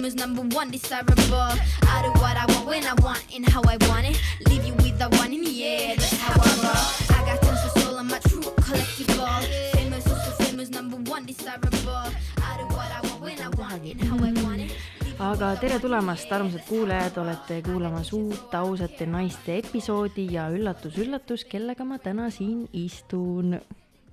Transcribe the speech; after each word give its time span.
famous, 0.00 0.14
number 0.14 0.42
one, 0.56 0.70
desirable. 0.70 1.52
I 1.94 2.00
do 2.02 2.10
what 2.20 2.36
I 2.36 2.46
want 2.52 2.66
when 2.66 2.84
I 2.86 2.94
want 3.02 3.22
and 3.34 3.46
how 3.46 3.60
I 3.68 3.76
want 3.88 4.06
it. 4.08 4.16
Leave 4.48 4.64
you 4.64 4.74
with 4.74 4.98
the 4.98 5.08
one 5.20 5.32
in 5.32 5.42
the 5.44 5.64
air, 5.64 5.94
that's 5.96 6.16
how 6.16 6.32
I 6.32 6.52
roll. 6.64 7.16
I 7.16 7.20
got 7.28 7.42
tons 7.42 7.64
of 7.66 7.82
soul, 7.82 7.98
I'm 7.98 8.10
a 8.10 8.18
true 8.20 8.40
collectible. 8.64 9.44
Famous, 9.76 10.04
so, 10.04 10.14
so 10.14 10.44
famous, 10.44 10.70
number 10.70 10.96
one, 10.96 11.26
desirable. 11.26 12.08
I 12.48 12.56
do 12.58 12.64
what 12.76 12.90
I 12.96 13.00
want 13.06 13.20
when 13.20 13.40
I 13.42 13.48
want 13.60 13.82
and 13.84 14.00
how 14.00 14.16
I 14.16 14.32
want 14.42 14.60
it. 14.60 14.72
aga 15.20 15.50
tere 15.60 15.76
tulemast, 15.80 16.32
armsad 16.32 16.62
kuulajad, 16.64 17.18
olete 17.20 17.58
kuulamas 17.66 18.08
uut 18.16 18.54
ausate 18.56 19.04
naiste 19.06 19.58
episoodi 19.58 20.24
ja 20.32 20.46
üllatus-üllatus, 20.48 21.44
kellega 21.44 21.84
ma 21.84 21.98
täna 21.98 22.30
siin 22.30 22.64
istun. 22.72 23.60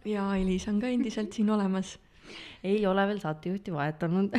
ja 0.03 0.35
Elis 0.35 0.67
on 0.67 0.81
ka 0.81 0.87
endiselt 0.87 1.31
siin 1.31 1.49
olemas. 1.49 1.95
Ei 2.63 2.85
ole 2.87 3.07
veel 3.07 3.21
saatejuhti 3.23 3.73
vahetanud 3.73 4.35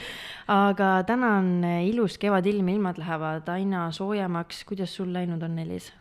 aga 0.66 0.90
täna 1.08 1.36
on 1.38 1.64
ilus 1.86 2.18
kevadilm, 2.18 2.68
ilmad 2.74 2.98
lähevad 3.00 3.48
aina 3.48 3.88
soojemaks. 3.92 4.64
kuidas 4.64 4.94
sul 4.96 5.12
läinud 5.12 5.42
on, 5.42 5.58
Elis? 5.58 5.92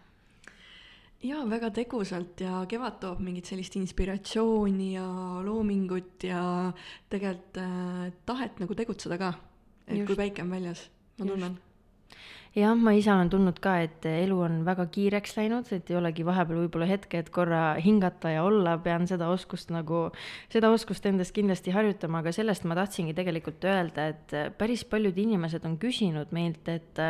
jaa, 1.24 1.44
väga 1.50 1.72
tegusalt 1.76 2.42
ja 2.42 2.64
kevad 2.70 3.00
toob 3.02 3.20
mingit 3.24 3.50
sellist 3.50 3.76
inspiratsiooni 3.76 4.94
ja 4.94 5.08
loomingut 5.44 6.24
ja 6.24 6.44
tegelikult 7.10 7.62
äh, 7.64 8.12
tahet 8.26 8.60
nagu 8.64 8.76
tegutseda 8.76 9.18
ka 9.20 9.34
et 9.90 9.98
Just. 9.98 10.08
kui 10.08 10.20
päike 10.20 10.46
on 10.46 10.54
väljas, 10.54 10.86
ma 11.18 11.26
tunnen 11.26 11.58
jah, 12.56 12.76
ma 12.76 12.94
ise 12.98 13.12
olen 13.14 13.30
tundnud 13.30 13.60
ka, 13.62 13.76
et 13.86 14.06
elu 14.10 14.38
on 14.42 14.60
väga 14.66 14.88
kiireks 14.90 15.36
läinud, 15.38 15.70
et 15.76 15.90
ei 15.92 15.98
olegi 16.00 16.26
vahepeal 16.26 16.64
võib-olla 16.64 16.88
hetke, 16.90 17.22
et 17.22 17.30
korra 17.34 17.76
hingata 17.82 18.34
ja 18.34 18.44
olla, 18.48 18.76
pean 18.82 19.06
seda 19.10 19.30
oskust 19.30 19.70
nagu, 19.74 20.08
seda 20.52 20.72
oskust 20.74 21.06
endas 21.06 21.32
kindlasti 21.36 21.74
harjutama, 21.76 22.24
aga 22.24 22.34
sellest 22.34 22.66
ma 22.70 22.78
tahtsingi 22.80 23.14
tegelikult 23.18 23.66
öelda, 23.70 24.08
et 24.14 24.36
päris 24.58 24.84
paljud 24.90 25.18
inimesed 25.22 25.66
on 25.70 25.78
küsinud 25.82 26.34
meilt, 26.36 26.68
et 26.72 27.02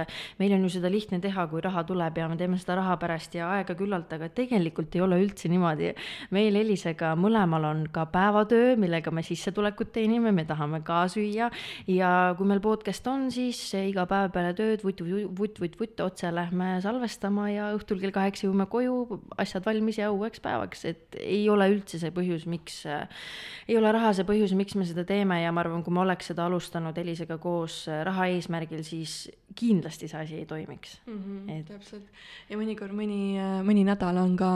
meil 0.42 0.56
on 0.58 0.66
ju 0.68 0.74
seda 0.76 0.92
lihtne 0.92 1.22
teha, 1.24 1.48
kui 1.52 1.64
raha 1.64 1.86
tuleb 1.88 2.20
ja 2.20 2.28
me 2.32 2.38
teeme 2.40 2.60
seda 2.60 2.80
raha 2.82 2.98
pärast 3.02 3.40
ja 3.40 3.50
aega 3.56 3.78
küllalt, 3.80 4.12
aga 4.16 4.30
tegelikult 4.36 4.96
ei 4.98 5.06
ole 5.06 5.22
üldse 5.24 5.52
niimoodi. 5.52 5.94
meil 6.36 6.56
Elisega 6.60 7.14
mõlemal 7.16 7.66
on 7.70 7.86
ka 7.92 8.06
päevatöö, 8.12 8.76
millega 8.76 9.12
me 9.12 9.24
sissetulekut 9.24 9.94
teenime, 9.96 10.32
me 10.36 10.46
tahame 10.46 10.84
ka 10.84 11.06
süüa 11.08 11.50
ja 11.88 12.12
kui 12.38 12.48
meil 12.48 12.60
podcast 12.60 13.08
on, 13.08 13.30
siis 13.32 13.62
iga 13.80 14.06
päev 14.10 14.34
peale 14.36 14.54
tööd 14.54 14.84
vutt-vutt 14.84 15.39
vutt-vutt-vutt 15.40 16.02
otse 16.04 16.32
lähme 16.34 16.76
salvestama 16.84 17.50
ja 17.52 17.70
õhtul 17.78 18.02
kell 18.02 18.14
kaheksa 18.16 18.48
jõuame 18.48 18.68
koju, 18.72 19.20
asjad 19.42 19.66
valmis 19.66 20.00
ja 20.02 20.12
uueks 20.14 20.44
päevaks, 20.44 20.86
et 20.90 21.20
ei 21.24 21.44
ole 21.52 21.70
üldse 21.74 22.02
see 22.02 22.14
põhjus, 22.16 22.46
miks 22.50 22.82
ei 22.90 23.78
ole 23.80 23.92
raha 23.96 24.14
see 24.18 24.28
põhjus, 24.28 24.56
miks 24.58 24.78
me 24.80 24.88
seda 24.88 25.06
teeme 25.08 25.42
ja 25.42 25.54
ma 25.56 25.64
arvan, 25.64 25.84
kui 25.86 25.96
me 25.96 26.04
oleks 26.04 26.32
seda 26.32 26.48
alustanud 26.50 26.98
Elisega 27.00 27.40
koos 27.42 27.86
raha 28.06 28.30
eesmärgil, 28.36 28.84
siis 28.88 29.26
kindlasti 29.58 30.08
see 30.10 30.20
asi 30.20 30.36
ei 30.40 30.46
toimiks. 30.46 31.00
Mm. 31.06 31.20
-hmm, 31.20 31.52
et... 31.58 31.66
täpselt, 31.68 32.06
ja 32.50 32.58
mõnikord 32.58 32.94
mõni, 32.96 33.38
mõni 33.66 33.84
nädal 33.88 34.18
on 34.22 34.36
ka 34.38 34.52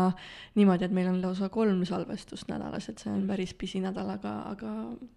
niimoodi, 0.56 0.86
et 0.86 0.96
meil 0.96 1.10
on 1.12 1.22
lausa 1.22 1.50
kolm 1.54 1.84
salvestust 1.86 2.50
nädalas, 2.52 2.90
et 2.90 3.02
see 3.02 3.12
on 3.12 3.26
päris 3.28 3.54
pisinädal, 3.54 4.10
aga, 4.16 4.34
aga 4.54 4.74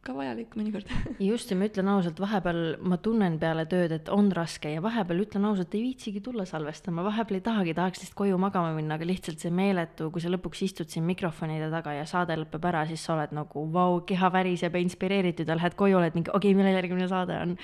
ka 0.06 0.14
vajalik 0.16 0.56
mõnikord. 0.56 0.90
Just, 1.30 1.50
ja 1.50 1.58
ma 1.58 1.68
ütlen 1.68 1.90
ausalt, 1.92 2.20
vahepeal 2.20 2.62
ma 2.80 2.96
tunnen 2.96 3.38
peale 3.42 3.66
tööd, 3.70 3.92
et 3.92 4.08
on 4.12 4.32
raske 4.32 4.72
ja 4.72 4.82
vahepeal 4.84 5.24
ütlen 5.26 5.45
ausalt, 5.48 5.74
ei 5.74 5.82
viitsigi 5.84 6.20
tulla 6.24 6.44
salvestama, 6.48 7.04
vahepeal 7.06 7.38
ei 7.38 7.44
tahagi, 7.44 7.74
tahaks 7.76 8.00
lihtsalt 8.02 8.16
koju 8.18 8.38
magama 8.40 8.72
minna, 8.76 8.96
aga 8.98 9.06
lihtsalt 9.08 9.42
see 9.42 9.52
meeletu, 9.54 10.08
kui 10.14 10.22
sa 10.22 10.32
lõpuks 10.32 10.62
istud 10.66 10.90
siin 10.92 11.06
mikrofonide 11.08 11.68
taga 11.72 11.94
ja 11.96 12.06
saade 12.08 12.36
lõpeb 12.40 12.66
ära, 12.70 12.84
siis 12.88 13.04
sa 13.06 13.14
oled 13.16 13.34
nagu 13.36 13.66
vau, 13.74 14.00
keha 14.08 14.30
väriseb 14.34 14.76
ja 14.76 14.82
inspireeritud 14.84 15.48
ja 15.48 15.58
lähed 15.58 15.76
koju, 15.78 15.98
oled 16.00 16.18
mingi 16.18 16.32
okei 16.32 16.52
okay,, 16.52 16.58
millal 16.58 16.78
järgmine 16.78 17.08
saade 17.10 17.38
on. 17.42 17.54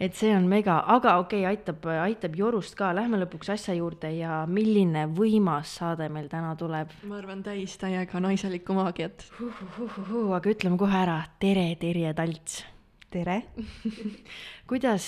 et 0.00 0.14
see 0.18 0.30
on 0.36 0.46
mega, 0.50 0.78
aga 0.96 1.16
okei 1.22 1.42
okay,, 1.44 1.56
aitab, 1.56 1.88
aitab 2.04 2.38
jorust 2.38 2.76
ka, 2.78 2.92
lähme 2.96 3.20
lõpuks 3.24 3.54
asja 3.56 3.74
juurde 3.78 4.12
ja 4.18 4.44
milline 4.46 5.06
võimas 5.16 5.78
saade 5.80 6.10
meil 6.12 6.30
täna 6.32 6.54
tuleb. 6.58 6.94
ma 7.08 7.20
arvan, 7.22 7.42
täis 7.46 7.76
täiega 7.80 8.22
naiselikku 8.22 8.76
maagiat 8.76 9.28
uh,. 9.40 9.44
Uh, 9.46 9.82
uh, 9.82 10.00
uh, 10.06 10.32
aga 10.36 10.52
ütleme 10.52 10.78
kohe 10.80 11.04
ära, 11.04 11.20
tere, 11.40 11.68
Terje 11.80 12.14
Talts 12.16 12.64
tere. 13.12 13.42
Kuidas, 14.70 15.04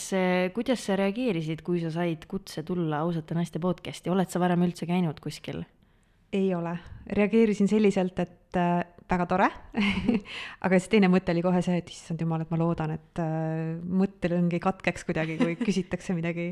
kuidas 0.54 0.84
sa 0.86 0.94
reageerisid, 0.98 1.64
kui 1.66 1.80
sa 1.82 1.90
said 1.90 2.28
kutse 2.30 2.62
tulla 2.62 3.00
ausate 3.02 3.34
naiste 3.34 3.58
podcast'i, 3.58 4.12
oled 4.12 4.30
sa 4.30 4.38
varem 4.38 4.62
üldse 4.68 4.86
käinud 4.86 5.18
kuskil? 5.24 5.64
ei 6.32 6.54
ole, 6.54 6.74
reageerisin 7.16 7.68
selliselt, 7.70 8.18
et 8.20 8.56
äh, 8.60 8.82
väga 9.08 9.26
tore. 9.28 9.48
Aga 10.64 10.78
siis 10.78 10.90
teine 10.92 11.10
mõte 11.12 11.32
oli 11.32 11.42
kohe 11.44 11.62
see, 11.64 11.78
et 11.80 11.92
issand 11.92 12.20
jumal, 12.20 12.44
et 12.44 12.52
ma 12.52 12.60
loodan, 12.60 12.92
et 12.98 13.22
äh, 13.22 13.78
mõttelõng 13.80 14.52
ei 14.52 14.62
katkeks 14.62 15.08
kuidagi, 15.08 15.38
kui 15.40 15.56
küsitakse 15.68 16.16
midagi 16.16 16.50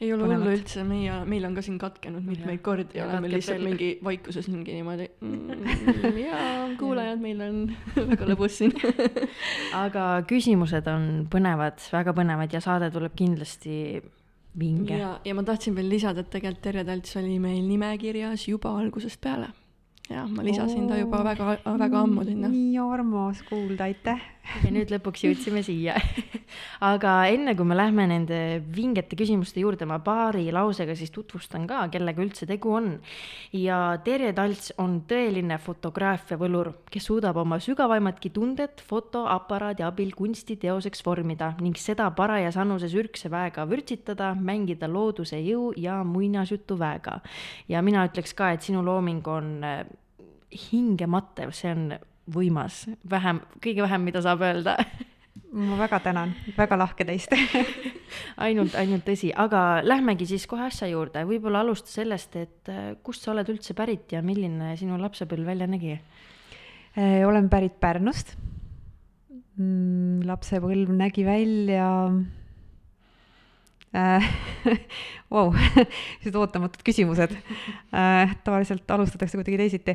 ei 0.00 0.12
ole 0.14 0.26
hullu 0.26 0.54
üldse, 0.56 0.82
meie, 0.86 1.14
meil 1.28 1.44
on 1.46 1.54
ka 1.54 1.62
siin 1.64 1.76
katkenud 1.78 2.24
mitmeid 2.26 2.58
ja, 2.58 2.62
kordi 2.64 2.98
ja 2.98 3.06
oleme 3.06 3.30
lihtsalt 3.30 3.60
veel. 3.60 3.68
mingi 3.68 3.90
vaikuses 4.04 4.48
mingi 4.50 4.74
niimoodi 4.78 5.06
mm, 5.20 6.18
jaa, 6.26 6.66
kuulajad, 6.80 7.22
meil 7.22 7.44
on 7.46 7.60
väga 8.12 8.30
lõbus 8.32 8.58
siin 8.62 8.74
aga 9.84 10.08
küsimused 10.28 10.90
on 10.90 11.08
põnevad, 11.32 11.78
väga 11.94 12.16
põnevad 12.18 12.56
ja 12.56 12.62
saade 12.64 12.90
tuleb 12.94 13.14
kindlasti 13.18 14.02
vinge. 14.58 14.98
ja, 14.98 15.16
ja 15.24 15.38
ma 15.38 15.46
tahtsin 15.46 15.76
veel 15.78 15.90
lisada, 15.92 16.24
et 16.24 16.32
tegelikult 16.34 16.64
Terje 16.66 16.86
Talts 16.88 17.18
oli 17.22 17.38
meil 17.42 17.62
nimekirjas 17.66 18.48
juba 18.50 18.74
algusest 18.82 19.22
peale 19.22 19.52
jah, 20.10 20.26
ma 20.28 20.42
lisasin 20.44 20.88
ta 20.88 20.98
juba 20.98 21.22
väga, 21.24 21.56
väga 21.78 22.02
ammu 22.02 22.24
sinna. 22.26 22.50
nii 22.52 22.78
armas 22.82 23.42
kuulda, 23.48 23.88
aitäh! 23.88 24.20
Ja 24.42 24.70
nüüd 24.74 24.90
lõpuks 24.90 25.22
jõudsime 25.26 25.62
siia 25.64 25.94
aga 26.92 27.12
enne 27.30 27.54
kui 27.56 27.66
me 27.68 27.76
lähme 27.76 28.06
nende 28.10 28.38
vingete 28.74 29.16
küsimuste 29.18 29.62
juurde, 29.62 29.86
ma 29.88 30.00
paari 30.02 30.48
lausega 30.54 30.96
siis 30.98 31.12
tutvustan 31.14 31.66
ka, 31.70 31.84
kellega 31.92 32.22
üldse 32.24 32.46
tegu 32.48 32.74
on. 32.76 32.90
ja 33.56 33.78
Terje 34.04 34.32
Talts 34.36 34.72
on 34.82 35.00
tõeline 35.08 35.58
fotograafia 35.62 36.38
võlur, 36.40 36.72
kes 36.92 37.08
suudab 37.10 37.38
oma 37.42 37.60
sügavaimatki 37.62 38.32
tundet 38.34 38.82
fotoaparaadi 38.88 39.86
abil 39.86 40.12
kunstiteoseks 40.18 41.04
vormida 41.06 41.52
ning 41.62 41.78
seda 41.78 42.10
parajas 42.16 42.58
annuses 42.60 42.94
ürgse 42.98 43.30
väega 43.32 43.66
vürtsitada, 43.68 44.32
mängida 44.34 44.90
looduse 44.90 45.40
jõu 45.40 45.72
ja 45.76 46.02
muinasjutu 46.04 46.78
väega. 46.78 47.20
ja 47.68 47.82
mina 47.82 48.06
ütleks 48.08 48.34
ka, 48.34 48.52
et 48.52 48.62
sinu 48.62 48.84
looming 48.84 49.26
on 49.28 49.52
hingematev, 50.52 51.52
see 51.56 51.70
on 51.72 51.92
võimas, 52.30 52.84
vähem, 53.10 53.40
kõige 53.62 53.82
vähem, 53.82 54.04
mida 54.06 54.22
saab 54.22 54.44
öelda 54.46 54.76
ma 55.52 55.76
väga 55.76 55.98
tänan, 56.00 56.32
väga 56.56 56.76
lahke 56.80 57.04
teist 57.08 57.32
ainult, 58.46 58.74
ainult 58.78 59.04
tõsi, 59.06 59.30
aga 59.36 59.82
lähmegi 59.84 60.26
siis 60.28 60.46
kohe 60.50 60.66
asja 60.68 60.88
juurde, 60.90 61.24
võib-olla 61.28 61.62
alusta 61.64 61.92
sellest, 61.92 62.36
et 62.40 62.72
äh, 62.72 62.92
kust 63.04 63.24
sa 63.24 63.32
oled 63.34 63.48
üldse 63.52 63.76
pärit 63.78 64.12
ja 64.14 64.22
milline 64.24 64.74
sinu 64.80 64.98
lapsepõlv 65.00 65.52
välja 65.52 65.68
nägi? 65.70 65.96
Äh, 66.96 67.22
olen 67.28 67.48
pärit 67.52 67.78
Pärnust. 67.80 68.36
Mm, 69.60 70.22
lapsepõlv 70.28 70.94
nägi 70.96 71.26
välja 71.26 71.88
äh,. 73.92 74.30
Vau, 75.32 75.50
sellised 75.52 76.36
ootamatud 76.36 76.82
küsimused 76.84 77.34
tavaliselt 78.44 78.90
alustatakse 78.92 79.38
kuidagi 79.38 79.58
teisiti. 79.60 79.94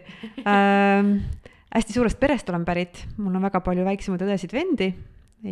Hästi 1.74 1.96
suurest 1.96 2.20
perest 2.20 2.50
olen 2.50 2.66
pärit, 2.68 3.04
mul 3.18 3.36
on 3.38 3.48
väga 3.48 3.62
palju 3.66 3.86
väiksemaid 3.88 4.26
õdesid-vendi 4.26 4.92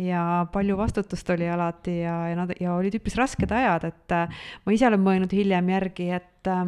ja 0.02 0.46
palju 0.52 0.76
vastutust 0.78 1.28
oli 1.34 1.48
alati 1.50 2.00
ja, 2.00 2.16
ja 2.30 2.38
nad 2.38 2.54
ja 2.60 2.74
olid 2.74 2.96
üpris 2.98 3.16
rasked 3.18 3.52
ajad, 3.52 3.86
et 3.90 4.14
äh, 4.14 4.46
ma 4.64 4.74
ise 4.74 4.88
olen 4.88 5.04
mõelnud 5.04 5.34
hiljem 5.36 5.68
järgi, 5.70 6.08
et 6.16 6.50
äh, 6.50 6.64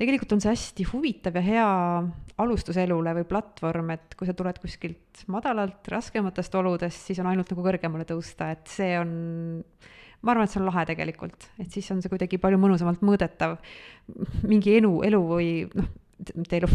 tegelikult 0.00 0.34
on 0.36 0.42
see 0.44 0.52
hästi 0.52 0.88
huvitav 0.90 1.38
ja 1.40 1.44
hea 1.44 1.70
alustus 2.40 2.78
elule 2.80 3.14
või 3.18 3.26
platvorm, 3.28 3.94
et 3.96 4.16
kui 4.16 4.28
sa 4.28 4.34
tuled 4.36 4.60
kuskilt 4.60 5.24
madalalt, 5.32 5.80
raskematest 5.92 6.54
oludest, 6.60 7.08
siis 7.08 7.20
on 7.20 7.30
ainult 7.32 7.50
nagu 7.52 7.64
kõrgemale 7.64 8.06
tõusta, 8.08 8.52
et 8.54 8.68
see 8.70 8.94
on 9.00 9.10
ma 10.20 10.34
arvan, 10.34 10.44
et 10.44 10.52
see 10.52 10.60
on 10.60 10.68
lahe 10.68 10.84
tegelikult, 10.88 11.48
et 11.62 11.72
siis 11.72 11.88
on 11.94 12.00
see 12.04 12.12
kuidagi 12.12 12.40
palju 12.40 12.60
mõnusamalt 12.60 13.04
mõõdetav. 13.04 13.56
mingi 14.48 14.76
elu, 14.80 14.92
elu 15.08 15.20
või 15.24 15.50
noh, 15.76 15.88
elu, 16.60 16.68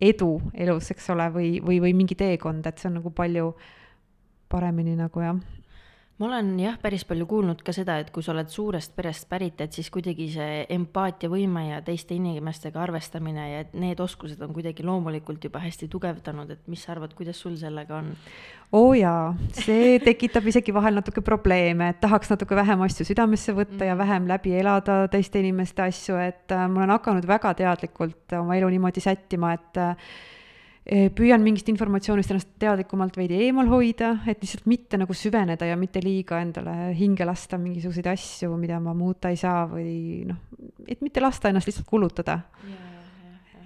edu 0.00 0.30
elus, 0.54 0.90
eks 0.92 1.10
ole, 1.14 1.28
või, 1.32 1.50
või, 1.64 1.80
või 1.80 1.94
mingi 1.96 2.16
teekond, 2.18 2.66
et 2.66 2.78
see 2.78 2.90
on 2.90 2.98
nagu 3.00 3.12
palju 3.16 3.52
paremini 4.52 4.96
nagu 4.98 5.22
jah 5.22 5.38
ma 6.16 6.26
olen 6.30 6.54
jah, 6.60 6.76
päris 6.80 7.04
palju 7.04 7.26
kuulnud 7.28 7.60
ka 7.64 7.74
seda, 7.76 7.98
et 8.00 8.08
kui 8.14 8.24
sa 8.24 8.32
oled 8.32 8.48
suurest 8.48 8.94
perest 8.96 9.26
pärit, 9.28 9.60
et 9.60 9.74
siis 9.76 9.90
kuidagi 9.92 10.30
see 10.32 10.62
empaatiavõime 10.72 11.66
ja 11.66 11.80
teiste 11.84 12.16
inimestega 12.16 12.80
arvestamine 12.80 13.48
ja 13.50 13.58
et 13.64 13.74
need 13.76 14.00
oskused 14.00 14.40
on 14.44 14.54
kuidagi 14.56 14.86
loomulikult 14.86 15.44
juba 15.44 15.60
hästi 15.60 15.90
tugevdanud, 15.92 16.54
et 16.54 16.70
mis 16.72 16.84
sa 16.86 16.94
arvad, 16.94 17.12
kuidas 17.18 17.40
sul 17.40 17.58
sellega 17.60 17.98
on? 18.00 18.14
oo 18.72 18.88
oh 18.88 18.94
jaa, 18.96 19.34
see 19.54 19.98
tekitab 20.02 20.48
isegi 20.48 20.72
vahel 20.74 20.96
natuke 20.98 21.20
probleeme, 21.26 21.90
et 21.92 22.00
tahaks 22.00 22.32
natuke 22.32 22.56
vähem 22.56 22.80
asju 22.88 23.06
südamesse 23.06 23.52
võtta 23.54 23.82
mm. 23.82 23.90
ja 23.90 23.98
vähem 23.98 24.30
läbi 24.30 24.56
elada 24.56 25.02
teiste 25.12 25.42
inimeste 25.44 25.84
asju, 25.84 26.16
et 26.22 26.56
äh, 26.56 26.64
ma 26.64 26.82
olen 26.82 26.96
hakanud 26.96 27.28
väga 27.28 27.52
teadlikult 27.60 28.38
oma 28.40 28.56
elu 28.56 28.72
niimoodi 28.72 29.04
sättima, 29.04 29.52
et 29.60 29.84
äh, 29.84 30.08
püüan 30.86 31.42
mingist 31.42 31.66
informatsioonist 31.72 32.30
ennast 32.30 32.50
teadlikumalt 32.62 33.16
veidi 33.18 33.40
eemal 33.48 33.66
hoida, 33.72 34.12
et 34.30 34.42
lihtsalt 34.42 34.68
mitte 34.70 35.00
nagu 35.00 35.14
süveneda 35.18 35.66
ja 35.66 35.74
mitte 35.78 35.98
liiga 36.04 36.38
endale 36.44 36.92
hinge 36.94 37.26
lasta 37.26 37.58
mingisuguseid 37.58 38.06
asju, 38.12 38.52
mida 38.60 38.78
ma 38.82 38.94
muuta 38.94 39.32
ei 39.34 39.40
saa 39.40 39.64
või 39.70 40.22
noh, 40.28 40.38
et 40.86 41.02
mitte 41.02 41.22
lasta 41.24 41.50
ennast 41.50 41.66
lihtsalt 41.66 41.90
kulutada. 41.90 42.38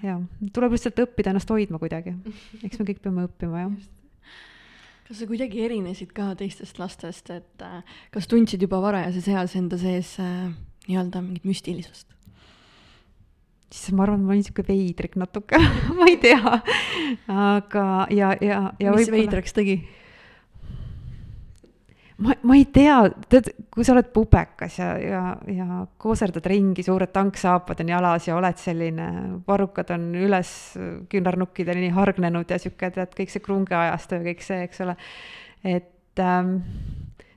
ja 0.01 0.17
tuleb 0.53 0.73
lihtsalt 0.73 1.05
õppida 1.05 1.35
ennast 1.35 1.51
hoidma 1.53 1.79
kuidagi, 1.83 2.17
eks 2.65 2.81
me 2.81 2.89
kõik 2.89 3.03
peame 3.05 3.29
õppima, 3.29 3.67
jah 3.67 3.99
kas 5.11 5.25
sa 5.25 5.27
kuidagi 5.27 5.65
erinesid 5.67 6.13
ka 6.15 6.29
teistest 6.39 6.79
lastest, 6.79 7.33
et 7.35 7.63
äh, 7.67 7.81
kas 8.15 8.29
tundsid 8.31 8.63
juba 8.63 8.79
varajases 8.79 9.27
eas 9.33 9.57
enda 9.59 9.75
sees 9.81 10.13
äh, 10.23 10.53
nii-öelda 10.87 11.19
mingit 11.25 11.49
müstilisust? 11.51 12.07
Siis 13.71 13.95
ma 13.95 14.05
arvan, 14.07 14.25
ma 14.27 14.35
olin 14.35 14.45
sihuke 14.47 14.65
veidrik 14.67 15.17
natuke 15.21 15.59
ma 15.99 16.09
ei 16.11 16.19
tea, 16.23 16.59
aga 17.29 17.87
ja, 18.11 18.35
ja, 18.43 18.63
ja. 18.83 18.95
mis 18.97 19.11
veidraks 19.13 19.55
tegi? 19.57 19.79
ma, 22.21 22.35
ma 22.43 22.57
ei 22.59 22.67
tea, 22.73 22.97
tead, 23.33 23.53
kui 23.73 23.87
sa 23.87 23.95
oled 23.95 24.11
pubekas 24.15 24.79
ja, 24.81 24.91
ja, 25.01 25.23
ja 25.51 25.85
kooserdad 26.01 26.47
ringi, 26.51 26.85
suured 26.87 27.13
tanksaapad 27.15 27.85
on 27.85 27.93
jalas 27.95 28.29
ja 28.29 28.37
oled 28.37 28.61
selline, 28.61 29.07
varrukad 29.47 29.95
on 29.97 30.11
üles 30.19 30.53
küünarnukkideni 31.13 31.93
hargnenud 31.97 32.51
ja 32.51 32.61
sihuke, 32.61 32.93
tead, 32.95 33.15
kõik 33.17 33.33
see 33.33 33.45
krungeajastu 33.45 34.19
ja 34.19 34.27
kõik 34.27 34.45
see, 34.45 34.61
eks 34.67 34.85
ole. 34.85 34.99
et 35.65 36.23
ähm, 36.25 36.59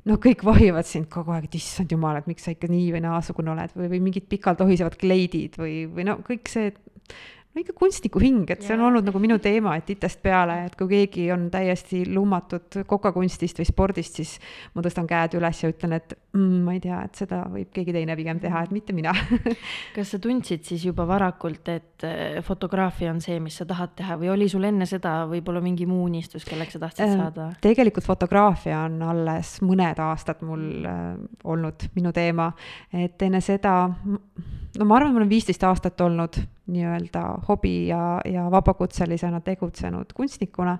noh, 0.09 0.19
kõik 0.23 0.44
vahivad 0.47 0.88
sind 0.88 1.09
kogu 1.11 1.33
aeg, 1.35 1.47
et 1.50 1.59
issand 1.59 1.91
jumal, 1.91 2.17
et 2.19 2.27
miks 2.29 2.47
sa 2.47 2.53
ikka 2.55 2.69
nii 2.71 2.89
või 2.95 3.03
naasugune 3.05 3.53
oled 3.53 3.75
või, 3.77 3.89
või 3.95 4.01
mingid 4.09 4.27
pikalt 4.31 4.63
lohisevad 4.63 4.97
kleidid 5.00 5.59
või, 5.61 5.83
või 5.91 6.07
no 6.09 6.19
kõik 6.25 6.51
see 6.51 6.73
no 7.53 7.61
ikka 7.61 7.75
kunstniku 7.77 8.21
hing, 8.21 8.50
et 8.50 8.63
see 8.65 8.73
on 8.73 8.88
olnud 8.88 9.05
nagu 9.05 9.19
minu 9.21 9.38
teema, 9.41 9.75
et 9.77 9.85
titest 9.85 10.21
peale, 10.25 10.55
et 10.67 10.75
kui 10.77 10.89
keegi 10.89 11.27
on 11.33 11.45
täiesti 11.53 12.01
lummatud 12.09 12.79
kokakunstist 12.89 13.61
või 13.61 13.67
spordist, 13.69 14.17
siis 14.17 14.33
ma 14.73 14.81
tõstan 14.85 15.05
käed 15.09 15.38
üles 15.38 15.61
ja 15.61 15.69
ütlen, 15.69 15.94
et 16.00 16.15
mm, 16.33 16.63
ma 16.65 16.73
ei 16.73 16.81
tea, 16.83 17.03
et 17.05 17.21
seda 17.21 17.44
võib 17.53 17.69
keegi 17.75 17.94
teine 17.94 18.17
pigem 18.17 18.41
teha, 18.41 18.63
et 18.65 18.73
mitte 18.73 18.95
mina. 18.97 19.13
Kas 19.95 20.15
sa 20.15 20.21
tundsid 20.23 20.65
siis 20.65 20.88
juba 20.88 21.05
varakult, 21.09 21.69
et 21.69 22.07
eh, 22.09 22.39
fotograafia 22.45 23.11
on 23.13 23.21
see, 23.23 23.38
mis 23.44 23.59
sa 23.61 23.67
tahad 23.69 23.94
teha 24.01 24.17
või 24.21 24.33
oli 24.33 24.50
sul 24.50 24.65
enne 24.65 24.89
seda 24.89 25.19
võib-olla 25.29 25.61
mingi 25.63 25.85
muu 25.89 26.07
unistus, 26.07 26.47
kelleks 26.50 26.77
sa 26.79 26.83
tahtsid 26.88 27.05
äh, 27.05 27.15
saada? 27.21 27.51
tegelikult 27.61 28.07
fotograafia 28.07 28.81
on 28.88 28.97
alles 29.13 29.59
mõned 29.61 30.01
aastad 30.01 30.41
mul 30.45 30.89
äh, 30.89 31.05
olnud 31.53 31.85
minu 31.94 32.15
teema, 32.15 32.50
et 32.97 33.21
enne 33.21 33.44
seda, 33.45 33.77
no 33.94 34.89
ma 34.89 34.97
arvan, 34.97 35.13
ma 35.13 35.21
olen 35.21 35.31
viisteist 35.31 35.69
aastat 35.69 36.01
olnud 36.01 36.41
nii-öelda 36.71 37.24
hobi 37.48 37.88
ja, 37.88 38.21
ja 38.25 38.45
vabakutselisena 38.51 39.42
tegutsenud 39.42 40.13
kunstnikuna. 40.15 40.77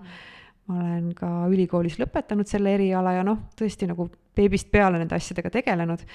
ma 0.68 0.78
olen 0.80 1.10
ka 1.12 1.28
ülikoolis 1.52 1.98
lõpetanud 2.00 2.48
selle 2.48 2.78
eriala 2.78 3.18
ja 3.18 3.24
noh, 3.28 3.50
tõesti 3.60 3.90
nagu 3.90 4.08
beebist 4.36 4.70
peale 4.72 5.02
nende 5.02 5.18
asjadega 5.18 5.52
tegelenud 5.52 6.06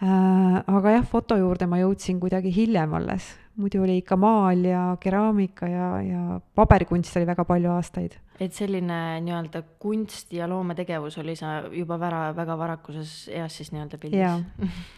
äh,. 0.00 0.56
aga 0.64 0.94
jah, 0.96 1.04
foto 1.04 1.36
juurde 1.36 1.68
ma 1.68 1.76
jõudsin 1.82 2.20
kuidagi 2.22 2.54
hiljem 2.56 2.94
alles, 2.96 3.28
muidu 3.60 3.82
oli 3.84 3.98
ikka 4.00 4.16
maal 4.16 4.64
ja 4.64 4.86
keraamika 5.00 5.68
ja, 5.68 5.92
ja 6.06 6.40
paberikunst 6.56 7.20
oli 7.20 7.28
väga 7.28 7.44
palju 7.44 7.76
aastaid. 7.76 8.16
et 8.40 8.56
selline 8.56 9.20
nii-öelda 9.28 9.62
kunst 9.78 10.32
ja 10.32 10.48
loometegevus 10.48 11.20
oli 11.20 11.36
sa 11.36 11.60
juba 11.68 12.00
väga, 12.00 12.30
väga 12.36 12.58
varakuses 12.64 13.16
eas 13.28 13.60
siis 13.60 13.74
nii-öelda 13.76 14.00
pildis? 14.00 14.20
jaa, 14.24 14.40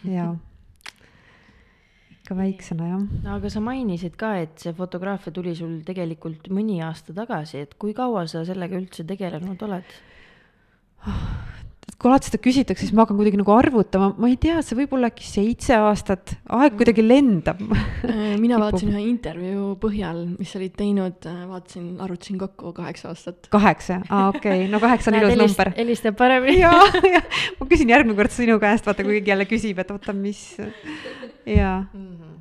jaa 0.07 0.35
ikka 2.25 2.37
väiksena 2.39 2.87
jah. 2.89 3.33
aga 3.35 3.49
sa 3.53 3.61
mainisid 3.61 4.15
ka, 4.17 4.33
et 4.41 4.57
see 4.57 4.73
fotograafia 4.73 5.29
tuli 5.33 5.53
sul 5.53 5.83
tegelikult 5.85 6.49
mõni 6.49 6.79
aasta 6.81 7.13
tagasi, 7.13 7.61
et 7.61 7.75
kui 7.77 7.93
kaua 7.93 8.25
sa 8.25 8.41
sellega 8.47 8.79
üldse 8.81 9.05
tegelenud 9.05 9.61
oled? 9.67 9.97
kui 11.95 12.09
alati 12.09 12.27
seda 12.27 12.39
küsitakse, 12.41 12.83
siis 12.83 12.95
ma 12.95 13.03
hakkan 13.03 13.17
kuidagi 13.19 13.37
nagu 13.39 13.53
arvutama, 13.53 14.09
ma 14.19 14.27
ei 14.31 14.35
tea, 14.41 14.57
see 14.65 14.77
võib 14.77 14.95
olla 14.97 15.11
äkki 15.11 15.25
seitse 15.25 15.77
aastat, 15.77 16.33
aeg 16.57 16.75
kuidagi 16.79 17.05
lendab 17.05 17.61
äh, 17.69 18.33
mina 18.41 18.57
vaatasin 18.61 18.89
ühe 18.91 19.03
intervjuu 19.05 19.69
põhjal, 19.81 20.23
mis 20.35 20.51
sa 20.51 20.59
olid 20.59 20.75
teinud, 20.81 21.29
äh, 21.29 21.39
vaatasin, 21.49 21.87
arvutasin 22.03 22.41
kokku 22.41 22.73
kaheksa 22.75 23.13
aastat. 23.13 23.49
kaheksa, 23.53 24.01
aa 24.09 24.27
okei 24.33 24.65
okay., 24.65 24.71
no 24.73 24.81
kaheksa 24.83 25.13
on 25.13 25.19
ilus 25.21 25.39
number. 25.45 25.71
helistab 25.77 26.17
paremini. 26.19 26.59
jaa, 26.65 27.05
jah, 27.05 27.41
ma 27.61 27.69
küsin 27.69 27.93
järgmine 27.93 28.17
kord 28.17 28.33
sinu 28.33 28.57
käest, 28.61 28.89
vaata, 28.89 29.05
kui 29.05 29.19
keegi 29.19 29.35
jälle 29.35 29.49
küsib, 29.49 29.85
et 29.85 29.93
oota, 29.95 30.17
mis, 30.17 30.41
jaa 31.45 31.85
mm. 31.93 32.39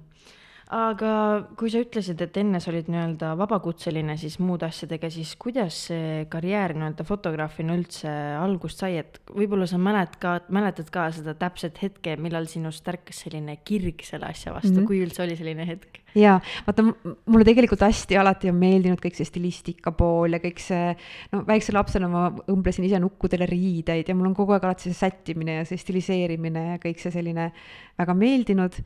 Aga 0.72 1.10
kui 1.58 1.68
sa 1.72 1.82
ütlesid, 1.84 2.22
et 2.24 2.36
enne 2.40 2.60
sa 2.62 2.70
olid 2.72 2.86
nii-öelda 2.88 3.34
vabakutseline 3.36 4.16
siis 4.20 4.38
muude 4.40 4.64
asjadega, 4.64 5.10
siis 5.12 5.34
kuidas 5.40 5.76
see 5.90 6.22
karjäär 6.32 6.72
nii-öelda 6.78 7.04
fotograafina 7.04 7.76
üldse 7.76 8.12
algust 8.40 8.80
sai, 8.80 8.96
et 9.02 9.20
võib-olla 9.28 9.68
sa 9.68 9.80
mälet 9.80 10.16
ka, 10.22 10.38
mäletad 10.54 10.88
ka 10.94 11.10
seda 11.14 11.36
täpset 11.36 11.82
hetke, 11.84 12.16
millal 12.16 12.48
sinust 12.48 12.88
ärkas 12.88 13.20
selline 13.26 13.58
kirg 13.66 14.06
selle 14.08 14.30
asja 14.30 14.54
vastu 14.56 14.72
mm, 14.72 14.80
-hmm. 14.80 14.88
kui 14.88 15.04
üldse 15.04 15.22
oli 15.26 15.36
selline 15.36 15.68
hetk? 15.68 16.00
jaa, 16.16 16.40
vaata 16.66 16.86
mulle 16.86 17.44
tegelikult 17.44 17.84
hästi 17.84 18.16
alati 18.16 18.48
on 18.48 18.56
meeldinud 18.56 19.00
kõik 19.02 19.16
see 19.18 19.28
stilistika 19.28 19.92
pool 19.92 20.32
ja 20.32 20.40
kõik 20.40 20.62
see, 20.62 20.92
no 21.32 21.44
väikse 21.44 21.74
lapsena 21.74 22.08
ma 22.08 22.28
õmblesin 22.48 22.86
ise 22.86 23.00
nukkudele 23.02 23.46
riideid 23.50 24.08
ja 24.08 24.14
mul 24.14 24.30
on 24.30 24.36
kogu 24.38 24.54
aeg 24.54 24.64
alati 24.64 24.88
see 24.88 24.96
sättimine 24.96 25.60
ja 25.60 25.64
see 25.68 25.76
stiliseerimine 25.76 26.68
ja 26.72 26.78
kõik 26.78 27.02
see 27.02 27.12
selline 27.12 27.50
väga 27.98 28.14
meeldinud 28.14 28.78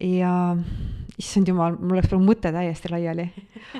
ja 0.00 0.32
issand 1.16 1.48
jumal, 1.48 1.78
mul 1.80 1.96
läks 1.96 2.10
praegu 2.10 2.26
mõte 2.26 2.50
täiesti 2.52 2.90
laiali. 2.92 3.24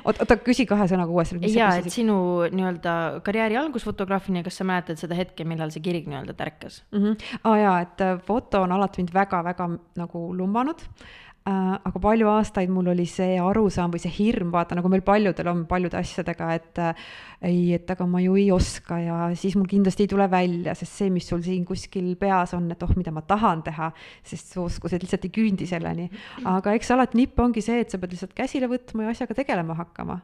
oota, 0.03 0.25
oota, 0.25 0.39
küsi 0.41 0.65
kahe 0.69 0.87
sõnaga 0.89 1.13
uuesti. 1.13 1.39
jaa, 1.53 1.75
et 1.81 1.91
sinu 1.93 2.17
nii-öelda 2.49 2.95
karjääri 3.27 3.59
algus 3.61 3.85
fotograafina, 3.85 4.45
kas 4.47 4.57
sa 4.61 4.65
mäletad 4.69 5.01
seda 5.01 5.19
hetke, 5.19 5.45
millal 5.45 5.73
see 5.75 5.85
kirig 5.85 6.09
nii-öelda 6.09 6.37
tärkas 6.39 6.83
mm? 6.93 7.03
-hmm. 7.03 7.37
aa 7.43 7.53
ah, 7.53 7.61
jaa, 7.61 7.77
et 7.85 8.01
äh, 8.01 8.17
foto 8.25 8.63
on 8.65 8.73
alati 8.73 9.03
mind 9.03 9.15
väga-väga 9.15 9.69
nagu 9.97 10.27
lummanud 10.37 10.85
Äh, 10.87 11.26
aga 11.47 12.01
palju 12.03 12.27
aastaid 12.27 12.71
mul 12.75 12.89
oli 12.91 13.05
see 13.07 13.37
arusaam 13.39 13.93
või 13.95 14.01
see 14.03 14.11
hirm, 14.17 14.49
vaata 14.55 14.75
nagu 14.75 14.91
meil 14.91 15.05
paljudel 15.07 15.51
on 15.53 15.61
paljude 15.71 15.99
asjadega, 16.01 16.49
et 16.59 16.81
äh, 16.83 17.05
ei, 17.47 17.61
et 17.77 17.91
aga 17.93 18.07
ma 18.11 18.19
ju 18.25 18.35
ei 18.41 18.49
oska 18.55 18.99
ja 18.99 19.19
siis 19.39 19.55
mul 19.59 19.69
kindlasti 19.71 20.07
ei 20.07 20.11
tule 20.11 20.27
välja, 20.33 20.75
sest 20.75 20.99
see, 20.99 21.13
mis 21.15 21.29
sul 21.31 21.45
siin 21.47 21.63
kuskil 21.69 22.09
peas 22.19 22.57
on, 22.59 22.67
et 22.75 22.83
oh, 22.83 22.91
mida 22.99 23.15
ma 23.15 23.23
tahan 23.27 23.63
teha, 23.69 23.93
sest 24.27 24.57
su 24.57 24.65
oskused 24.65 25.07
lihtsalt 25.07 25.29
ei 25.29 25.35
küündi 25.39 25.71
selleni. 25.71 26.09
aga 26.51 26.75
eks 26.75 26.91
alati 26.97 27.23
nipp 27.23 27.39
ongi 27.43 27.63
see, 27.63 27.79
et 27.85 27.95
sa 27.95 28.03
pead 28.03 28.17
lihtsalt 28.17 28.35
käsile 28.35 28.71
võtma 28.73 29.07
ja 29.07 29.15
asjaga 29.15 29.39
tegelema 29.39 29.79
hakkama. 29.79 30.19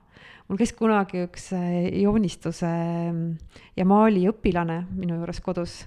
mul 0.48 0.58
käis 0.58 0.74
kunagi 0.74 1.22
üks 1.28 1.52
äh, 1.54 1.86
joonistuse 2.02 2.74
ja 3.78 3.86
maali 3.86 4.26
õpilane 4.32 4.82
minu 4.90 5.22
juures 5.22 5.38
kodus 5.44 5.84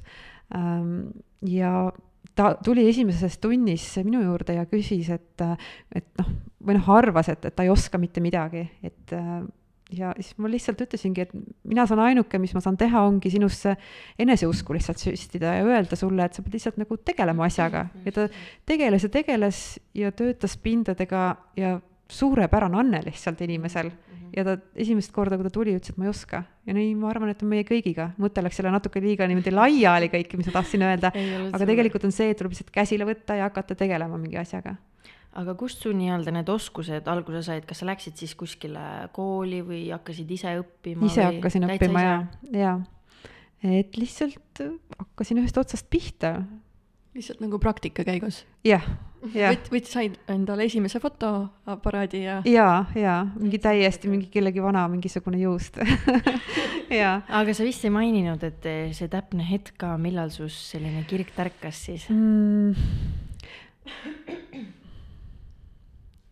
ähm, 0.55 1.09
ja 1.43 1.91
ta 2.35 2.53
tuli 2.63 2.87
esimeses 2.89 3.37
tunnis 3.43 3.85
minu 4.03 4.21
juurde 4.23 4.57
ja 4.57 4.65
küsis, 4.69 5.09
et, 5.13 5.43
et 5.95 6.07
noh, 6.19 6.31
või 6.65 6.79
noh, 6.79 6.89
arvas, 6.97 7.29
et, 7.31 7.45
et 7.47 7.55
ta 7.55 7.63
ei 7.63 7.71
oska 7.71 7.99
mitte 8.01 8.23
midagi, 8.23 8.65
et 8.83 9.13
ja 9.93 10.11
siis 10.17 10.33
ma 10.41 10.49
lihtsalt 10.49 10.81
ütlesingi, 10.85 11.25
et 11.25 11.33
mina 11.67 11.85
saan 11.87 12.01
ainuke, 12.07 12.39
mis 12.41 12.53
ma 12.55 12.61
saan 12.63 12.77
teha, 12.79 13.03
ongi 13.05 13.29
sinusse 13.33 13.75
eneseusku 14.19 14.75
lihtsalt 14.75 15.01
süstida 15.01 15.55
ja 15.59 15.65
öelda 15.67 15.97
sulle, 15.99 16.25
et 16.25 16.37
sa 16.37 16.43
pead 16.45 16.57
lihtsalt 16.57 16.79
nagu 16.81 16.97
tegelema 16.97 17.45
asjaga. 17.45 17.85
Ja 18.05 18.15
ta 18.15 18.27
tegeles 18.65 19.05
ja 19.05 19.11
tegeles 19.13 19.61
ja 19.97 20.11
töötas 20.15 20.57
pindadega 20.57 21.27
ja 21.59 21.77
suurepärane 22.11 22.81
anne 22.81 23.01
lihtsalt 23.05 23.41
inimesel 23.45 23.91
ja 24.35 24.45
ta 24.47 24.55
esimest 24.79 25.13
korda, 25.15 25.37
kui 25.37 25.47
ta 25.47 25.53
tuli, 25.53 25.75
ütles, 25.77 25.93
et 25.93 25.99
ma 26.01 26.07
ei 26.07 26.13
oska. 26.13 26.43
ja 26.65 26.75
nii 26.77 26.95
ma 26.99 27.11
arvan, 27.11 27.31
et 27.33 27.43
on 27.45 27.51
meie 27.51 27.67
kõigiga, 27.67 28.11
mõte 28.21 28.43
läks 28.45 28.59
jälle 28.61 28.73
natuke 28.73 29.03
liiga 29.03 29.27
niimoodi 29.29 29.53
laiali 29.53 30.09
kõike, 30.13 30.39
mis 30.39 30.49
ma 30.49 30.57
tahtsin 30.57 30.87
öelda, 30.87 31.13
aga 31.51 31.63
tegelikult 31.65 32.07
on 32.07 32.15
see, 32.15 32.31
et 32.33 32.41
tuleb 32.41 32.55
lihtsalt 32.55 32.73
käsile 32.75 33.07
võtta 33.07 33.37
ja 33.39 33.49
hakata 33.49 33.77
tegelema 33.79 34.19
mingi 34.21 34.39
asjaga 34.41 34.77
aga 35.35 35.55
kust 35.59 35.83
sul 35.83 35.95
nii-öelda 35.99 36.31
need 36.31 36.49
oskused 36.51 37.07
alguse 37.11 37.41
said, 37.43 37.65
kas 37.67 37.81
sa 37.81 37.87
läksid 37.89 38.19
siis 38.19 38.35
kuskile 38.39 39.09
kooli 39.15 39.59
või 39.67 39.81
hakkasid 39.91 40.29
ise 40.31 40.53
õppima? 40.61 41.09
ise 41.09 41.25
hakkasin 41.27 41.67
õppima 41.67 42.03
ja, 42.05 42.19
ja 42.55 42.75
et 43.65 43.97
lihtsalt 43.99 44.63
hakkasin 44.99 45.41
ühest 45.41 45.57
otsast 45.59 45.89
pihta. 45.91 46.37
lihtsalt 47.17 47.43
nagu 47.43 47.59
praktika 47.59 48.07
käigus? 48.07 48.43
jah 48.67 48.85
võt-, 49.33 49.69
võt-, 49.73 49.89
said 49.89 50.17
endale 50.31 50.67
esimese 50.69 51.01
fotoaparaadi 51.03 52.23
ja. 52.23 52.39
ja, 52.49 52.69
ja 52.97 53.17
mingi 53.39 53.59
täiesti 53.63 54.11
mingi 54.11 54.29
kellegi 54.33 54.63
vana 54.63 54.85
mingisugune 54.91 55.41
juust 55.41 55.79
ja. 57.01 57.17
aga 57.27 57.55
sa 57.55 57.67
vist 57.67 57.85
ei 57.85 57.93
maininud, 57.93 58.43
et 58.45 58.69
see 58.97 59.11
täpne 59.11 59.45
hetk 59.47 59.75
ka, 59.81 59.95
millal 60.01 60.31
sus 60.33 60.57
selline 60.71 61.05
kirg 61.09 61.31
tärkas 61.35 61.85
siis 61.89 62.09
mm.? 62.13 62.73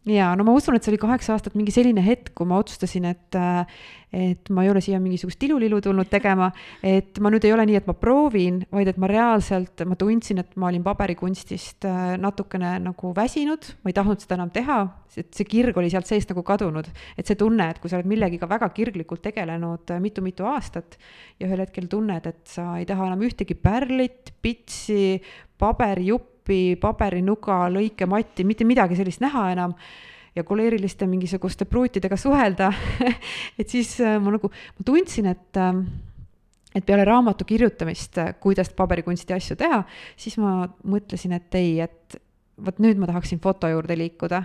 Jaa, 0.09 0.33
no 0.35 0.43
ma 0.43 0.55
usun, 0.55 0.75
et 0.75 0.83
see 0.83 0.93
oli 0.93 1.01
kaheksa 1.01 1.37
aastat 1.37 1.55
mingi 1.55 1.73
selline 1.73 2.03
hetk, 2.03 2.33
kui 2.37 2.47
ma 2.49 2.59
otsustasin, 2.63 3.11
et 3.13 3.43
et 4.13 4.49
ma 4.53 4.61
ei 4.61 4.69
ole 4.69 4.81
siia 4.83 4.99
mingisugust 5.01 5.39
tilulilu 5.41 5.79
tulnud 5.81 6.05
tegema, 6.11 6.51
et 6.85 7.17
ma 7.23 7.31
nüüd 7.33 7.47
ei 7.47 7.53
ole 7.55 7.65
nii, 7.65 7.79
et 7.79 7.87
ma 7.89 7.95
proovin, 7.97 8.59
vaid 8.69 8.91
et 8.91 8.99
ma 9.01 9.09
reaalselt, 9.09 9.81
ma 9.89 9.97
tundsin, 9.97 10.43
et 10.43 10.51
ma 10.61 10.69
olin 10.69 10.83
paberikunstist 10.85 11.87
äh, 11.89 12.03
natukene 12.21 12.75
nagu 12.83 13.13
väsinud, 13.17 13.71
ma 13.81 13.89
ei 13.89 13.97
tahtnud 13.97 14.21
seda 14.21 14.37
enam 14.37 14.51
teha, 14.53 14.77
et 15.17 15.33
see 15.33 15.47
kirg 15.49 15.77
oli 15.81 15.89
sealt 15.89 16.09
seest 16.09 16.29
nagu 16.29 16.45
kadunud. 16.45 16.91
et 17.17 17.25
see 17.25 17.39
tunne, 17.39 17.71
et 17.73 17.81
kui 17.81 17.89
sa 17.89 17.97
oled 17.97 18.11
millegiga 18.11 18.49
väga 18.49 18.69
kirglikult 18.75 19.23
tegelenud 19.25 19.95
äh, 19.95 20.03
mitu-mitu 20.03 20.45
aastat 20.45 20.99
ja 21.39 21.49
ühel 21.49 21.65
hetkel 21.65 21.89
tunned, 21.89 22.29
et 22.29 22.45
sa 22.53 22.75
ei 22.77 22.85
taha 22.85 23.09
enam 23.09 23.25
ühtegi 23.25 23.57
pärlit, 23.57 24.35
pitsi, 24.45 25.17
paberijuppi, 26.43 26.79
paberinuga, 26.79 27.69
lõikematti, 27.71 28.43
mitte 28.45 28.65
midagi 28.65 28.95
sellist 28.95 29.21
näha 29.21 29.51
enam 29.51 29.73
ja 30.35 30.43
koleeriliste 30.43 31.07
mingisuguste 31.07 31.65
pruutidega 31.65 32.17
suhelda. 32.17 32.71
Et 33.59 33.69
siis 33.69 33.99
äh, 34.01 34.19
ma 34.19 34.31
nagu, 34.31 34.49
ma 34.49 34.83
tundsin, 34.85 35.25
et 35.27 35.57
ähm, 35.57 35.85
et 36.73 36.85
peale 36.85 37.05
raamatu 37.05 37.45
kirjutamist, 37.45 38.17
äh, 38.17 38.33
kuidas 38.39 38.69
paberikunsti 38.73 39.33
asju 39.33 39.55
teha, 39.55 39.83
siis 40.17 40.37
ma 40.37 40.67
mõtlesin, 40.83 41.33
et 41.33 41.55
ei, 41.55 41.79
et 41.81 42.17
vot 42.57 42.79
nüüd 42.79 42.97
ma 42.97 43.05
tahaksin 43.05 43.39
foto 43.39 43.69
juurde 43.69 43.95
liikuda 43.97 44.41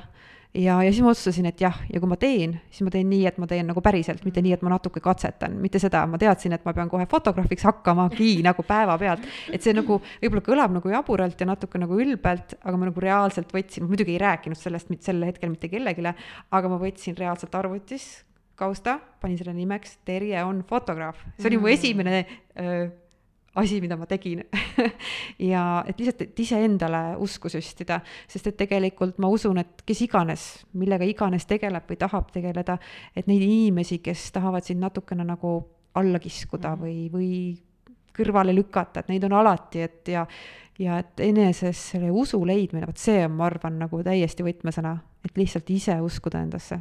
ja, 0.59 0.77
ja 0.83 0.91
siis 0.93 1.03
ma 1.05 1.13
otsustasin, 1.13 1.49
et 1.51 1.61
jah, 1.63 1.77
ja 1.93 2.01
kui 2.03 2.11
ma 2.11 2.19
teen, 2.21 2.57
siis 2.73 2.85
ma 2.87 2.93
teen 2.93 3.09
nii, 3.11 3.25
et 3.31 3.39
ma 3.41 3.49
teen 3.51 3.69
nagu 3.71 3.83
päriselt, 3.85 4.25
mitte 4.27 4.43
nii, 4.45 4.55
et 4.57 4.65
ma 4.67 4.73
natuke 4.75 5.03
katsetan, 5.05 5.57
mitte 5.63 5.81
seda, 5.83 6.05
ma 6.11 6.21
teadsin, 6.21 6.55
et 6.57 6.65
ma 6.67 6.75
pean 6.77 6.91
kohe 6.91 7.07
fotograafiks 7.11 7.67
hakkamagi 7.69 8.31
nagu 8.49 8.65
päevapealt. 8.67 9.27
et 9.55 9.65
see 9.65 9.77
nagu 9.77 10.01
võib-olla 10.03 10.45
kõlab 10.51 10.79
nagu 10.79 10.93
jaburalt 10.93 11.41
ja 11.41 11.49
natuke 11.49 11.81
nagu 11.81 11.99
ülbelt, 12.03 12.57
aga 12.63 12.77
ma 12.77 12.91
nagu 12.91 13.05
reaalselt 13.05 13.53
võtsin, 13.55 13.87
ma 13.87 13.95
muidugi 13.95 14.17
ei 14.17 14.23
rääkinud 14.23 14.59
sellest 14.59 14.93
mitte 14.93 15.11
sel 15.11 15.23
hetkel 15.27 15.53
mitte 15.53 15.71
kellelegi, 15.73 16.07
aga 16.51 16.73
ma 16.73 16.81
võtsin 16.81 17.19
reaalselt 17.19 17.55
arvutis 17.59 18.09
kausta, 18.59 18.99
panin 19.23 19.39
selle 19.39 19.55
nimeks 19.55 20.01
Terje 20.07 20.41
on 20.43 20.65
fotograaf, 20.67 21.21
see 21.39 21.53
oli 21.53 21.61
mu 21.61 21.69
mm. 21.69 21.77
esimene 21.77 22.25
öö, 22.59 22.89
asi, 23.59 23.81
mida 23.83 23.97
ma 23.99 24.07
tegin 24.09 24.43
ja 25.53 25.63
et 25.87 25.99
lihtsalt, 26.01 26.23
et 26.29 26.43
iseendale 26.45 27.03
usku 27.25 27.51
süstida, 27.53 28.01
sest 28.31 28.51
et 28.51 28.59
tegelikult 28.59 29.19
ma 29.23 29.31
usun, 29.33 29.61
et 29.63 29.83
kes 29.87 30.05
iganes, 30.07 30.45
millega 30.79 31.07
iganes 31.09 31.47
tegeleb 31.49 31.89
või 31.89 32.01
tahab 32.01 32.31
tegeleda, 32.35 32.79
et 33.17 33.31
neid 33.31 33.43
inimesi, 33.45 34.01
kes 34.05 34.31
tahavad 34.37 34.67
sind 34.67 34.83
natukene 34.85 35.27
nagu 35.27 35.59
alla 35.99 36.19
kiskuda 36.23 36.75
-hmm. 36.75 36.83
või, 36.83 37.11
või 37.13 37.33
kõrvale 38.19 38.55
lükata, 38.55 39.01
et 39.01 39.09
neid 39.09 39.25
on 39.25 39.39
alati, 39.39 39.83
et 39.83 40.09
ja 40.09 40.27
ja 40.79 40.99
et 40.99 41.21
eneses 41.21 41.79
selle 41.91 42.11
usu 42.15 42.39
leidmine, 42.47 42.87
vot 42.87 42.97
see 42.97 43.25
on, 43.25 43.33
ma 43.35 43.49
arvan, 43.49 43.81
nagu 43.81 43.99
täiesti 44.07 44.45
võtmesõna, 44.47 44.93
et 45.27 45.37
lihtsalt 45.37 45.71
ise 45.75 45.97
uskuda 46.01 46.43
endasse 46.47 46.79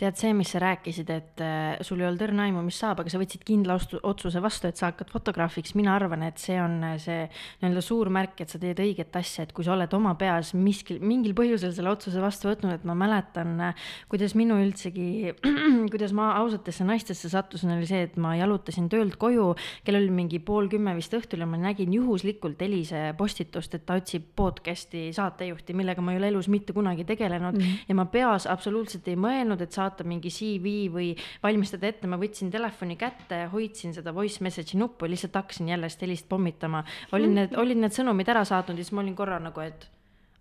tead, 0.00 0.16
see, 0.18 0.32
mis 0.34 0.50
sa 0.50 0.58
rääkisid, 0.62 1.10
et 1.14 1.42
äh, 1.44 1.76
sul 1.86 2.00
ei 2.02 2.08
olnud 2.08 2.22
õrna 2.26 2.48
aimu, 2.48 2.64
mis 2.66 2.78
saab, 2.82 3.02
aga 3.02 3.12
sa 3.12 3.18
võtsid 3.20 3.44
kindla 3.46 3.76
otsuse 3.78 4.40
vastu, 4.42 4.66
et 4.66 4.80
sa 4.80 4.88
hakkad 4.90 5.12
fotograafiks, 5.14 5.76
mina 5.78 5.92
arvan, 5.94 6.24
et 6.26 6.40
see 6.42 6.56
on 6.58 6.80
äh, 6.82 6.96
see 7.02 7.20
nii-öelda 7.62 7.82
suur 7.84 8.10
märk, 8.14 8.42
et 8.42 8.50
sa 8.50 8.58
teed 8.62 8.80
õiget 8.82 9.14
asja, 9.20 9.46
et 9.46 9.52
kui 9.54 9.66
sa 9.66 9.76
oled 9.76 9.94
oma 9.94 10.16
peas 10.18 10.50
miskil, 10.58 10.98
mingil 10.98 11.36
põhjusel 11.38 11.70
selle 11.76 11.92
otsuse 11.92 12.22
vastu 12.22 12.50
võtnud, 12.50 12.74
et 12.74 12.88
ma 12.88 12.96
mäletan, 12.98 13.52
äh, 13.68 13.84
kuidas 14.10 14.34
minu 14.38 14.58
üldsegi, 14.64 15.36
kuidas 15.92 16.16
ma 16.16 16.32
ausatesse 16.40 16.86
naistesse 16.88 17.30
sattusin, 17.30 17.76
oli 17.76 17.86
see, 17.86 18.02
et 18.08 18.18
ma 18.18 18.34
jalutasin 18.40 18.90
töölt 18.90 19.14
koju, 19.22 19.52
kell 19.86 20.00
oli 20.00 20.10
mingi 20.10 20.42
pool 20.42 20.66
kümme 20.72 20.96
vist 20.98 21.14
õhtul 21.14 21.46
ja 21.46 21.48
ma 21.50 21.60
nägin 21.60 21.94
juhuslikult 21.94 22.66
Elise 22.66 23.06
postitust, 23.18 23.78
et 23.78 23.86
ta 23.86 24.00
otsib 24.02 24.26
podcast'i 24.34 25.06
saatejuhti, 25.14 25.78
millega 25.78 26.02
ma 26.02 26.16
ei 26.16 26.18
ole 26.18 26.34
elus 26.34 26.50
mitte 26.50 26.74
kunagi 26.74 27.06
tegelenud. 27.06 27.54
Mm 27.54 27.62
-hmm. 27.62 27.86
ja 27.88 27.94
ma 27.94 28.10
peas 28.10 28.50
absoluutselt 28.50 29.06
ei 29.08 29.14
mõelnud, 29.14 29.62
et 29.62 29.72
saata 29.84 30.06
mingi 30.08 30.32
CV 30.32 30.74
või 30.92 31.12
valmistada 31.44 31.88
ette, 31.90 32.10
ma 32.10 32.18
võtsin 32.20 32.52
telefoni 32.52 32.98
kätte, 33.00 33.44
hoidsin 33.52 33.94
seda 33.96 34.14
voice 34.16 34.44
message'i 34.44 34.80
nuppu, 34.80 35.08
lihtsalt 35.10 35.36
hakkasin 35.40 35.70
jälle 35.74 35.90
helist 36.00 36.28
pommitama. 36.28 36.84
olin 37.12 37.34
need, 37.40 37.58
olid 37.60 37.84
need 37.84 37.94
sõnumid 37.94 38.28
ära 38.32 38.44
saatnud 38.48 38.80
ja 38.80 38.86
siis 38.86 38.96
ma 38.96 39.04
olin 39.04 39.16
korra 39.18 39.38
nagu, 39.42 39.60
et 39.64 39.88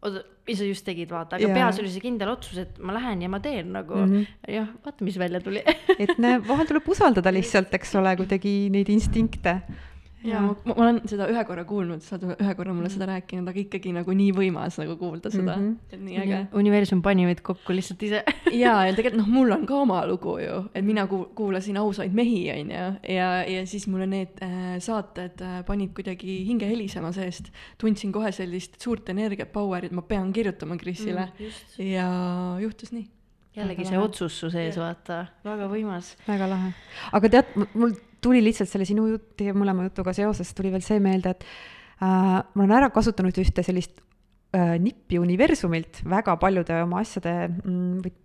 oota, 0.04 0.24
mis 0.48 0.60
sa 0.60 0.68
just 0.68 0.86
tegid, 0.88 1.12
vaata, 1.14 1.38
aga 1.38 1.48
yeah. 1.48 1.56
peas 1.56 1.80
oli 1.82 1.92
see 1.94 2.04
kindel 2.04 2.34
otsus, 2.34 2.60
et 2.66 2.80
ma 2.84 2.96
lähen 2.96 3.24
ja 3.24 3.32
ma 3.32 3.40
teen 3.44 3.72
nagu 3.76 3.96
mm 4.02 4.12
-hmm. 4.12 4.54
jah, 4.58 4.68
vaata, 4.86 5.08
mis 5.08 5.20
välja 5.20 5.40
tuli 5.44 5.64
et 5.98 6.18
näe, 6.18 6.42
vahel 6.48 6.68
tuleb 6.68 6.90
usaldada 6.96 7.34
lihtsalt, 7.34 7.74
eks 7.74 7.96
ole, 7.96 8.16
kuidagi 8.20 8.70
neid 8.74 8.90
instinkte 8.90 9.62
ja 10.24 10.42
ma, 10.44 10.54
ma 10.70 10.76
olen 10.86 11.00
seda 11.10 11.28
ühe 11.32 11.44
korra 11.48 11.66
kuulnud, 11.68 12.04
sa 12.06 12.16
oled 12.18 12.42
ühe 12.42 12.56
korra 12.58 12.76
mulle 12.76 12.92
seda 12.92 13.08
rääkinud, 13.10 13.50
aga 13.50 13.62
ikkagi 13.64 13.94
nagu 13.96 14.16
nii 14.18 14.32
võimas 14.36 14.78
nagu 14.80 14.96
kuulda 15.00 15.32
seda 15.34 15.56
mm, 15.56 15.64
-hmm. 15.66 15.96
et 15.96 16.04
nii 16.08 16.20
äge. 16.24 16.40
universum 16.60 17.02
pani 17.06 17.28
meid 17.28 17.42
kokku 17.46 17.76
lihtsalt 17.76 18.04
ise 18.08 18.24
ja, 18.64 18.76
ja 18.88 18.94
tegelikult 18.96 19.20
noh, 19.22 19.32
mul 19.34 19.56
on 19.56 19.66
ka 19.70 19.80
oma 19.84 20.04
lugu 20.10 20.38
ju, 20.44 20.60
et 20.74 20.86
mina 20.86 21.06
ku-, 21.12 21.26
kuulasin 21.36 21.80
ausaid 21.82 22.16
mehi, 22.16 22.46
onju, 22.56 22.86
ja, 23.16 23.32
ja 23.50 23.66
siis 23.70 23.88
mulle 23.92 24.08
need 24.10 24.40
äh, 24.46 24.78
saated 24.84 25.44
äh, 25.44 25.60
panid 25.68 25.94
kuidagi 25.98 26.40
hinge 26.48 26.70
helisema 26.70 27.12
seest. 27.16 27.52
tundsin 27.82 28.12
kohe 28.16 28.32
sellist 28.32 28.80
suurt 28.82 29.10
energiat, 29.10 29.52
power'it, 29.54 29.92
ma 29.92 30.02
pean 30.08 30.32
kirjutama 30.34 30.78
Krisile 30.78 31.28
mm, 31.32 31.84
ja 31.90 32.08
juhtus 32.62 32.94
nii 32.96 33.10
jällegi 33.54 33.86
see 33.86 34.00
otsus 34.00 34.40
su 34.40 34.50
sees, 34.54 34.78
vaata, 34.82 35.26
väga 35.46 35.68
võimas. 35.70 36.16
väga 36.28 36.50
lahe. 36.50 36.74
aga 37.14 37.30
tead, 37.36 37.54
mul 37.76 37.94
tuli 38.24 38.42
lihtsalt 38.44 38.72
selle 38.72 38.88
sinu 38.90 39.08
jut-, 39.12 39.34
teie 39.40 39.56
mõlema 39.56 39.88
jutuga 39.90 40.16
seoses 40.16 40.54
tuli 40.58 40.72
veel 40.74 40.84
see 40.86 41.00
meelde, 41.04 41.36
et 41.36 41.46
äh, 42.02 42.40
ma 42.42 42.66
olen 42.66 42.78
ära 42.80 42.92
kasutanud 42.94 43.38
ühte 43.44 43.66
sellist 43.66 44.00
äh, 44.56 44.76
nippi 44.82 45.22
universumilt 45.22 46.04
väga 46.10 46.38
paljude 46.42 46.84
oma 46.86 47.04
asjade 47.04 47.36
mm, 47.50 48.00
või 48.04 48.16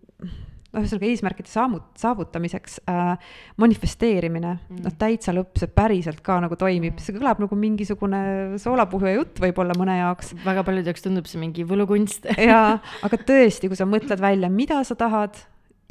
noh, 0.75 0.83
ühesõnaga 0.83 1.09
eesmärkide 1.09 1.50
saamut-, 1.50 1.90
saavutamiseks 2.00 2.81
äh, 2.90 3.35
manifesteerimine 3.61 4.55
mm., 4.57 4.81
noh 4.85 4.97
täitsa 5.00 5.35
lõpp, 5.37 5.57
see 5.61 5.71
päriselt 5.73 6.23
ka 6.25 6.38
nagu 6.45 6.59
toimib, 6.61 6.95
mm. 6.95 7.05
see 7.05 7.17
kõlab 7.17 7.43
nagu 7.45 7.59
mingisugune 7.59 8.23
soolapuhuja 8.62 9.14
jutt 9.19 9.43
võib-olla 9.45 9.76
mõne 9.78 9.99
jaoks. 10.00 10.35
väga 10.45 10.64
paljude 10.67 10.93
jaoks 10.93 11.07
tundub 11.07 11.31
see 11.31 11.40
mingi 11.43 11.67
võlukunst 11.69 12.28
jaa, 12.37 12.78
aga 13.07 13.23
tõesti, 13.31 13.71
kui 13.71 13.78
sa 13.78 13.88
mõtled 13.88 14.21
välja, 14.23 14.52
mida 14.52 14.83
sa 14.87 14.99
tahad 14.99 15.38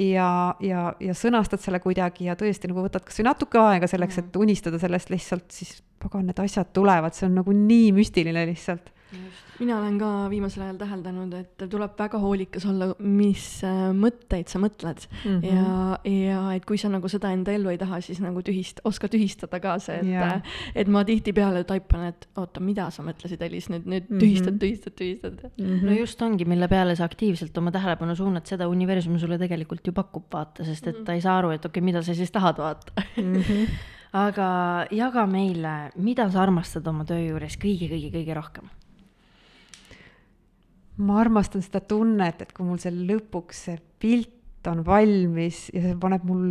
ja, 0.01 0.55
ja, 0.63 0.81
ja 0.99 1.15
sõnastad 1.17 1.61
selle 1.63 1.79
kuidagi 1.83 2.27
ja 2.29 2.35
tõesti 2.37 2.69
nagu 2.69 2.83
võtad 2.85 3.05
kasvõi 3.05 3.25
natuke 3.27 3.61
aega 3.61 3.89
selleks, 3.89 4.21
et 4.21 4.37
unistada 4.39 4.79
sellest 4.81 5.09
lihtsalt, 5.13 5.47
siis 5.53 5.79
pagan, 6.01 6.27
need 6.29 6.39
asjad 6.43 6.69
tulevad, 6.75 7.15
see 7.17 7.27
on 7.29 7.39
nagu 7.41 7.55
nii 7.55 7.91
müstiline 7.97 8.45
lihtsalt 8.49 8.91
mina 9.59 9.77
olen 9.79 9.95
ka 9.99 10.07
viimasel 10.31 10.65
ajal 10.65 10.77
täheldanud, 10.81 11.33
et 11.37 11.63
tuleb 11.71 11.93
väga 11.99 12.19
hoolikas 12.21 12.65
olla, 12.67 12.89
mis 12.99 13.43
äh, 13.65 13.87
mõtteid 13.95 14.51
sa 14.51 14.59
mõtled 14.61 15.05
mm. 15.07 15.37
-hmm. 15.39 15.45
ja, 15.47 15.99
ja 16.11 16.41
et 16.57 16.65
kui 16.67 16.79
sa 16.81 16.91
nagu 16.91 17.09
seda 17.11 17.31
enda 17.35 17.53
ellu 17.55 17.71
ei 17.71 17.79
taha, 17.79 18.01
siis 18.03 18.19
nagu 18.23 18.43
tühist-, 18.45 18.81
oska 18.87 19.07
tühistada 19.11 19.61
ka 19.63 19.77
see, 19.83 19.99
et 20.01 20.09
yeah., 20.11 20.41
et 20.75 20.91
ma 20.91 21.05
tihtipeale 21.07 21.63
taipan, 21.67 22.07
et 22.11 22.27
oota, 22.35 22.63
mida 22.63 22.89
sa 22.91 23.05
mõtlesid, 23.07 23.41
Elis, 23.47 23.69
nüüd, 23.71 23.87
nüüd 23.87 24.09
tühistad 24.11 24.51
mm, 24.51 24.55
-hmm. 24.55 24.63
tühistad, 24.65 24.97
tühistad 24.99 25.37
mm. 25.57 25.65
-hmm. 25.65 25.85
no 25.85 25.97
just 25.97 26.21
ongi, 26.21 26.45
mille 26.45 26.67
peale 26.67 26.95
sa 26.95 27.07
aktiivselt 27.07 27.57
oma 27.57 27.71
tähelepanu 27.71 28.15
suunad, 28.15 28.45
seda 28.45 28.67
universum 28.67 29.19
sulle 29.19 29.37
tegelikult 29.37 29.87
ju 29.87 29.93
pakub, 29.93 30.27
vaata, 30.33 30.65
sest 30.65 30.87
et 30.87 30.95
mm 30.95 31.01
-hmm. 31.01 31.05
ta 31.05 31.13
ei 31.13 31.21
saa 31.21 31.37
aru, 31.37 31.49
et 31.55 31.65
okei 31.65 31.79
okay,, 31.79 31.85
mida 31.85 32.01
sa 32.01 32.13
siis 32.13 32.31
tahad, 32.31 32.57
vaata 32.57 32.91
mm. 33.17 33.33
-hmm. 33.33 33.67
aga 34.13 34.49
jaga 34.91 35.25
meile, 35.25 35.91
mida 35.95 36.29
sa 36.29 36.41
armastad 36.41 36.87
oma 36.87 37.05
töö 37.05 37.21
juures 37.29 37.57
kõige-kõige-kõige 37.57 38.35
rohkem 38.35 38.67
ma 40.97 41.19
armastan 41.21 41.63
seda 41.65 41.81
tunnet, 41.85 42.41
et 42.41 42.53
kui 42.55 42.65
mul 42.65 42.79
see 42.81 42.93
lõpuks 42.93 43.67
see 43.67 43.77
pilt 44.01 44.67
on 44.67 44.83
valmis 44.85 45.67
ja 45.73 45.83
see 45.83 45.97
paneb 46.01 46.25
mul 46.27 46.47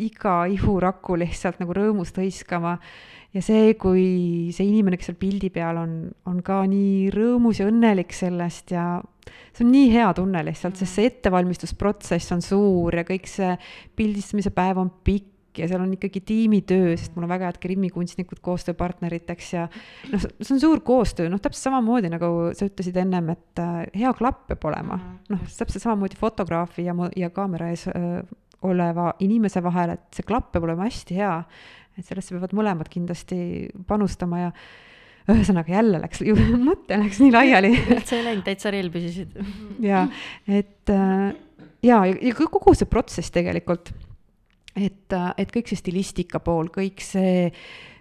iga 0.00 0.44
ihuraku 0.50 1.18
lihtsalt 1.20 1.60
nagu 1.62 1.74
rõõmust 1.76 2.16
hõiskama. 2.18 2.78
ja 3.34 3.42
see, 3.42 3.74
kui 3.74 4.50
see 4.54 4.66
inimene, 4.66 4.96
kes 4.98 5.10
seal 5.10 5.18
pildi 5.18 5.50
peal 5.54 5.78
on, 5.78 5.94
on 6.30 6.40
ka 6.46 6.60
nii 6.70 7.10
rõõmus 7.14 7.58
ja 7.60 7.66
õnnelik 7.66 8.14
sellest 8.14 8.70
ja 8.74 9.02
see 9.52 9.64
on 9.64 9.72
nii 9.74 9.90
hea 9.90 10.08
tunne 10.14 10.42
lihtsalt, 10.46 10.78
sest 10.78 10.98
see 10.98 11.10
ettevalmistusprotsess 11.10 12.34
on 12.34 12.42
suur 12.42 12.94
ja 12.94 13.06
kõik 13.06 13.26
see 13.30 13.56
pildistamise 13.98 14.54
päev 14.54 14.82
on 14.82 14.90
pikk 15.06 15.33
ja 15.58 15.68
seal 15.70 15.82
on 15.84 15.92
ikkagi 15.96 16.22
tiimitöö, 16.26 16.94
sest 16.98 17.14
mul 17.16 17.26
on 17.26 17.32
väga 17.34 17.50
head 17.50 17.60
grimmikunstnikud 17.62 18.40
koostööpartneriteks 18.44 19.50
ja 19.54 19.66
noh, 20.12 20.24
see 20.40 20.54
on 20.56 20.62
suur 20.62 20.82
koostöö, 20.86 21.30
noh, 21.32 21.42
täpselt 21.42 21.70
samamoodi 21.70 22.10
nagu 22.12 22.30
sa 22.56 22.68
ütlesid 22.68 22.98
ennem, 23.00 23.32
et 23.34 23.62
äh, 23.62 23.84
hea 23.96 24.14
klapp 24.18 24.46
peab 24.50 24.64
olema, 24.70 24.98
mhm. 24.98 25.20
noh, 25.34 25.44
täpselt 25.58 25.84
samamoodi 25.84 26.18
fotograafi 26.20 26.88
ja, 26.88 26.96
ja 27.18 27.30
kaamera 27.34 27.70
ees 27.74 27.86
öö, 27.90 28.16
äh, 28.20 28.40
oleva 28.64 29.10
inimese 29.20 29.60
vahel, 29.64 29.94
et 29.98 30.16
see 30.16 30.26
klapp 30.26 30.50
peab 30.54 30.64
olema 30.68 30.88
hästi 30.88 31.18
hea. 31.18 31.36
et 31.94 32.06
sellesse 32.08 32.34
peavad 32.34 32.54
mõlemad 32.58 32.88
kindlasti 32.90 33.36
panustama 33.86 34.40
ja 34.40 34.48
ühesõnaga 35.30 35.76
jälle 35.76 36.00
läks, 36.02 36.24
mõte 36.68 36.98
läks 37.00 37.20
nii 37.22 37.32
laiali. 37.32 37.70
üldse 37.96 38.18
ei 38.18 38.24
läinud, 38.26 38.44
täitsa 38.46 38.72
reel 38.74 38.90
püsisid. 38.92 39.36
ja, 39.84 40.06
et 40.48 40.92
äh, 40.92 41.30
ja, 41.84 42.02
ja 42.08 42.34
kogu 42.40 42.74
see 42.76 42.90
protsess 42.90 43.32
tegelikult 43.34 43.92
et, 44.74 45.16
et 45.38 45.54
kõik 45.54 45.70
see 45.70 45.80
stilistika 45.80 46.40
pool, 46.44 46.70
kõik 46.74 47.02
see, 47.04 47.48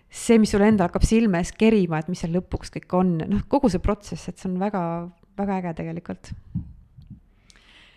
see, 0.10 0.40
mis 0.42 0.54
sulle 0.54 0.70
endal 0.72 0.90
hakkab 0.90 1.06
silme 1.08 1.42
ees 1.42 1.54
kerima, 1.58 2.02
et 2.02 2.12
mis 2.12 2.22
seal 2.24 2.34
lõpuks 2.36 2.74
kõik 2.74 3.00
on, 3.00 3.16
noh, 3.30 3.48
kogu 3.50 3.72
see 3.72 3.84
protsess, 3.84 4.30
et 4.30 4.42
see 4.42 4.50
on 4.52 4.60
väga, 4.62 4.84
väga 5.40 5.60
äge 5.62 5.76
tegelikult. 5.82 6.32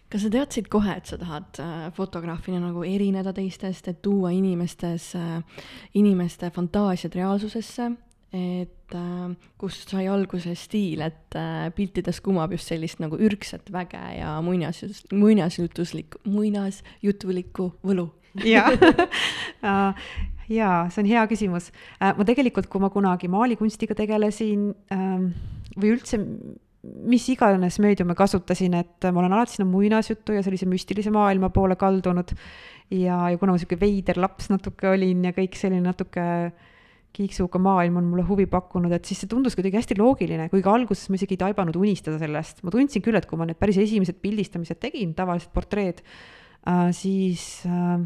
Kas 0.07 0.23
sa 0.23 0.31
teadsid 0.31 0.69
kohe, 0.71 0.93
et 1.01 1.09
sa 1.11 1.17
tahad 1.19 1.59
äh, 1.59 1.87
fotograafina 1.97 2.61
nagu 2.63 2.85
erineda 2.87 3.33
teistest, 3.35 3.89
et 3.91 4.03
tuua 4.05 4.31
inimestes, 4.37 5.15
inimeste 5.99 6.53
fantaasiad 6.55 7.17
reaalsusesse, 7.19 7.89
et 8.37 8.95
kust 9.59 9.91
sai 9.91 10.05
alguse 10.11 10.53
stiil, 10.59 11.01
et 11.03 11.37
piltides 11.75 12.21
kumab 12.23 12.53
just 12.55 12.69
sellist 12.71 13.01
nagu 13.03 13.19
ürgset 13.19 13.71
väge 13.73 14.03
ja 14.19 14.37
muinas, 14.45 14.83
muinasjutuslikku, 15.15 16.21
muinasjutulikku 16.31 17.71
võlu 17.87 18.11
jaa 18.45 18.71
jaa, 20.59 20.77
see 20.91 21.03
on 21.03 21.11
hea 21.11 21.25
küsimus. 21.31 21.73
ma 22.01 22.29
tegelikult, 22.29 22.69
kui 22.71 22.83
ma 22.83 22.91
kunagi 22.93 23.31
maalikunstiga 23.33 23.97
tegelesin 23.99 24.71
ähm, 24.95 25.33
või 25.77 25.97
üldse 25.97 26.21
mis 27.11 27.27
iganes 27.33 27.81
meediume 27.83 28.15
kasutasin, 28.19 28.77
et 28.79 29.09
ma 29.11 29.23
olen 29.23 29.35
alati 29.35 29.57
sinna 29.57 29.67
muinasjutu 29.71 30.37
ja 30.37 30.45
sellise 30.47 30.69
müstilise 30.71 31.11
maailma 31.15 31.51
poole 31.55 31.77
kaldunud. 31.79 32.33
ja, 32.91 33.19
ja 33.33 33.39
kuna 33.39 33.55
ma 33.55 33.59
sihuke 33.59 33.79
veider 33.81 34.21
laps 34.23 34.51
natuke 34.53 34.89
olin 34.93 35.25
ja 35.27 35.35
kõik 35.35 35.59
selline 35.59 35.83
natuke 35.89 36.27
kiiksuga 37.17 37.59
maailm 37.63 37.97
on 37.97 38.11
mulle 38.11 38.27
huvi 38.29 38.45
pakkunud, 38.51 38.93
et 38.93 39.09
siis 39.09 39.23
see 39.23 39.31
tundus 39.31 39.57
kuidagi 39.57 39.79
hästi 39.81 39.97
loogiline, 39.99 40.51
kuigi 40.53 40.69
alguses 40.69 41.09
ma 41.09 41.17
isegi 41.17 41.35
ei 41.35 41.41
taibanud 41.47 41.79
unistada 41.81 42.21
sellest. 42.21 42.61
ma 42.63 42.71
tundsin 42.75 43.03
küll, 43.03 43.17
et 43.17 43.27
kui 43.27 43.41
ma 43.41 43.49
need 43.49 43.59
päris 43.59 43.81
esimesed 43.81 44.21
pildistamised 44.23 44.79
tegin, 44.83 45.15
tavalised 45.17 45.51
portreed 45.55 46.05
äh,, 46.05 46.91
siis 46.95 47.65
äh, 47.67 48.05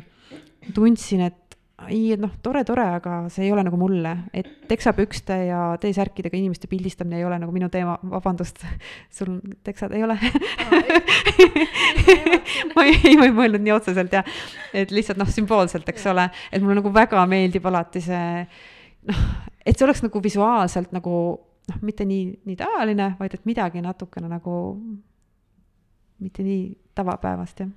tundsin, 0.75 1.25
et 1.29 1.51
ei, 1.89 2.13
et 2.13 2.21
noh, 2.21 2.33
tore, 2.45 2.61
tore, 2.69 2.85
aga 2.99 3.15
see 3.33 3.47
ei 3.47 3.53
ole 3.55 3.63
nagu 3.65 3.79
mulle, 3.81 4.13
et 4.37 4.49
teksapükste 4.69 5.37
ja 5.49 5.61
T-särkidega 5.81 6.37
inimeste 6.37 6.69
pildistamine 6.69 7.21
ei 7.21 7.25
ole 7.25 7.39
nagu 7.41 7.55
minu 7.55 7.71
teema, 7.73 7.97
vabandust, 8.13 8.61
sul 9.17 9.39
teksad 9.65 9.95
ei 9.97 10.05
ole? 10.05 10.19
Ma 12.75 12.85
ei, 12.85 13.15
ma 13.17 13.27
ei 13.27 13.33
mõelnud 13.35 13.63
nii 13.65 13.73
otseselt 13.73 14.13
ja, 14.13 14.21
et 14.77 14.91
lihtsalt 14.93 15.19
noh, 15.21 15.29
sümboolselt, 15.31 15.89
eks 15.89 16.05
ole, 16.11 16.27
et 16.53 16.63
mulle 16.63 16.81
nagu 16.81 16.93
väga 16.93 17.23
meeldib 17.31 17.67
alati 17.71 18.03
see 18.05 18.43
noh, 19.09 19.23
et 19.65 19.77
see 19.77 19.87
oleks 19.87 20.03
nagu 20.05 20.23
visuaalselt 20.23 20.93
nagu 20.97 21.15
noh, 21.71 21.79
mitte 21.87 22.07
nii, 22.09 22.25
nii 22.49 22.59
tavaline, 22.61 23.15
vaid 23.21 23.37
et 23.37 23.47
midagi 23.49 23.83
natukene 23.85 24.29
nagu 24.31 24.57
mitte 26.21 26.45
nii 26.45 26.65
tavapäevast, 26.99 27.65
jah. 27.65 27.71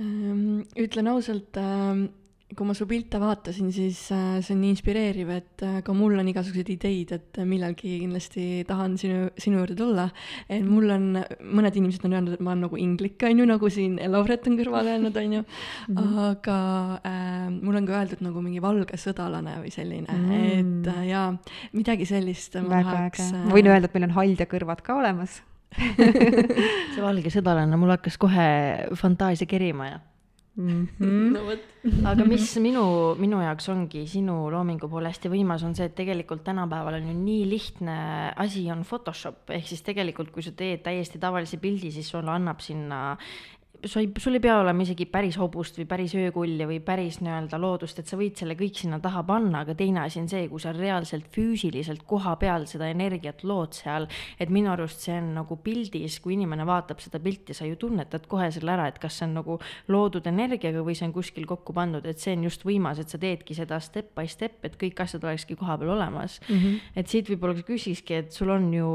Ehm, 0.00 0.64
ütlen 0.80 1.12
ausalt 1.12 1.60
äh 1.60 2.08
kui 2.56 2.66
ma 2.66 2.74
su 2.74 2.86
pilte 2.88 3.18
vaatasin, 3.22 3.70
siis 3.74 3.98
äh, 4.14 4.40
see 4.42 4.54
on 4.56 4.62
nii 4.64 4.72
inspireeriv, 4.74 5.28
et 5.32 5.62
äh, 5.66 5.76
ka 5.86 5.94
mul 5.94 6.18
on 6.18 6.30
igasuguseid 6.30 6.70
ideid, 6.74 7.12
et 7.14 7.40
millalgi 7.46 7.98
kindlasti 8.02 8.46
tahan 8.68 8.96
sinu, 9.00 9.28
sinu 9.40 9.60
juurde 9.60 9.76
tulla. 9.78 10.08
et 10.50 10.64
mul 10.66 10.90
on, 10.90 11.04
mõned 11.58 11.78
inimesed 11.78 12.06
on 12.08 12.16
öelnud, 12.16 12.34
et 12.34 12.42
ma 12.42 12.54
olen 12.54 12.66
nagu 12.66 12.80
inglik, 12.80 13.22
on 13.28 13.42
ju, 13.42 13.46
nagu 13.48 13.70
siin 13.72 13.98
Lauret 14.10 14.48
on 14.50 14.58
kõrval 14.58 14.90
öelnud, 14.94 15.20
on 15.22 15.36
ju. 15.38 15.42
-hmm. 15.44 16.18
aga 16.30 16.56
äh, 17.06 17.46
mul 17.54 17.78
on 17.78 17.86
ka 17.86 18.00
öeldud 18.00 18.24
nagu 18.26 18.42
mingi 18.42 18.62
valge 18.62 18.98
sõdalane 18.98 19.60
või 19.62 19.70
selline 19.70 20.10
mm, 20.10 20.32
et 20.58 20.90
äh, 20.90 21.04
jaa, 21.12 21.28
midagi 21.72 22.08
sellist 22.08 22.58
ma 22.58 22.80
Väga 22.80 22.90
tahaks. 22.90 23.30
ma 23.46 23.54
võin 23.54 23.70
öelda, 23.70 23.86
et 23.86 23.94
meil 23.94 24.10
on 24.10 24.18
hald 24.18 24.42
ja 24.42 24.50
kõrvad 24.50 24.82
ka 24.82 24.98
olemas 24.98 25.38
see 26.92 27.02
valge 27.02 27.32
sõdalane, 27.32 27.78
mul 27.78 27.94
hakkas 27.94 28.18
kohe 28.20 28.46
fantaasia 28.98 29.48
kerima 29.50 29.90
ja 29.90 30.00
mm. 30.56 30.88
-hmm. 30.98 31.30
no 31.34 31.44
vot. 31.44 31.62
aga 32.04 32.24
mis 32.24 32.56
minu, 32.58 33.14
minu 33.18 33.40
jaoks 33.42 33.68
ongi 33.68 34.06
sinu 34.06 34.50
loomingu 34.50 34.88
poole 34.88 35.12
hästi 35.12 35.30
võimas, 35.32 35.64
on 35.64 35.74
see, 35.74 35.86
et 35.86 35.94
tegelikult 35.94 36.44
tänapäeval 36.44 36.98
on 37.00 37.08
ju 37.08 37.14
nii 37.14 37.46
lihtne 37.50 37.96
asi 38.36 38.66
on 38.70 38.84
Photoshop, 38.84 39.50
ehk 39.50 39.66
siis 39.66 39.82
tegelikult, 39.86 40.30
kui 40.30 40.42
sa 40.42 40.52
teed 40.52 40.82
täiesti 40.82 41.18
tavalise 41.18 41.56
pildi, 41.56 41.90
siis 41.90 42.08
sulle 42.08 42.30
annab 42.30 42.60
sinna 42.60 43.16
sa 43.86 44.00
ei, 44.00 44.10
sul 44.20 44.36
ei 44.36 44.42
pea 44.42 44.58
olema 44.60 44.84
isegi 44.84 45.06
päris 45.10 45.36
hobust 45.40 45.78
või 45.80 45.86
päris 45.88 46.12
öökulli 46.18 46.66
või 46.68 46.78
päris 46.84 47.20
nii-öelda 47.24 47.58
loodust, 47.60 48.00
et 48.00 48.10
sa 48.10 48.18
võid 48.20 48.36
selle 48.38 48.56
kõik 48.58 48.76
sinna 48.76 48.98
taha 49.02 49.22
panna, 49.26 49.62
aga 49.64 49.74
teine 49.78 50.02
asi 50.04 50.20
on 50.20 50.28
see, 50.30 50.46
kui 50.50 50.60
sa 50.62 50.72
reaalselt 50.76 51.30
füüsiliselt 51.32 52.04
koha 52.08 52.34
peal 52.40 52.66
seda 52.70 52.90
energiat 52.92 53.44
lood 53.48 53.76
seal, 53.76 54.08
et 54.40 54.52
minu 54.52 54.72
arust 54.72 55.06
see 55.06 55.16
on 55.16 55.32
nagu 55.38 55.56
pildis, 55.64 56.18
kui 56.20 56.36
inimene 56.36 56.66
vaatab 56.68 57.00
seda 57.02 57.20
pilti, 57.22 57.56
sa 57.56 57.68
ju 57.68 57.78
tunnetad 57.80 58.28
kohe 58.30 58.50
selle 58.54 58.74
ära, 58.74 58.88
et 58.90 59.00
kas 59.00 59.20
see 59.20 59.28
on 59.28 59.38
nagu 59.40 59.58
loodud 59.88 60.28
energiaga 60.28 60.84
või 60.86 60.98
see 60.98 61.08
on 61.08 61.16
kuskil 61.16 61.48
kokku 61.48 61.74
pandud, 61.76 62.06
et 62.06 62.20
see 62.20 62.36
on 62.36 62.46
just 62.50 62.66
võimas, 62.68 63.00
et 63.00 63.12
sa 63.12 63.20
teedki 63.22 63.56
seda 63.56 63.80
step 63.80 64.12
by 64.18 64.28
step, 64.30 64.60
et 64.66 64.76
kõik 64.80 65.00
asjad 65.06 65.24
olekski 65.24 65.56
koha 65.60 65.78
peal 65.80 65.94
olemas 65.96 66.40
mm. 66.46 66.56
-hmm. 66.56 66.92
et 66.96 67.08
siit 67.08 67.32
võib-olla 67.32 67.64
küsikski, 67.64 68.20
et 68.24 68.32
sul 68.32 68.52
on 68.52 68.68
ju, 68.74 68.90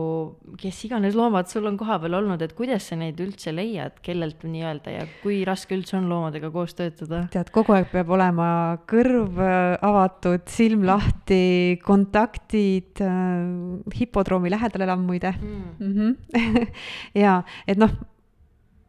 kes 0.62 0.86
iganes 0.86 1.16
loomad 1.18 1.50
sul 1.50 1.66
on 1.66 1.77
koha 1.77 2.00
peal 2.00 2.22
olnud, 2.22 2.42
et 2.42 2.53
kuidas 2.53 2.90
sa 2.90 2.96
neid 2.96 3.20
üldse 3.20 3.55
leiad, 3.55 3.98
kellelt 4.05 4.44
nii-öelda 4.46 4.75
öelda 4.75 4.94
ja 4.94 5.05
kui 5.24 5.42
raske 5.48 5.75
üldse 5.77 5.98
on 6.00 6.09
loomadega 6.11 6.51
koos 6.53 6.75
töötada? 6.77 7.25
tead, 7.33 7.51
kogu 7.55 7.75
aeg 7.75 7.90
peab 7.94 8.11
olema 8.16 8.48
kõrv 8.90 9.40
äh, 9.42 9.75
avatud, 9.85 10.46
silm 10.51 10.85
lahti, 10.88 11.79
kontaktid 11.85 13.03
äh,, 13.03 13.96
hipodroomi 13.96 14.51
lähedal 14.53 14.85
elan 14.88 15.05
muide 15.05 15.33
mm. 15.38 15.64
mm. 15.79 15.96
-hmm. 15.96 16.68
ja, 17.24 17.40
et 17.68 17.81
noh 17.81 17.96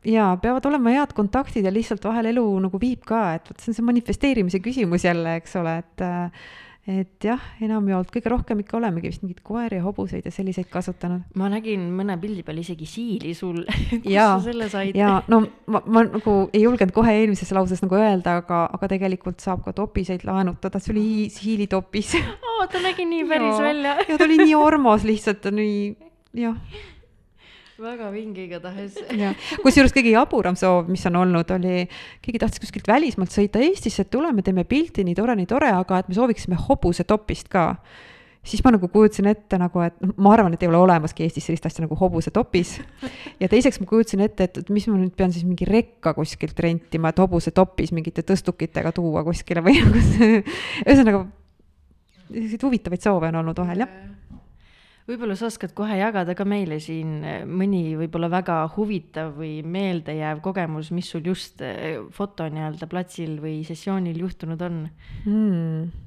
jaa, 0.07 0.37
peavad 0.42 0.66
olema 0.68 0.94
head 0.94 1.14
kontaktid 1.16 1.66
ja 1.66 1.72
lihtsalt 1.75 2.05
vahel 2.07 2.31
elu 2.33 2.44
nagu 2.66 2.81
viib 2.81 3.03
ka, 3.07 3.35
et 3.38 3.49
vot 3.51 3.61
see 3.61 3.72
on 3.72 3.79
see 3.79 3.87
manifesteerimise 3.87 4.62
küsimus 4.64 5.07
jälle, 5.07 5.37
eks 5.40 5.57
ole, 5.61 5.79
et 5.83 6.05
äh, 6.05 6.46
et 6.87 7.25
jah, 7.27 7.42
enamjaolt 7.62 8.12
kõige 8.14 8.31
rohkem 8.31 8.61
ikka 8.62 8.77
olemegi 8.79 9.11
vist 9.11 9.25
mingeid 9.25 9.42
koeri 9.46 9.81
ja 9.81 9.85
hobuseid 9.85 10.27
ja 10.29 10.33
selliseid 10.35 10.68
kasutanud. 10.70 11.25
ma 11.35 11.51
nägin 11.51 11.88
mõne 11.96 12.14
pildi 12.22 12.44
peal 12.46 12.61
isegi 12.62 12.87
siili 12.87 13.35
sul. 13.35 13.62
Kust 13.90 14.14
sa 14.14 14.38
selle 14.44 14.68
said? 14.70 14.94
jaa, 14.99 15.18
no 15.33 15.42
ma, 15.66 15.83
ma 15.83 16.05
nagu 16.07 16.37
ei 16.53 16.62
julgenud 16.62 16.94
kohe 16.94 17.16
eelmises 17.20 17.51
lauses 17.57 17.83
nagu 17.83 17.99
öelda, 17.99 18.38
aga, 18.42 18.64
aga 18.79 18.90
tegelikult 18.94 19.42
saab 19.42 19.64
ka 19.66 19.75
topiseid 19.77 20.27
laenutada, 20.29 20.83
see 20.83 20.94
oli 20.94 21.07
hiilitopis. 21.35 22.16
Oo, 22.57 22.68
ta 22.70 22.83
nägi 22.83 23.09
nii 23.09 23.25
päris 23.29 23.57
ja, 23.59 23.64
välja. 23.66 23.96
Ja 24.07 24.18
ta 24.18 24.29
oli 24.29 24.38
nii 24.44 24.61
armas 24.62 25.07
lihtsalt, 25.09 25.51
nii 25.55 25.81
jah 26.37 26.61
väga 27.83 28.09
vinge 28.12 28.45
igatahes. 28.47 28.97
kusjuures 29.65 29.95
kõige 29.95 30.15
jaburam 30.15 30.57
soov, 30.59 30.91
mis 30.93 31.05
on 31.11 31.21
olnud, 31.21 31.51
oli, 31.59 31.85
keegi 32.25 32.41
tahtis 32.43 32.62
kuskilt 32.62 32.89
välismaalt 32.89 33.35
sõita 33.35 33.61
Eestisse, 33.65 34.07
et 34.07 34.12
tuleme, 34.12 34.45
teeme 34.47 34.65
pilti, 34.69 35.05
nii 35.05 35.17
tore, 35.19 35.37
nii 35.37 35.49
tore, 35.51 35.71
aga 35.77 36.01
et 36.01 36.11
me 36.11 36.17
sooviksime 36.17 36.59
hobusetopist 36.69 37.51
ka 37.53 37.69
siis 38.47 38.62
ma 38.62 38.71
nagu 38.71 38.87
kujutasin 38.89 39.27
ette 39.27 39.59
nagu, 39.59 39.81
et 39.83 39.97
noh, 40.05 40.12
ma 40.23 40.33
arvan, 40.37 40.55
et 40.55 40.62
ei 40.62 40.71
ole 40.71 40.79
olemaski 40.79 41.27
Eestis 41.27 41.49
sellist 41.49 41.67
asja 41.67 41.83
nagu 41.83 41.99
hobusetopis. 41.99 42.77
ja 43.43 43.49
teiseks 43.51 43.81
ma 43.83 43.89
kujutasin 43.91 44.23
ette, 44.25 44.47
et, 44.47 44.61
et 44.62 44.71
mis 44.73 44.87
ma 44.89 44.99
nüüd 45.01 45.17
pean 45.19 45.35
siis 45.35 45.45
mingi 45.45 45.67
rekka 45.69 46.15
kuskilt 46.17 46.59
rentima, 46.62 47.11
et 47.11 47.25
hobusetopis 47.25 47.93
mingite 47.97 48.23
tõstukitega 48.27 48.95
tuua 48.97 49.25
kuskile 49.27 49.65
või 49.67 49.81
nagu 49.83 50.05
see, 50.12 50.45
ühesõnaga 50.87 51.27
selliseid 52.31 52.62
huvitavaid 52.69 53.03
soove 53.03 53.33
on 53.33 53.43
olnud 53.43 53.67
vahel, 53.67 53.85
jah 53.85 54.15
võib-olla 55.07 55.37
sa 55.38 55.51
oskad 55.51 55.75
kohe 55.77 55.99
jagada 56.01 56.35
ka 56.38 56.47
meile 56.49 56.79
siin 56.83 57.19
eh, 57.25 57.45
mõni 57.47 57.97
võib-olla 57.99 58.31
väga 58.33 58.59
huvitav 58.77 59.37
või 59.38 59.61
meeldejääv 59.62 60.42
kogemus, 60.45 60.90
mis 60.95 61.11
sul 61.12 61.27
just 61.27 61.62
eh, 61.64 62.01
foto 62.16 62.49
nii-öelda 62.51 62.90
platsil 62.90 63.38
või 63.42 63.61
sessioonil 63.66 64.25
juhtunud 64.27 64.66
on 64.66 64.83
hmm.? 65.25 66.06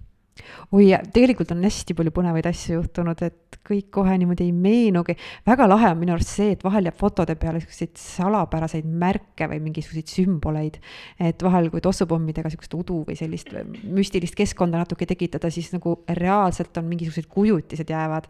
Oi, 0.75 0.91
tegelikult 1.13 1.51
on 1.55 1.63
hästi 1.65 1.95
palju 1.97 2.13
põnevaid 2.15 2.47
asju 2.49 2.79
juhtunud, 2.79 3.21
et 3.25 3.57
kõik 3.69 3.89
kohe 3.93 4.15
niimoodi 4.17 4.47
ei 4.47 4.53
meenugi. 4.55 5.15
väga 5.47 5.67
lahe 5.67 5.91
on 5.91 5.99
minu 5.99 6.13
arust 6.15 6.31
see, 6.37 6.53
et 6.55 6.63
vahel 6.63 6.89
jääb 6.89 6.97
fotode 6.97 7.35
peale 7.39 7.61
siukseid 7.63 7.97
salapäraseid 7.99 8.87
märke 8.87 9.47
või 9.51 9.59
mingisuguseid 9.67 10.11
sümboleid. 10.13 10.79
et 11.19 11.43
vahel, 11.43 11.69
kui 11.69 11.81
tossupommidega 11.81 12.49
siukest 12.49 12.73
udu 12.73 13.03
või 13.07 13.17
sellist 13.19 13.53
müstilist 13.83 14.35
keskkonda 14.35 14.81
natuke 14.83 15.05
tekitada, 15.09 15.51
siis 15.51 15.71
nagu 15.73 15.99
reaalselt 16.09 16.77
on 16.77 16.89
mingisugused 16.89 17.29
kujutised 17.29 17.89
jäävad. 17.89 18.29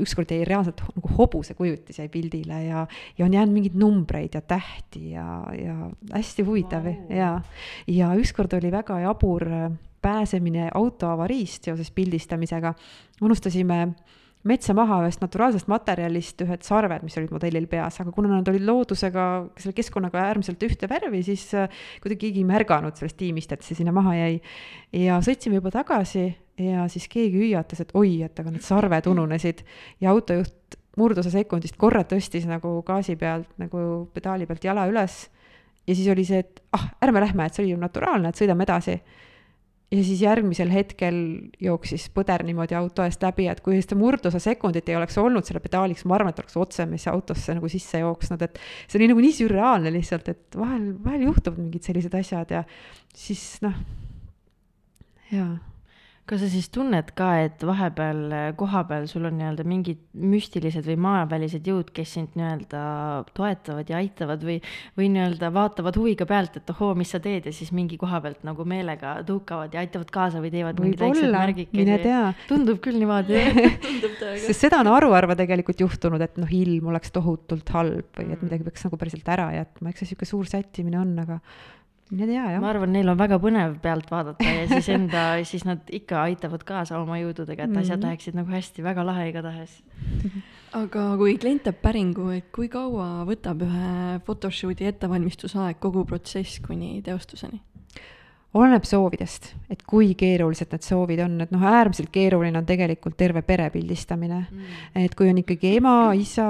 ükskord 0.00 0.30
jäi 0.30 0.44
reaalselt 0.44 0.82
nagu 0.96 1.14
hobuse 1.18 1.54
kujutis 1.54 1.98
jäi 1.98 2.08
pildile 2.08 2.64
ja, 2.64 2.86
ja 3.18 3.24
on 3.24 3.34
jäänud 3.34 3.54
mingeid 3.54 3.76
numbreid 3.78 4.34
ja 4.34 4.40
tähti 4.40 5.10
ja, 5.10 5.44
ja 5.56 5.90
hästi 6.12 6.42
huvitav 6.42 6.84
wow. 6.84 7.16
ja, 7.16 7.40
ja 7.86 8.14
ükskord 8.18 8.52
oli 8.56 8.72
väga 8.72 9.00
jabur 9.00 9.44
pääsemine 10.06 10.70
autoavariist 10.74 11.66
seoses 11.66 11.90
pildistamisega. 11.90 12.74
unustasime 13.22 13.80
metsa 14.46 14.74
maha 14.76 15.00
ühest 15.04 15.22
naturaalsest 15.24 15.68
materjalist 15.70 16.42
ühed 16.44 16.62
sarved, 16.66 17.02
mis 17.06 17.16
olid 17.18 17.32
modellil 17.34 17.66
peas, 17.70 17.98
aga 18.02 18.12
kuna 18.14 18.30
nad 18.30 18.48
olid 18.50 18.64
loodusega, 18.68 19.26
selle 19.58 19.74
keskkonnaga 19.76 20.22
äärmiselt 20.28 20.62
ühte 20.62 20.88
värvi, 20.90 21.22
siis 21.26 21.48
äh, 21.58 21.66
kuidagi 22.02 22.28
keegi 22.28 22.44
ei 22.44 22.48
märganud 22.48 22.98
sellest 22.98 23.18
tiimist, 23.18 23.54
et 23.56 23.66
see 23.66 23.78
sinna 23.78 23.94
maha 23.96 24.14
jäi. 24.18 24.40
ja 25.02 25.18
sõitsime 25.24 25.58
juba 25.58 25.74
tagasi 25.74 26.28
ja 26.62 26.86
siis 26.92 27.08
keegi 27.12 27.42
hüüatas, 27.42 27.82
et 27.82 27.94
oi, 27.98 28.20
et 28.26 28.38
aga 28.42 28.54
need 28.54 28.64
sarved 28.64 29.10
ununesid 29.10 29.64
ja 30.00 30.14
autojuht 30.14 30.78
murdosa 30.96 31.32
sekundist 31.32 31.76
korra 31.76 32.06
tõstis 32.08 32.46
nagu 32.48 32.78
gaasi 32.86 33.18
pealt 33.20 33.50
nagu 33.60 34.06
pedaali 34.14 34.46
pealt 34.48 34.64
jala 34.64 34.86
üles 34.88 35.26
ja 35.86 35.94
siis 35.94 36.08
oli 36.12 36.24
see, 36.26 36.40
et 36.44 36.62
ah, 36.76 36.88
ärme 37.04 37.20
lähme, 37.20 37.46
et 37.46 37.56
see 37.56 37.64
oli 37.64 37.74
ju 37.74 37.80
naturaalne, 37.82 38.30
et 38.30 38.38
sõidame 38.38 38.64
edasi 38.66 38.96
ja 39.92 40.02
siis 40.02 40.22
järgmisel 40.24 40.70
hetkel 40.74 41.18
jooksis 41.62 42.08
põder 42.14 42.42
niimoodi 42.46 42.74
auto 42.78 43.04
eest 43.06 43.22
läbi, 43.22 43.46
et 43.50 43.62
kui 43.64 43.78
seda 43.82 43.98
murdosa 43.98 44.40
sekundit 44.42 44.88
ei 44.90 44.98
oleks 44.98 45.18
olnud 45.22 45.46
selle 45.46 45.62
pedaaliks, 45.62 46.06
ma 46.08 46.18
arvan, 46.18 46.34
et 46.34 46.42
oleks 46.42 46.58
otsemesse 46.58 47.12
autosse 47.12 47.54
nagu 47.54 47.70
sisse 47.70 48.02
jooksnud, 48.02 48.42
et 48.42 48.58
see 48.86 48.98
oli 49.00 49.10
nagu 49.12 49.22
nii 49.22 49.36
sürreaalne 49.38 49.94
lihtsalt, 49.94 50.32
et 50.34 50.58
vahel, 50.58 50.90
vahel 51.04 51.28
juhtuvad 51.28 51.62
mingid 51.62 51.86
sellised 51.86 52.18
asjad 52.18 52.58
ja 52.58 52.66
siis 53.14 53.46
noh, 53.64 53.78
jaa 55.30 55.54
kas 56.26 56.40
sa 56.42 56.48
siis 56.50 56.66
tunned 56.74 57.12
ka, 57.18 57.28
et 57.46 57.62
vahepeal 57.66 58.22
äh, 58.34 58.46
kohapeal 58.58 59.06
sul 59.10 59.28
on 59.28 59.36
nii-öelda 59.38 59.66
mingid 59.68 60.00
müstilised 60.18 60.86
või 60.88 60.96
maavälised 61.04 61.66
jõud, 61.70 61.92
kes 61.94 62.16
sind 62.16 62.34
nii-öelda 62.38 62.80
toetavad 63.36 63.92
ja 63.92 64.00
aitavad 64.00 64.42
või, 64.46 64.56
või 64.98 65.10
nii-öelda 65.14 65.52
vaatavad 65.54 65.98
huviga 66.00 66.26
pealt, 66.26 66.58
et 66.58 66.72
ohoo, 66.74 66.96
mis 66.98 67.14
sa 67.14 67.20
teed 67.22 67.46
ja 67.46 67.54
siis 67.54 67.70
mingi 67.76 67.98
koha 68.00 68.18
pealt 68.24 68.42
nagu 68.48 68.66
meelega 68.66 69.20
tõukavad 69.28 69.76
ja 69.76 69.84
aitavad 69.84 70.10
kaasa 70.14 70.42
või 70.42 70.50
teevad 70.54 70.82
mingid 70.82 71.04
väiksed 71.04 71.30
märgikesed. 71.36 72.10
tundub 72.50 72.82
küll 72.82 72.98
niimoodi 72.98 73.46
tundub 73.86 74.18
tõega. 74.18 74.42
sest 74.48 74.66
seda 74.66 74.82
on 74.82 74.90
haruharva 74.96 75.38
tegelikult 75.38 75.86
juhtunud, 75.86 76.26
et 76.26 76.42
noh, 76.42 76.50
ilm 76.58 76.90
oleks 76.90 77.14
tohutult 77.14 77.70
halb 77.76 78.18
või 78.18 78.34
et 78.34 78.42
midagi 78.42 78.66
peaks 78.66 78.88
nagu 78.88 78.98
päriselt 78.98 79.34
ära 79.36 79.52
jätma, 79.60 79.94
eks 79.94 80.02
see 80.02 80.12
sihuke 80.12 80.26
suur 80.26 80.50
sättimine 80.50 80.98
on, 80.98 81.14
aga 81.22 81.38
mine 82.10 82.26
tea, 82.26 82.42
jah. 82.54 82.60
ma 82.62 82.70
arvan, 82.70 82.92
neil 82.94 83.08
on 83.10 83.18
väga 83.18 83.38
põnev 83.42 83.78
pealt 83.82 84.10
vaadata 84.12 84.46
ja 84.46 84.66
siis 84.70 84.90
enda, 84.94 85.24
siis 85.50 85.66
nad 85.68 85.88
ikka 85.90 86.22
aitavad 86.26 86.62
kaasa 86.66 87.00
oma 87.00 87.18
jõududega, 87.20 87.64
et 87.64 87.70
mm 87.70 87.74
-hmm. 87.74 87.86
asjad 87.86 88.04
läheksid 88.06 88.38
nagu 88.38 88.52
hästi, 88.52 88.84
väga 88.86 89.06
lahe 89.06 89.28
igatahes. 89.30 89.80
aga 90.82 91.06
kui 91.20 91.38
klient 91.38 91.64
teeb 91.66 91.80
päringu, 91.82 92.28
et 92.36 92.50
kui 92.54 92.68
kaua 92.68 93.24
võtab 93.28 93.64
ühe 93.66 94.20
photoshoot'i 94.26 94.86
ettevalmistusaeg, 94.92 95.80
kogu 95.80 96.04
protsess 96.04 96.60
kuni 96.60 97.02
teostuseni? 97.02 97.62
Oleneb 98.54 98.86
soovidest, 98.86 99.50
et 99.72 99.82
kui 99.88 100.12
keerulised 100.18 100.70
need 100.72 100.84
soovid 100.86 101.20
on, 101.24 101.34
et 101.44 101.52
noh, 101.52 101.64
äärmiselt 101.66 102.10
keeruline 102.14 102.58
on 102.60 102.66
tegelikult 102.68 103.16
terve 103.18 103.42
pere 103.46 103.68
pildistamine. 103.74 104.40
Mm.. 104.50 105.04
et 105.04 105.14
kui 105.18 105.28
on 105.30 105.40
ikkagi 105.42 105.76
ema, 105.80 105.96
isa, 106.16 106.46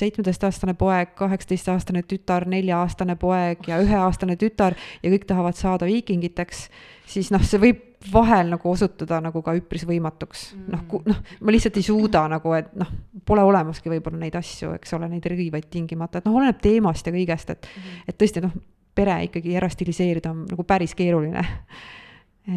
seitsmeteistaastane 0.00 0.74
poeg, 0.78 1.14
kaheksateistaastane 1.18 2.04
tütar, 2.10 2.48
nelja-aastane 2.50 3.18
poeg 3.20 3.68
ja 3.70 3.80
üheaastane 3.84 4.38
tütar 4.40 4.78
ja 5.02 5.12
kõik 5.12 5.28
tahavad 5.28 5.58
saada 5.58 5.88
viikingiteks, 5.90 6.68
siis 7.14 7.30
noh, 7.34 7.44
see 7.46 7.62
võib 7.62 7.90
vahel 8.12 8.50
nagu 8.52 8.68
osutuda 8.68 9.16
nagu 9.24 9.40
ka 9.44 9.54
üpris 9.56 9.86
võimatuks. 9.88 10.50
Mm.. 10.56 10.74
noh, 10.74 11.00
noh, 11.12 11.24
ma 11.40 11.54
lihtsalt 11.54 11.78
ei 11.80 11.86
suuda 11.86 12.26
nagu, 12.32 12.52
et 12.58 12.74
noh, 12.80 12.90
pole 13.24 13.44
olemaski 13.46 13.92
võib-olla 13.92 14.24
neid 14.24 14.36
asju, 14.40 14.74
eks 14.78 14.96
ole, 14.98 15.08
neid 15.12 15.26
rõivaid 15.30 15.70
tingimata, 15.72 16.20
et 16.20 16.28
noh, 16.28 16.36
oleneb 16.40 16.60
teemast 16.64 17.06
ja 17.06 17.14
kõigest, 17.14 17.54
et 17.54 17.68
mm., 17.70 18.06
et 18.08 18.18
tõesti 18.20 18.44
noh 18.44 18.62
pere 18.94 19.16
ikkagi 19.28 19.56
ära 19.58 19.68
stiliseerida 19.72 20.32
on 20.32 20.44
nagu 20.50 20.66
päris 20.66 20.94
keeruline. 20.98 21.42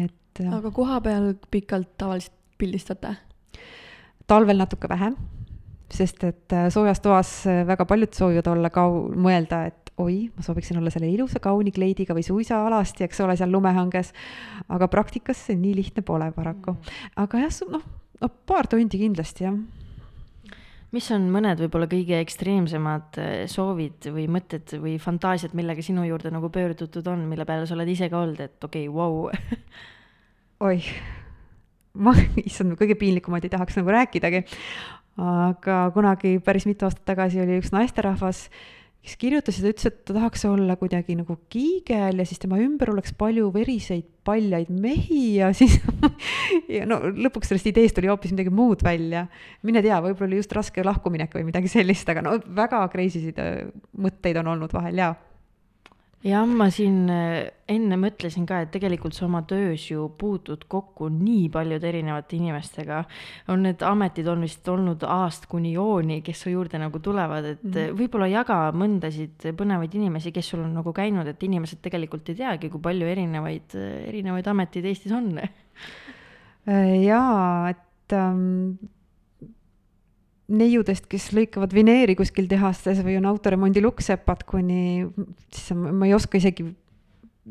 et. 0.04 0.42
aga 0.44 0.70
koha 0.74 1.00
peal 1.04 1.32
pikalt 1.50 1.96
tavaliselt 1.98 2.34
pildistate? 2.58 3.14
talvel 4.28 4.60
natuke 4.60 4.88
vähem, 4.90 5.14
sest 5.90 6.24
et 6.28 6.52
äh, 6.52 6.68
soojas 6.72 7.00
toas 7.00 7.30
äh, 7.48 7.62
väga 7.66 7.86
paljud 7.88 8.12
soovivad 8.12 8.50
olla 8.52 8.70
kau-, 8.70 9.06
mõelda, 9.16 9.62
et 9.70 9.92
oi, 9.98 10.28
ma 10.36 10.44
sooviksin 10.44 10.78
olla 10.78 10.92
selle 10.94 11.08
ilusa 11.10 11.40
kauni 11.42 11.72
kleidiga 11.74 12.14
või 12.14 12.26
suisaalasti, 12.26 13.06
eks 13.06 13.24
ole, 13.24 13.38
seal 13.40 13.50
lumehanges. 13.50 14.12
aga 14.68 14.88
praktikas 14.92 15.40
see 15.48 15.56
nii 15.56 15.74
lihtne 15.80 16.04
pole 16.06 16.28
paraku. 16.36 16.76
Mm. 16.76 17.16
aga 17.24 17.44
jah, 17.46 17.60
noh, 17.72 17.88
no 18.20 18.30
paar 18.46 18.68
tundi 18.70 19.00
kindlasti 19.00 19.48
jah 19.48 19.56
mis 20.96 21.10
on 21.12 21.26
mõned 21.32 21.60
võib-olla 21.60 21.88
kõige 21.90 22.18
ekstreemsemad 22.22 23.18
äh, 23.20 23.34
soovid 23.50 24.08
või 24.14 24.24
mõtted 24.32 24.72
või 24.80 24.96
fantaasiad, 25.02 25.54
millega 25.58 25.84
sinu 25.84 26.06
juurde 26.08 26.32
nagu 26.32 26.50
pöördutud 26.52 27.06
on, 27.12 27.26
mille 27.28 27.44
peale 27.48 27.68
sa 27.68 27.76
oled 27.76 27.90
ise 27.92 28.08
ka 28.12 28.22
olnud, 28.22 28.40
et 28.40 28.64
okei 28.64 28.88
okay,, 28.88 28.94
vau 28.94 29.28
oih, 30.68 30.88
ma, 32.00 32.14
issand, 32.44 32.78
kõige 32.80 32.96
piinlikumad 32.98 33.44
ei 33.44 33.52
tahaks 33.52 33.78
nagu 33.80 33.92
rääkidagi. 33.94 34.44
aga 35.18 35.78
kunagi 35.94 36.38
päris 36.44 36.66
mitu 36.68 36.86
aastat 36.86 37.04
tagasi 37.10 37.40
oli 37.42 37.58
üks 37.58 37.72
naisterahvas, 37.74 38.46
kes 39.04 39.14
kirjutas 39.20 39.58
ja 39.58 39.64
ta 39.64 39.72
ütles, 39.72 39.88
et 39.88 40.00
ta 40.08 40.16
tahaks 40.16 40.44
olla 40.48 40.76
kuidagi 40.80 41.16
nagu 41.18 41.38
kiigel 41.52 42.18
ja 42.20 42.26
siis 42.28 42.40
tema 42.42 42.58
ümber 42.60 42.92
oleks 42.92 43.14
palju 43.18 43.52
veriseid 43.54 44.06
paljaid 44.28 44.72
mehi 44.74 45.38
ja 45.38 45.52
siis 45.56 45.78
ja 46.76 46.84
no 46.88 47.00
lõpuks 47.06 47.52
sellest 47.52 47.70
ideest 47.70 47.96
tuli 47.96 48.10
hoopis 48.10 48.34
midagi 48.34 48.52
muud 48.52 48.82
välja. 48.84 49.26
mine 49.62 49.82
tea, 49.84 50.00
võib-olla 50.04 50.28
oli 50.28 50.42
just 50.42 50.52
raske 50.56 50.84
lahkuminek 50.84 51.38
või 51.38 51.46
midagi 51.48 51.70
sellist, 51.72 52.08
aga 52.10 52.26
no 52.26 52.36
väga 52.42 52.84
crazy 52.92 53.24
sid 53.28 53.40
mõtteid 53.96 54.42
on 54.42 54.54
olnud 54.54 54.74
vahel 54.76 55.00
jaa 55.04 55.14
jah, 56.24 56.46
ma 56.46 56.66
siin 56.74 57.06
äh, 57.12 57.50
enne 57.70 57.98
mõtlesin 58.00 58.46
ka, 58.48 58.62
et 58.64 58.72
tegelikult 58.74 59.14
sa 59.14 59.26
oma 59.28 59.44
töös 59.48 59.84
ju 59.90 60.08
puutud 60.18 60.64
kokku 60.70 61.10
nii 61.12 61.46
paljude 61.54 61.88
erinevate 61.88 62.36
inimestega. 62.38 63.04
on 63.54 63.62
need 63.62 63.82
ametid 63.86 64.26
on 64.28 64.42
vist 64.42 64.68
olnud 64.68 65.04
A-st 65.06 65.46
kuni 65.50 65.76
O-ni, 65.78 66.20
kes 66.26 66.42
su 66.44 66.50
juurde 66.50 66.80
nagu 66.82 66.98
tulevad, 66.98 67.44
et 67.44 67.62
mm 67.62 67.72
-hmm. 67.72 67.96
võib-olla 68.02 68.28
jaga 68.32 68.58
mõndasid 68.72 69.48
põnevaid 69.54 69.94
inimesi, 69.94 70.32
kes 70.32 70.48
sul 70.48 70.64
on 70.64 70.74
nagu 70.74 70.92
käinud, 70.92 71.26
et 71.26 71.42
inimesed 71.42 71.78
tegelikult 71.82 72.28
ei 72.28 72.34
teagi, 72.34 72.70
kui 72.70 72.80
palju 72.80 73.06
erinevaid, 73.06 73.74
erinevaid 74.08 74.46
ameteid 74.46 74.84
Eestis 74.84 75.12
on. 75.12 75.38
Äh, 76.68 77.02
jaa, 77.04 77.70
et 77.70 78.12
ähm, 78.12 78.74
neiudest, 80.48 81.06
kes 81.10 81.30
lõikavad 81.36 81.72
vineeri 81.76 82.16
kuskil 82.16 82.48
tehastes 82.48 83.02
või 83.04 83.18
on 83.20 83.28
autoremondi 83.28 83.82
lukksepad, 83.84 84.44
kuni 84.48 85.06
siis 85.52 85.74
ma 85.76 86.08
ei 86.08 86.14
oska 86.16 86.40
isegi, 86.40 86.64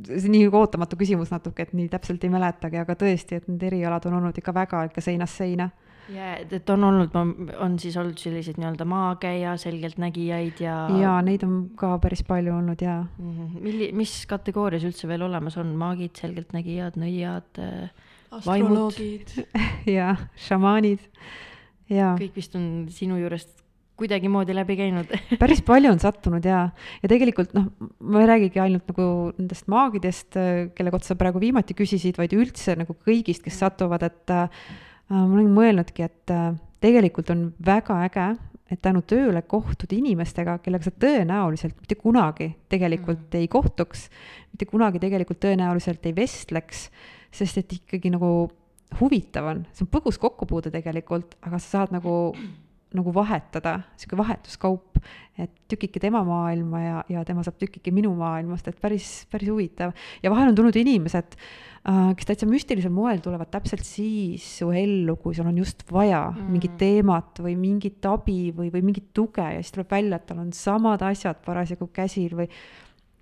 see 0.08 0.24
on 0.24 0.34
nii 0.34 0.48
ootamatu 0.50 0.98
küsimus 1.00 1.34
natuke, 1.34 1.68
et 1.68 1.76
nii 1.78 1.92
täpselt 1.94 2.26
ei 2.26 2.34
mäletagi, 2.34 2.82
aga 2.82 2.96
tõesti, 2.98 3.38
et 3.38 3.52
need 3.52 3.68
erialad 3.70 4.08
on 4.10 4.18
olnud 4.20 4.40
ikka 4.42 4.56
väga 4.56 4.88
ikka 4.90 5.04
seinast 5.06 5.38
seina. 5.44 5.70
ja, 6.10 6.34
et 6.40 6.70
on 6.74 6.88
olnud, 6.88 7.16
on 7.60 7.78
siis 7.80 7.98
olnud 8.00 8.18
selliseid 8.18 8.58
nii-öelda 8.58 8.86
maakäija, 8.88 9.58
selgeltnägijaid 9.62 10.62
ja. 10.64 10.78
ja 10.98 11.18
neid 11.22 11.44
on 11.46 11.58
ka 11.78 11.98
päris 12.02 12.24
palju 12.26 12.56
olnud 12.56 12.82
ja 12.82 13.02
mm. 13.04 13.34
-hmm. 13.34 13.58
milli-, 13.62 13.92
mis 13.94 14.24
kategoorias 14.26 14.88
üldse 14.88 15.08
veel 15.08 15.28
olemas 15.28 15.58
on, 15.58 15.76
maagid, 15.76 16.16
selgeltnägijad, 16.18 16.98
nõiad? 16.98 17.66
astroloogid. 18.32 19.30
ja, 19.98 20.16
šamaanid 20.36 21.06
kõik 22.20 22.36
vist 22.36 22.56
on 22.60 22.88
sinu 22.94 23.20
juurest 23.22 23.64
kuidagimoodi 23.98 24.54
läbi 24.56 24.78
käinud. 24.78 25.14
Päris 25.42 25.64
palju 25.66 25.92
on 25.92 26.02
sattunud 26.02 26.46
ja, 26.46 26.68
ja 27.02 27.10
tegelikult 27.10 27.56
noh, 27.58 27.72
ma 28.06 28.22
ei 28.22 28.30
räägigi 28.30 28.62
ainult 28.62 28.92
nagu 28.92 29.08
nendest 29.38 29.70
maagidest, 29.72 30.38
kelle 30.78 30.94
kohta 30.94 31.12
sa 31.12 31.18
praegu 31.20 31.42
viimati 31.42 31.76
küsisid, 31.78 32.20
vaid 32.20 32.36
üldse 32.38 32.78
nagu 32.78 32.98
kõigist, 33.08 33.44
kes 33.46 33.58
satuvad, 33.64 34.06
et 34.06 34.36
äh, 34.36 34.68
ma 35.10 35.24
olen 35.26 35.50
mõelnudki, 35.56 36.06
et 36.06 36.34
äh, 36.34 36.52
tegelikult 36.84 37.32
on 37.34 37.48
väga 37.66 38.04
äge, 38.06 38.28
et 38.72 38.82
tänu 38.84 39.02
tööle 39.08 39.42
kohtud 39.48 39.94
inimestega, 39.96 40.58
kellega 40.64 40.90
sa 40.90 40.92
tõenäoliselt 40.92 41.78
mitte 41.80 41.96
kunagi 42.00 42.52
tegelikult 42.70 43.30
mm. 43.30 43.40
ei 43.40 43.50
kohtuks, 43.52 44.08
mitte 44.52 44.68
kunagi 44.70 45.02
tegelikult 45.02 45.40
tõenäoliselt 45.46 46.06
ei 46.06 46.16
vestleks, 46.16 46.88
sest 47.34 47.64
et 47.64 47.78
ikkagi 47.80 48.12
nagu 48.14 48.50
huvitav 49.02 49.52
on, 49.52 49.66
see 49.76 49.86
on 49.86 49.92
põgus 49.92 50.20
kokkupuude 50.22 50.72
tegelikult, 50.74 51.38
aga 51.46 51.60
sa 51.60 51.82
saad 51.82 51.94
nagu, 51.96 52.14
nagu 52.96 53.14
vahetada, 53.16 53.82
sihuke 54.00 54.20
vahetuskaup, 54.20 55.00
et 55.38 55.52
tükike 55.70 56.02
tema 56.02 56.24
maailma 56.26 56.82
ja, 56.82 57.02
ja 57.12 57.24
tema 57.28 57.44
saab 57.46 57.60
tükike 57.62 57.92
minu 57.94 58.14
maailmast, 58.18 58.70
et 58.72 58.80
päris, 58.82 59.28
päris 59.32 59.52
huvitav. 59.52 59.94
ja 60.24 60.32
vahel 60.34 60.52
on 60.52 60.58
tulnud 60.58 60.80
inimesed 60.80 61.36
äh,, 61.38 62.00
kes 62.18 62.32
täitsa 62.32 62.50
müstilisel 62.50 62.94
moel 62.94 63.22
tulevad 63.24 63.52
täpselt 63.54 63.86
siis 63.86 64.48
su 64.62 64.72
ellu, 64.72 65.18
kui 65.22 65.36
sul 65.38 65.52
on 65.52 65.60
just 65.62 65.86
vaja 65.92 66.24
mm. 66.32 66.50
mingit 66.56 66.80
teemat 66.80 67.44
või 67.44 67.58
mingit 67.60 68.08
abi 68.10 68.54
või, 68.56 68.72
või 68.74 68.88
mingit 68.90 69.12
tuge 69.14 69.46
ja 69.46 69.62
siis 69.62 69.76
tuleb 69.76 69.94
välja, 69.94 70.18
et 70.18 70.28
tal 70.32 70.42
on 70.42 70.52
samad 70.56 71.06
asjad 71.06 71.44
parasjagu 71.46 71.92
käsil 71.94 72.34
või 72.40 72.50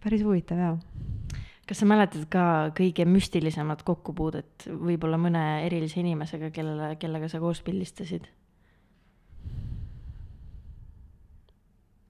päris 0.06 0.24
huvitav 0.24 0.62
jaa 0.62 0.76
kas 1.66 1.82
sa 1.82 1.90
mäletad 1.90 2.26
ka 2.30 2.46
kõige 2.78 3.08
müstilisemat 3.10 3.84
kokkupuudet 3.86 4.68
võib-olla 4.70 5.18
mõne 5.22 5.44
erilise 5.66 6.00
inimesega, 6.02 6.52
kellele, 6.54 6.96
kellega 7.02 7.30
sa 7.32 7.42
koos 7.44 7.64
pildistasid? 7.66 8.28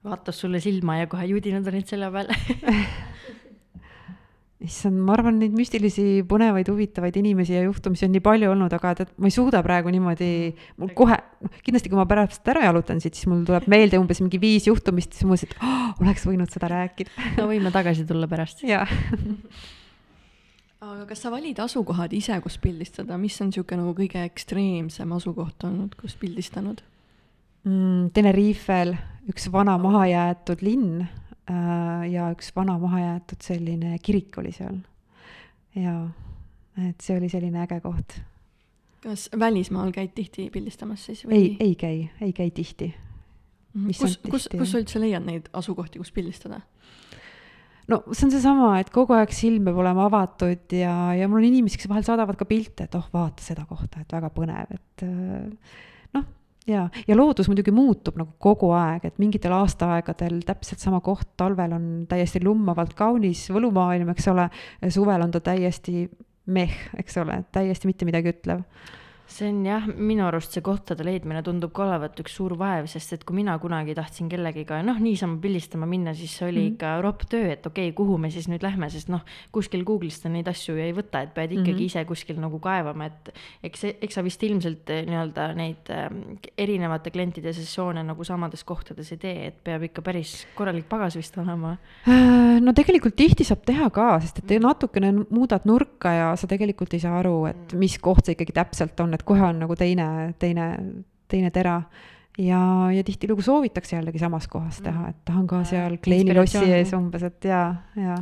vaatas 0.06 0.38
sulle 0.38 0.60
silma 0.62 1.00
ja 1.00 1.06
kohe 1.10 1.24
judinad 1.26 1.66
olid 1.66 1.88
selja 1.90 2.12
peal 2.14 2.28
issand, 4.64 4.96
ma 5.04 5.12
arvan, 5.12 5.36
neid 5.40 5.52
müstilisi, 5.56 6.22
põnevaid, 6.28 6.68
huvitavaid 6.72 7.16
inimesi 7.20 7.52
ja 7.52 7.64
juhtumisi 7.66 8.06
on 8.06 8.14
nii 8.14 8.22
palju 8.24 8.48
olnud, 8.54 8.72
aga 8.72 8.94
tead, 9.02 9.10
ma 9.20 9.28
ei 9.28 9.34
suuda 9.34 9.60
praegu 9.64 9.92
niimoodi, 9.92 10.28
mul 10.80 10.94
kohe, 10.96 11.18
noh, 11.44 11.58
kindlasti 11.66 11.92
kui 11.92 12.00
ma 12.00 12.06
pärast 12.08 12.48
ära 12.48 12.64
jalutan 12.64 13.02
siit, 13.04 13.18
siis 13.18 13.28
mul 13.28 13.44
tuleb 13.48 13.68
meelde 13.72 14.00
umbes 14.00 14.22
mingi 14.24 14.40
viis 14.40 14.68
juhtumist, 14.70 15.12
siis 15.12 15.28
ma 15.28 15.34
mõtlesin, 15.34 15.52
et 15.52 15.60
oh, 15.60 16.04
oleks 16.04 16.24
võinud 16.28 16.52
seda 16.52 16.70
rääkida. 16.72 17.26
no 17.36 17.50
võime 17.50 17.74
tagasi 17.74 18.06
tulla 18.08 18.30
pärast. 18.30 18.64
jah 18.64 18.88
aga 20.86 21.04
kas 21.08 21.22
sa 21.24 21.32
valid 21.32 21.60
asukohad 21.60 22.12
ise, 22.16 22.36
kus 22.44 22.56
pildistada, 22.62 23.18
mis 23.20 23.36
on 23.42 23.50
niisugune 23.50 23.82
nagu 23.82 23.94
kõige 23.96 24.22
ekstreemsem 24.24 25.12
asukoht 25.16 25.68
olnud, 25.68 25.96
kus 26.00 26.16
pildistanud 26.20 26.80
mm,? 27.66 28.10
Tenerifel 28.16 28.94
üks 29.30 29.48
vana 29.52 29.76
mahajäetud 29.82 30.64
linn 30.64 31.06
ja 32.10 32.30
üks 32.34 32.50
vana 32.56 32.74
mahajäetud 32.82 33.44
selline 33.44 33.98
kirik 34.02 34.38
oli 34.40 34.50
seal. 34.54 34.80
ja 35.78 35.96
et 36.88 37.00
see 37.04 37.16
oli 37.16 37.28
selline 37.32 37.62
äge 37.64 37.80
koht. 37.84 38.18
kas 39.04 39.28
välismaal 39.38 39.92
käid 39.94 40.14
tihti 40.16 40.48
pildistamas 40.50 41.06
siis 41.06 41.24
või? 41.26 41.36
ei, 41.36 41.56
ei 41.60 41.74
käi, 41.78 42.08
ei 42.20 42.32
käi 42.36 42.50
tihti. 42.50 42.92
kus, 43.86 44.18
kus, 44.24 44.48
kus 44.50 44.72
sa 44.72 44.82
üldse 44.82 45.02
leiad 45.02 45.26
neid 45.26 45.50
asukohti, 45.52 46.02
kus 46.02 46.12
pildistada? 46.12 46.60
no 47.90 48.02
see 48.10 48.26
on 48.26 48.34
seesama, 48.34 48.70
et 48.82 48.90
kogu 48.94 49.14
aeg 49.16 49.34
silm 49.34 49.68
peab 49.68 49.80
olema 49.82 50.08
avatud 50.10 50.74
ja, 50.74 50.94
ja 51.16 51.28
mul 51.30 51.42
on 51.42 51.50
inimesi, 51.50 51.78
kes 51.80 51.90
vahel 51.90 52.06
saadavad 52.06 52.38
ka 52.38 52.48
pilte, 52.48 52.88
et 52.88 52.96
oh, 52.98 53.06
vaata 53.14 53.44
seda 53.44 53.66
kohta, 53.68 54.02
et 54.02 54.16
väga 54.16 54.32
põnev, 54.34 54.74
et 54.74 55.06
äh, 55.06 55.76
noh, 56.66 56.74
ja, 56.74 57.04
ja 57.08 57.16
loodus 57.16 57.48
muidugi 57.50 57.74
muutub 57.74 58.18
nagu 58.20 58.34
kogu 58.42 58.70
aeg, 58.76 59.06
et 59.08 59.18
mingitel 59.22 59.54
aastaaegadel 59.56 60.40
täpselt 60.46 60.82
sama 60.82 61.00
koht, 61.04 61.28
talvel 61.38 61.76
on 61.76 61.88
täiesti 62.10 62.42
lummavalt 62.44 62.94
kaunis 62.98 63.46
võlumaailm, 63.54 64.10
eks 64.14 64.30
ole, 64.32 64.48
suvel 64.92 65.26
on 65.26 65.34
ta 65.34 65.42
täiesti 65.52 66.06
meh, 66.46 66.76
eks 66.98 67.18
ole, 67.22 67.42
täiesti 67.54 67.90
mitte 67.90 68.08
midagi 68.08 68.34
ütlev 68.34 68.62
see 69.26 69.48
on 69.50 69.64
jah, 69.66 69.86
minu 69.86 70.24
arust 70.26 70.54
see 70.54 70.62
kohtade 70.64 71.04
leidmine 71.06 71.42
tundub 71.46 71.72
ka 71.74 71.84
olevat 71.86 72.20
üks 72.22 72.36
suur 72.38 72.54
vaev, 72.58 72.86
sest 72.90 73.16
et 73.16 73.24
kui 73.26 73.36
mina 73.40 73.56
kunagi 73.62 73.94
tahtsin 73.98 74.28
kellegiga 74.30 74.78
noh, 74.86 75.00
niisama 75.02 75.40
pildistama 75.42 75.88
minna, 75.90 76.14
siis 76.16 76.36
see 76.38 76.46
oli 76.46 76.62
mm. 76.62 76.74
ikka 76.74 76.92
ropp 77.04 77.26
töö, 77.30 77.50
et 77.56 77.66
okei 77.66 77.90
okay,, 77.90 77.96
kuhu 77.98 78.18
me 78.22 78.30
siis 78.34 78.46
nüüd 78.50 78.62
lähme, 78.62 78.88
sest 78.92 79.10
noh, 79.12 79.24
kuskil 79.54 79.82
Google'ist 79.86 80.26
sa 80.26 80.32
neid 80.32 80.46
asju 80.50 80.76
ei 80.78 80.94
võta, 80.96 81.24
et 81.26 81.34
pead 81.34 81.56
ikkagi 81.56 81.72
mm 81.72 81.78
-hmm. 81.80 81.90
ise 81.90 82.04
kuskil 82.06 82.38
nagu 82.42 82.60
kaevama, 82.62 83.10
et 83.10 83.32
eks, 83.66 83.84
eks 83.98 84.14
sa 84.14 84.24
vist 84.26 84.42
ilmselt 84.46 84.94
eh, 84.94 85.02
nii-öelda 85.08 85.48
neid 85.58 85.90
äh, 85.90 86.06
erinevate 86.58 87.10
klientide 87.10 87.52
sessioone 87.52 88.06
nagu 88.06 88.24
samades 88.24 88.64
kohtades 88.64 89.12
ei 89.12 89.18
tee, 89.18 89.46
et 89.50 89.58
peab 89.64 89.82
ikka 89.82 90.02
päris 90.02 90.46
korralik 90.54 90.88
pagas 90.88 91.16
vist 91.18 91.36
olema. 91.38 91.76
Äh, 92.06 92.60
no 92.62 92.72
tegelikult 92.72 93.16
tihti 93.16 93.44
saab 93.44 93.66
teha 93.66 93.90
ka, 93.90 94.20
sest 94.20 94.38
et 94.44 94.56
natukene 94.62 95.12
muudad 95.30 95.66
nurka 95.66 96.12
ja 96.12 96.30
sa 96.36 96.46
tegelikult 96.46 96.94
ei 96.94 97.02
saa 97.02 97.18
aru, 97.18 97.46
et 97.50 97.72
mm. 97.72 97.78
mis 97.78 97.98
koht 97.98 98.26
see 98.26 98.36
ikkagi 98.36 98.54
täpselt 98.56 99.00
on 99.00 99.15
et 99.16 99.24
kohe 99.26 99.42
on 99.42 99.64
nagu 99.64 99.76
teine, 99.78 100.34
teine, 100.38 100.68
teine 101.30 101.50
tera 101.54 101.80
ja, 102.38 102.60
ja 102.92 103.04
tihtilugu 103.04 103.42
soovitakse 103.42 103.96
jällegi 103.96 104.20
samas 104.20 104.48
kohas 104.48 104.80
teha, 104.84 105.10
et 105.10 105.20
tahan 105.24 105.46
ka 105.50 105.62
seal 105.68 105.98
kleenilossi 106.02 106.64
ees 106.76 106.92
umbes, 106.96 107.24
et 107.26 107.48
ja, 107.48 107.60
ja. 108.00 108.16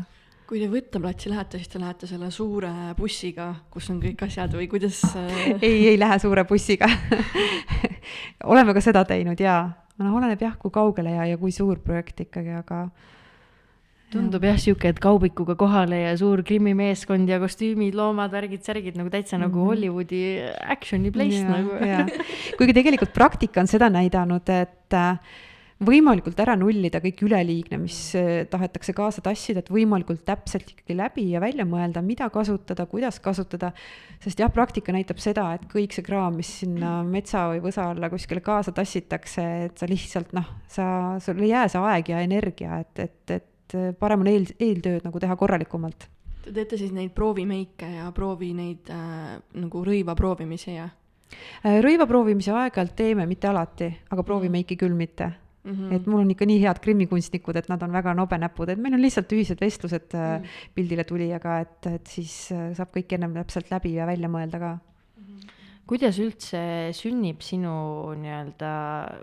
kui 0.49 0.63
te 0.63 0.69
võtteplatsi 0.71 1.33
lähete, 1.33 1.61
siis 1.61 1.73
te 1.73 1.83
lähete 1.83 2.09
selle 2.11 2.31
suure 2.35 2.73
bussiga, 2.99 3.51
kus 3.75 3.91
on 3.93 4.01
kõik 4.03 4.27
asjad 4.27 4.55
või 4.55 4.69
kuidas 4.71 5.01
äh? 5.11 5.49
ei, 5.67 5.89
ei 5.93 5.99
lähe 6.01 6.19
suure 6.23 6.47
bussiga 6.49 6.89
oleme 8.53 8.77
ka 8.77 8.85
seda 8.85 9.05
teinud 9.09 9.41
jaa, 9.41 9.67
noh, 9.99 10.15
oleneb 10.21 10.47
jah, 10.47 10.57
kui 10.61 10.75
kaugele 10.75 11.17
ja, 11.17 11.27
ja 11.35 11.41
kui 11.41 11.53
suur 11.55 11.83
projekt 11.83 12.27
ikkagi, 12.29 12.55
aga 12.63 12.87
tundub 14.15 14.45
jah 14.47 14.59
sihuke, 14.61 14.91
et 14.95 15.01
kaubikuga 15.03 15.57
kohale 15.59 16.01
ja 16.05 16.13
suur 16.21 16.45
krimmimeeskond 16.47 17.31
ja 17.31 17.41
kostüümid, 17.43 17.97
loomad, 17.99 18.33
värgid, 18.35 18.63
särgid 18.67 18.99
nagu 19.01 19.11
täitsa 19.13 19.37
mm 19.37 19.43
-hmm. 19.43 19.47
nagu 19.49 19.59
mhm. 19.59 19.69
Hollywoodi 19.71 20.23
action'i 20.77 21.11
place 21.15 21.43
ja, 21.43 21.49
nagu. 21.51 21.75
kuigi 22.59 22.77
tegelikult 22.77 23.13
praktika 23.13 23.61
on 23.61 23.71
seda 23.71 23.91
näidanud, 23.91 24.49
et 24.49 24.95
äh, 24.95 25.19
võimalikult 25.83 26.39
ära 26.41 26.55
nullida 26.59 27.01
kõik 27.03 27.23
üleliigne, 27.27 27.79
mis 27.83 27.99
äh, 28.19 28.45
tahetakse 28.51 28.95
kaasa 28.97 29.25
tassida, 29.25 29.63
et 29.63 29.71
võimalikult 29.73 30.25
täpselt 30.27 30.71
ikkagi 30.71 30.97
läbi 30.97 31.27
ja 31.33 31.43
välja 31.43 31.67
mõelda, 31.69 32.03
mida 32.05 32.29
kasutada, 32.31 32.87
kuidas 32.87 33.21
kasutada. 33.21 33.73
sest 34.21 34.39
jah, 34.41 34.53
praktika 34.53 34.93
näitab 34.93 35.19
seda, 35.19 35.53
et 35.55 35.67
kõik 35.69 35.93
see 35.93 36.05
kraam, 36.05 36.37
mis 36.37 36.49
sinna 36.61 37.03
metsa 37.03 37.49
või 37.51 37.61
võsa 37.61 37.91
alla 37.91 38.09
kuskile 38.11 38.41
kaasa 38.41 38.73
tassitakse, 38.73 39.43
et 39.67 39.79
sa 39.79 39.87
lihtsalt 39.91 40.33
noh, 40.33 40.47
sa, 40.69 41.19
sul 41.21 41.43
ei 41.43 41.51
jää 41.51 41.69
see 41.69 41.83
aeg 41.91 42.09
ja 42.09 42.23
energia, 42.25 42.79
et, 42.81 42.99
et, 42.99 43.31
et 43.31 43.54
et 43.75 43.91
äh, 43.91 43.95
parem 43.99 44.25
on 44.25 44.31
eel, 44.31 44.47
eeltööd 44.59 45.05
nagu 45.07 45.21
teha 45.21 45.37
korralikumalt. 45.37 46.09
Te 46.45 46.53
teete 46.53 46.79
siis 46.79 46.93
neid 46.93 47.15
proovimeike 47.17 47.89
ja 47.99 48.11
proovi 48.15 48.53
neid 48.57 48.91
äh, 48.93 49.39
nagu 49.61 49.85
rõiva 49.87 50.15
proovimisi 50.19 50.77
ja? 50.77 50.89
Äh, 51.65 51.81
rõiva 51.85 52.07
proovimise 52.07 52.53
aeg-ajalt 52.55 52.95
teeme, 52.97 53.27
mitte 53.27 53.49
alati, 53.51 53.89
aga 54.11 54.27
proovimeiki 54.27 54.79
küll 54.81 54.95
mitte 54.95 55.33
Mm 55.65 55.73
-hmm. 55.73 55.95
et 55.97 56.07
mul 56.07 56.21
on 56.21 56.31
ikka 56.31 56.45
nii 56.45 56.61
head 56.61 56.79
krimmikunstnikud, 56.85 57.57
et 57.57 57.69
nad 57.69 57.83
on 57.83 57.93
väga 57.93 58.13
nobenäpud, 58.15 58.69
et 58.69 58.79
meil 58.79 58.95
on 58.95 59.01
lihtsalt 59.01 59.33
ühised 59.33 59.61
vestlused 59.61 60.13
mm 60.13 60.21
-hmm. 60.21 60.49
pildile 60.75 61.05
tulijaga, 61.05 61.61
et, 61.61 61.87
et 61.87 62.07
siis 62.07 62.53
saab 62.77 62.89
kõik 62.93 63.15
ennem 63.15 63.33
täpselt 63.33 63.71
läbi 63.71 63.95
ja 63.95 64.07
välja 64.07 64.29
mõelda 64.29 64.59
ka 64.59 64.79
kuidas 65.89 66.17
üldse 66.23 66.61
sünnib 66.97 67.43
sinu 67.45 67.73
nii-öelda 68.17 68.71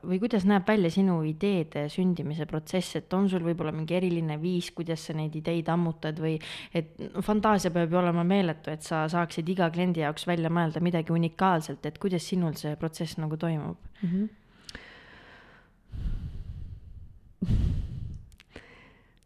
või 0.06 0.20
kuidas 0.22 0.44
näeb 0.50 0.68
välja 0.68 0.92
sinu 0.94 1.16
ideede 1.26 1.88
sündimise 1.90 2.46
protsess, 2.50 2.96
et 3.00 3.14
on 3.18 3.30
sul 3.32 3.42
võib-olla 3.46 3.74
mingi 3.74 3.96
eriline 3.98 4.38
viis, 4.42 4.70
kuidas 4.76 5.08
sa 5.08 5.16
neid 5.18 5.36
ideid 5.40 5.72
ammutad 5.74 6.20
või 6.22 6.36
et 6.78 6.94
fantaasia 7.26 7.74
peab 7.74 7.90
ju 7.94 7.98
olema 8.02 8.24
meeletu, 8.28 8.70
et 8.74 8.86
sa 8.86 9.08
saaksid 9.10 9.50
iga 9.50 9.72
kliendi 9.74 10.04
jaoks 10.04 10.28
välja 10.30 10.50
mõelda 10.54 10.84
midagi 10.86 11.14
unikaalselt, 11.16 11.86
et 11.90 11.98
kuidas 12.02 12.30
sinul 12.30 12.54
see 12.60 12.76
protsess 12.78 13.18
nagu 13.22 13.38
toimub 13.42 13.78
mm? 14.04 14.10
-hmm. 14.12 14.30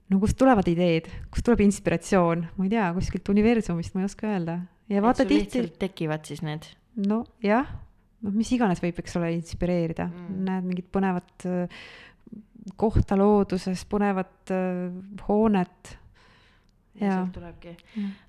no 0.10 0.22
kust 0.24 0.40
tulevad 0.40 0.68
ideed, 0.72 1.12
kust 1.28 1.44
tuleb 1.50 1.68
inspiratsioon, 1.68 2.48
ma 2.56 2.64
ei 2.64 2.72
tea, 2.78 2.88
kuskilt 2.96 3.30
universumist, 3.36 3.92
ma 3.94 4.02
ei 4.06 4.08
oska 4.08 4.32
öelda. 4.32 4.60
ja 4.88 5.02
vaata 5.02 5.26
tihti. 5.28 5.68
tekivad 5.80 6.24
siis 6.24 6.42
need 6.42 6.64
nojah, 6.96 7.70
noh, 8.24 8.34
mis 8.36 8.52
iganes 8.56 8.82
võib, 8.84 9.00
eks 9.02 9.18
ole, 9.20 9.34
inspireerida. 9.38 10.08
Mm., 10.10 10.42
näed 10.48 10.70
mingit 10.70 10.90
põnevat 10.94 11.48
äh, 11.50 11.86
kohta 12.80 13.18
looduses, 13.20 13.86
põnevat 13.90 14.54
äh, 14.54 14.90
hoonet 15.28 15.96
ja 17.00 17.12
sealt 17.12 17.34
tulebki. 17.36 17.74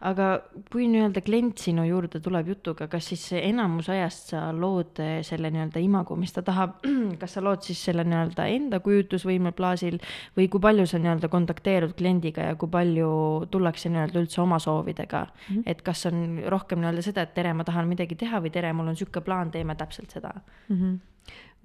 Aga 0.09 0.29
kui 0.73 0.89
nii-öelda 0.91 1.23
klient 1.27 1.63
sinu 1.63 1.85
juurde 1.87 2.21
tuleb 2.23 2.51
jutuga, 2.51 2.89
kas 2.91 3.11
siis 3.13 3.25
enamus 3.39 3.89
ajast 3.93 4.33
sa 4.35 4.43
lood 4.57 5.01
selle 5.27 5.51
nii-öelda 5.55 5.83
imago, 5.83 6.17
mis 6.19 6.35
ta 6.35 6.43
tahab, 6.47 6.79
kas 7.21 7.37
sa 7.37 7.45
lood 7.45 7.65
siis 7.67 7.83
selle 7.89 8.05
nii-öelda 8.09 8.49
enda 8.57 8.81
kujutlusvõime 8.85 9.55
baasil 9.57 9.99
või 10.39 10.49
kui 10.53 10.63
palju 10.63 10.87
sa 10.91 11.01
nii-öelda 11.03 11.31
kontakteerud 11.33 11.97
kliendiga 11.99 12.51
ja 12.51 12.61
kui 12.61 12.71
palju 12.73 13.11
tullakse 13.51 13.93
nii-öelda 13.93 14.23
üldse 14.25 14.43
oma 14.43 14.59
soovidega? 14.63 15.27
Mm, 15.27 15.57
-hmm. 15.57 15.67
et 15.67 15.83
kas 15.87 16.07
on 16.11 16.41
rohkem 16.53 16.83
nii-öelda 16.83 17.03
seda, 17.07 17.27
et 17.27 17.35
tere, 17.35 17.53
ma 17.55 17.65
tahan 17.65 17.89
midagi 17.89 18.19
teha 18.19 18.43
või 18.43 18.55
tere, 18.55 18.73
mul 18.73 18.95
on 18.95 18.97
sihuke 18.97 19.21
plaan, 19.21 19.51
teeme 19.51 19.75
täpselt 19.75 20.11
seda. 20.11 20.35
Mm. 20.69 20.81
-hmm 20.81 21.16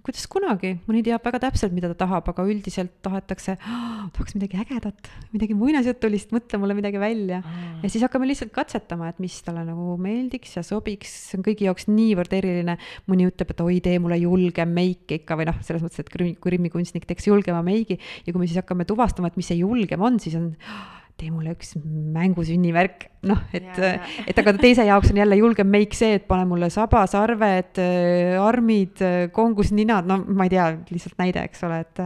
kuidas 0.06 0.26
kunagi, 0.32 0.74
mõni 0.88 1.04
teab 1.06 1.24
väga 1.26 1.40
täpselt, 1.46 1.74
mida 1.76 1.90
ta 1.92 1.98
tahab, 2.04 2.28
aga 2.32 2.46
üldiselt 2.50 2.94
tahetakse 3.06 3.56
oh,, 3.58 4.08
tahaks 4.16 4.36
midagi 4.38 4.60
ägedat, 4.64 5.10
midagi 5.34 5.58
muinasjutulist, 5.58 6.32
mõtle 6.36 6.60
mulle 6.62 6.76
midagi 6.78 7.02
välja. 7.02 7.42
Mm.. 7.42 7.82
ja 7.86 7.92
siis 7.94 8.06
hakkame 8.06 8.30
lihtsalt 8.30 8.54
katsetama, 8.56 9.12
et 9.12 9.22
mis 9.24 9.36
talle 9.46 9.64
nagu 9.68 9.98
meeldiks 10.02 10.58
ja 10.58 10.66
sobiks, 10.66 11.14
see 11.30 11.40
on 11.40 11.46
kõigi 11.46 11.68
jaoks 11.70 11.90
niivõrd 11.92 12.34
eriline. 12.38 12.78
mõni 13.12 13.28
ütleb, 13.30 13.54
et 13.54 13.66
oi, 13.66 13.78
tee 13.84 14.00
mulle 14.02 14.18
julgem 14.22 14.74
meik 14.74 15.18
ikka 15.22 15.38
või 15.40 15.50
noh, 15.52 15.62
selles 15.66 15.86
mõttes, 15.86 16.02
et 16.02 16.10
kui 16.12 16.56
rimmikunstnik 16.56 17.06
teeks 17.10 17.30
julgema 17.30 17.62
meigi. 17.66 18.00
Ja 18.26 18.34
kui 18.34 18.42
me 18.42 18.50
siis 18.50 18.62
hakkame 18.62 18.88
tuvastama, 18.90 19.30
et 19.30 19.38
mis 19.40 19.50
see 19.52 19.62
julgem 19.62 20.02
on, 20.02 20.20
siis 20.24 20.38
on 20.40 20.52
oh, 20.56 21.01
tee 21.22 21.30
mulle 21.32 21.54
üks 21.56 21.76
mängusünnivärk, 22.16 23.06
noh, 23.30 23.44
et, 23.56 23.78
et 24.26 24.42
aga 24.42 24.56
teise 24.58 24.86
jaoks 24.88 25.14
on 25.14 25.22
jälle 25.22 25.38
julgem 25.40 25.70
meik 25.72 25.96
see, 25.98 26.18
et 26.18 26.28
pane 26.30 26.48
mulle 26.50 26.72
saba, 26.74 27.06
sarved, 27.10 27.78
äh, 27.82 28.36
armid, 28.42 29.02
äh, 29.06 29.24
kongusninad, 29.36 30.10
no 30.10 30.22
ma 30.26 30.50
ei 30.50 30.56
tea, 30.56 30.68
lihtsalt 30.90 31.22
näide, 31.22 31.46
eks 31.50 31.66
ole, 31.68 31.82
et, 31.86 32.04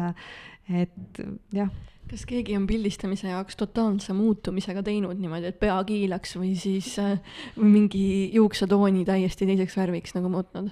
et 0.84 1.26
jah 1.56 1.72
kas 2.06 2.22
keegi 2.30 2.54
on 2.54 2.68
pildistamise 2.70 3.32
jaoks 3.32 3.58
totaalse 3.58 4.14
muutumisega 4.14 4.84
teinud 4.86 5.18
niimoodi, 5.18 5.50
et 5.50 5.58
pea 5.62 5.78
kiilaks 5.88 6.36
või 6.38 6.54
siis 6.60 6.92
äh, 7.02 7.18
mingi 7.58 8.30
juuksetooni 8.36 9.02
täiesti 9.08 9.48
teiseks 9.50 9.78
värviks 9.80 10.14
nagu 10.18 10.30
muutnud 10.30 10.70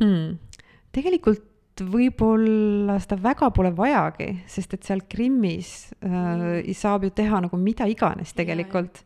hmm.? 0.00 0.58
tegelikult 0.92 1.51
võib-olla 1.90 2.98
seda 3.02 3.18
väga 3.22 3.50
pole 3.54 3.72
vajagi, 3.76 4.28
sest 4.50 4.76
et 4.76 4.86
seal 4.86 5.04
Krimmis 5.10 5.92
äh, 6.04 6.72
saab 6.76 7.06
ju 7.06 7.12
teha 7.14 7.42
nagu 7.44 7.58
mida 7.60 7.88
iganes 7.90 8.34
tegelikult. 8.36 9.02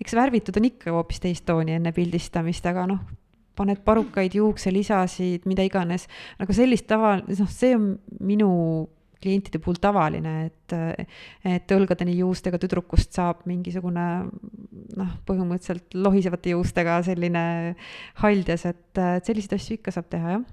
eks 0.00 0.14
värvitud 0.16 0.56
on 0.56 0.68
ikka 0.70 0.94
hoopis 0.94 1.20
teist 1.20 1.44
tooni 1.44 1.76
enne 1.76 1.92
pildistamist, 1.92 2.64
aga 2.66 2.86
noh, 2.88 3.02
paned 3.58 3.82
parukaid, 3.84 4.32
juukselisasid, 4.38 5.44
mida 5.50 5.66
iganes, 5.66 6.06
nagu 6.40 6.54
sellist 6.56 6.86
tava, 6.88 7.18
noh, 7.20 7.50
see 7.52 7.74
on 7.76 7.92
minu 8.24 8.50
klientide 9.20 9.60
puhul 9.60 9.76
tavaline, 9.76 10.46
et, 10.46 10.74
et 11.44 11.74
õlgadeni 11.76 12.14
juustega 12.22 12.56
tüdrukust 12.62 13.12
saab 13.18 13.42
mingisugune 13.50 14.06
noh, 14.96 15.10
põhimõtteliselt 15.28 15.92
lohisevate 16.00 16.54
juustega 16.54 17.02
selline 17.04 17.44
haldjas, 18.22 18.64
et, 18.72 18.88
et 18.96 19.28
selliseid 19.28 19.58
asju 19.58 19.76
ikka 19.76 19.92
saab 19.92 20.08
teha, 20.08 20.38
jah 20.38 20.48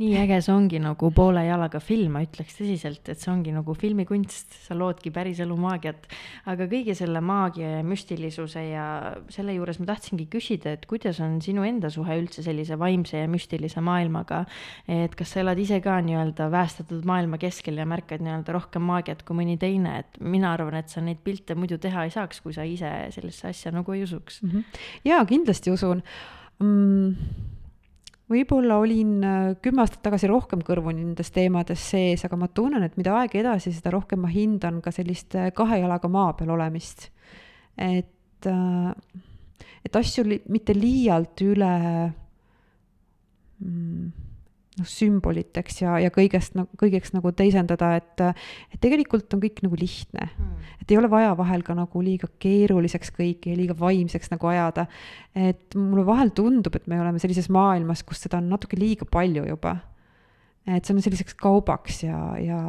nii 0.00 0.16
äge 0.18 0.40
see 0.42 0.50
ongi 0.50 0.80
nagu 0.82 1.08
poole 1.14 1.44
jalaga 1.46 1.78
film, 1.82 2.16
ma 2.16 2.22
ütleks 2.24 2.56
tõsiselt, 2.58 3.06
et 3.12 3.20
see 3.20 3.30
ongi 3.30 3.52
nagu 3.54 3.76
filmikunst, 3.78 4.56
sa 4.66 4.74
loodki 4.74 5.12
päriselu 5.14 5.54
maagiat. 5.60 6.08
aga 6.50 6.66
kõige 6.70 6.96
selle 6.98 7.22
maagia 7.22 7.76
ja 7.76 7.84
müstilisuse 7.86 8.64
ja 8.72 8.86
selle 9.30 9.54
juures 9.54 9.78
ma 9.78 9.86
tahtsingi 9.92 10.26
küsida, 10.32 10.74
et 10.74 10.88
kuidas 10.90 11.20
on 11.22 11.38
sinu 11.44 11.62
enda 11.66 11.92
suhe 11.94 12.18
üldse 12.18 12.42
sellise 12.42 12.78
vaimse 12.80 13.22
ja 13.22 13.30
müstilise 13.30 13.80
maailmaga. 13.80 14.44
et 14.88 15.14
kas 15.14 15.36
sa 15.36 15.44
elad 15.44 15.62
ise 15.62 15.80
ka 15.84 16.00
nii-öelda 16.02 16.50
väestatud 16.50 17.06
maailma 17.06 17.38
keskel 17.38 17.78
ja 17.78 17.86
märkad 17.86 18.24
nii-öelda 18.24 18.58
rohkem 18.58 18.82
maagiat 18.82 19.22
kui 19.22 19.38
mõni 19.38 19.58
teine, 19.58 20.00
et 20.02 20.20
mina 20.20 20.52
arvan, 20.52 20.74
et 20.74 20.90
sa 20.90 21.00
neid 21.00 21.22
pilte 21.22 21.54
muidu 21.54 21.78
teha 21.78 22.04
ei 22.04 22.10
saaks, 22.10 22.42
kui 22.42 22.52
sa 22.52 22.66
ise 22.66 22.90
sellesse 23.14 23.48
asja 23.54 23.70
nagu 23.70 23.92
ei 23.94 24.02
usuks 24.02 24.42
mm. 24.42 24.50
-hmm. 24.50 24.78
jaa, 25.04 25.24
kindlasti 25.24 25.70
usun 25.70 26.02
mm 26.58 27.52
võib-olla 28.34 28.78
olin 28.82 29.12
äh, 29.24 29.44
kümme 29.62 29.84
aastat 29.84 30.02
tagasi 30.04 30.28
rohkem 30.30 30.62
kõrvuni 30.66 31.04
nendes 31.04 31.30
teemades 31.34 31.82
sees, 31.92 32.24
aga 32.26 32.38
ma 32.40 32.48
tunnen, 32.52 32.84
et 32.86 32.98
mida 33.00 33.14
aeg 33.20 33.36
edasi, 33.40 33.72
seda 33.74 33.94
rohkem 33.94 34.24
ma 34.24 34.32
hindan 34.32 34.80
ka 34.84 34.92
sellist 34.94 35.36
kahe 35.56 35.80
jalaga 35.82 36.10
maa 36.10 36.34
peal 36.38 36.54
olemist. 36.56 37.08
et, 37.78 38.46
äh, 38.46 38.90
et 39.84 39.96
asju 39.96 40.26
li 40.26 40.40
mitte 40.48 40.76
liialt 40.76 41.40
üle 41.44 41.72
mm, 43.60 44.23
noh, 44.78 44.88
sümboliteks 44.88 45.82
ja, 45.82 45.96
ja 46.02 46.10
kõigest 46.14 46.56
nagu, 46.58 46.70
kõigeks 46.80 47.14
nagu 47.14 47.32
teisendada, 47.36 47.92
et, 48.00 48.22
et 48.74 48.80
tegelikult 48.82 49.36
on 49.36 49.42
kõik 49.44 49.62
nagu 49.66 49.78
lihtne 49.78 50.26
mm.. 50.26 50.70
et 50.82 50.94
ei 50.94 50.98
ole 51.00 51.10
vaja 51.12 51.34
vahel 51.38 51.64
ka 51.66 51.76
nagu 51.78 52.04
liiga 52.04 52.28
keeruliseks 52.42 53.14
kõike 53.14 53.52
ja 53.52 53.58
liiga 53.58 53.76
vaimseks 53.78 54.32
nagu 54.34 54.50
ajada. 54.50 54.86
et 55.34 55.76
mulle 55.78 56.06
vahel 56.06 56.34
tundub, 56.34 56.74
et 56.74 56.88
me 56.90 57.00
oleme 57.00 57.22
sellises 57.22 57.50
maailmas, 57.54 58.02
kus 58.06 58.24
seda 58.26 58.40
on 58.42 58.50
natuke 58.52 58.78
liiga 58.80 59.06
palju 59.06 59.46
juba. 59.48 59.76
et 60.66 60.82
see 60.84 60.96
on 60.96 61.04
selliseks 61.04 61.38
kaubaks 61.38 62.02
ja, 62.08 62.18
ja 62.40 62.64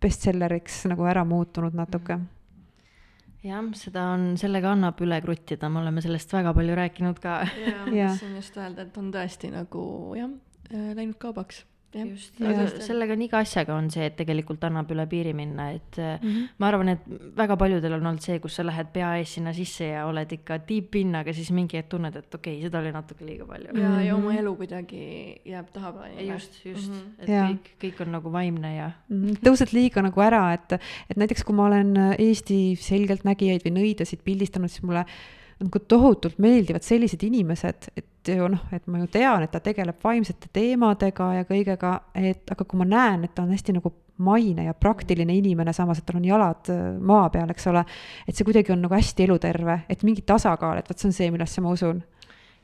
bestselleriks 0.00 0.84
nagu 0.90 1.08
ära 1.08 1.24
muutunud 1.28 1.76
natuke 1.76 2.18
mm 2.18 2.36
jah, 3.40 3.64
seda 3.72 4.02
on, 4.14 4.34
sellega 4.36 4.74
annab 4.74 5.00
üle 5.00 5.16
kruttida, 5.24 5.70
me 5.72 5.80
oleme 5.80 6.02
sellest 6.04 6.32
väga 6.34 6.52
palju 6.56 6.74
rääkinud 6.76 7.20
ka. 7.22 7.38
jaa, 7.56 7.86
ma 7.86 7.94
tahtsin 7.96 8.34
just 8.36 8.58
öelda, 8.60 8.84
et 8.84 8.98
on 9.00 9.08
tõesti 9.14 9.48
nagu 9.54 9.82
jah 10.18 10.28
läinud 10.70 11.18
kaubaks 11.18 11.64
just, 11.92 12.36
aga 12.44 12.66
sellega 12.84 13.14
on 13.16 13.22
iga 13.24 13.40
asjaga 13.42 13.74
on 13.74 13.88
see, 13.90 14.04
et 14.06 14.14
tegelikult 14.18 14.62
annab 14.66 14.90
üle 14.94 15.06
piiri 15.10 15.32
minna, 15.34 15.70
et 15.74 15.98
mm 15.98 16.28
-hmm. 16.28 16.48
ma 16.58 16.68
arvan, 16.68 16.88
et 16.94 17.00
väga 17.36 17.56
paljudel 17.56 17.96
on 17.96 18.06
olnud 18.06 18.22
see, 18.22 18.38
kus 18.38 18.56
sa 18.56 18.66
lähed 18.66 18.92
pea 18.92 19.16
ees 19.18 19.34
sinna 19.34 19.52
sisse 19.52 19.88
ja 19.88 20.06
oled 20.06 20.32
ikka 20.32 20.60
deep 20.68 20.94
in, 20.94 21.14
aga 21.14 21.32
siis 21.32 21.50
mingi 21.50 21.76
hetk 21.76 21.88
tunned, 21.90 22.16
et 22.16 22.34
okei 22.34 22.58
okay,, 22.58 22.62
seda 22.62 22.78
oli 22.78 22.92
natuke 22.92 23.26
liiga 23.26 23.46
palju. 23.46 23.68
ja 23.74 23.88
mm, 23.88 23.96
-hmm. 23.96 24.06
ja 24.06 24.16
oma 24.16 24.34
elu 24.34 24.54
kuidagi 24.56 25.40
jääb 25.44 25.66
tahaplaanile. 25.72 26.32
just, 26.32 26.64
just 26.64 26.88
mm, 26.88 26.94
-hmm. 26.94 27.22
et 27.22 27.28
ja. 27.28 27.48
kõik, 27.48 27.74
kõik 27.82 28.02
on 28.06 28.12
nagu 28.12 28.32
vaimne 28.32 28.76
ja 28.76 28.90
mm. 29.08 29.24
-hmm. 29.24 29.36
tõused 29.48 29.72
liiga 29.72 30.02
nagu 30.02 30.20
ära, 30.20 30.52
et, 30.54 30.72
et 31.10 31.16
näiteks 31.16 31.44
kui 31.44 31.54
ma 31.54 31.66
olen 31.66 31.96
Eesti 32.18 32.76
selgeltnägijaid 32.76 33.66
või 33.66 33.74
nõidasid 33.82 34.22
pildistanud, 34.24 34.70
siis 34.70 34.82
mulle 34.82 35.04
nagu 35.60 35.80
tohutult 35.88 36.38
meeldivad 36.40 36.84
sellised 36.84 37.22
inimesed, 37.26 37.90
et 37.96 38.30
ju 38.32 38.48
noh, 38.52 38.62
et 38.72 38.86
ma 38.90 39.00
ju 39.02 39.08
tean, 39.12 39.44
et 39.44 39.52
ta 39.52 39.60
tegeleb 39.64 39.98
vaimsete 40.04 40.50
teemadega 40.52 41.32
ja 41.38 41.48
kõigega, 41.48 41.94
et 42.16 42.52
aga 42.52 42.64
kui 42.64 42.80
ma 42.80 42.86
näen, 42.88 43.26
et 43.26 43.34
ta 43.34 43.44
on 43.44 43.52
hästi 43.52 43.76
nagu 43.76 43.92
maine 44.20 44.66
ja 44.66 44.74
praktiline 44.76 45.34
inimene, 45.36 45.72
samas 45.72 46.00
et 46.00 46.06
tal 46.08 46.20
on 46.20 46.28
jalad 46.28 46.70
äh, 46.72 46.80
maa 47.00 47.28
peal, 47.32 47.50
eks 47.52 47.68
ole, 47.72 47.84
et 48.28 48.36
see 48.36 48.46
kuidagi 48.48 48.74
on 48.74 48.82
nagu 48.84 48.96
hästi 48.96 49.26
eluterve, 49.26 49.82
et 49.88 50.04
mingi 50.06 50.24
tasakaal, 50.28 50.80
et 50.80 50.90
vot 50.90 51.00
see 51.00 51.08
on 51.08 51.16
see, 51.16 51.30
millesse 51.32 51.64
ma 51.64 51.72
usun 51.76 52.02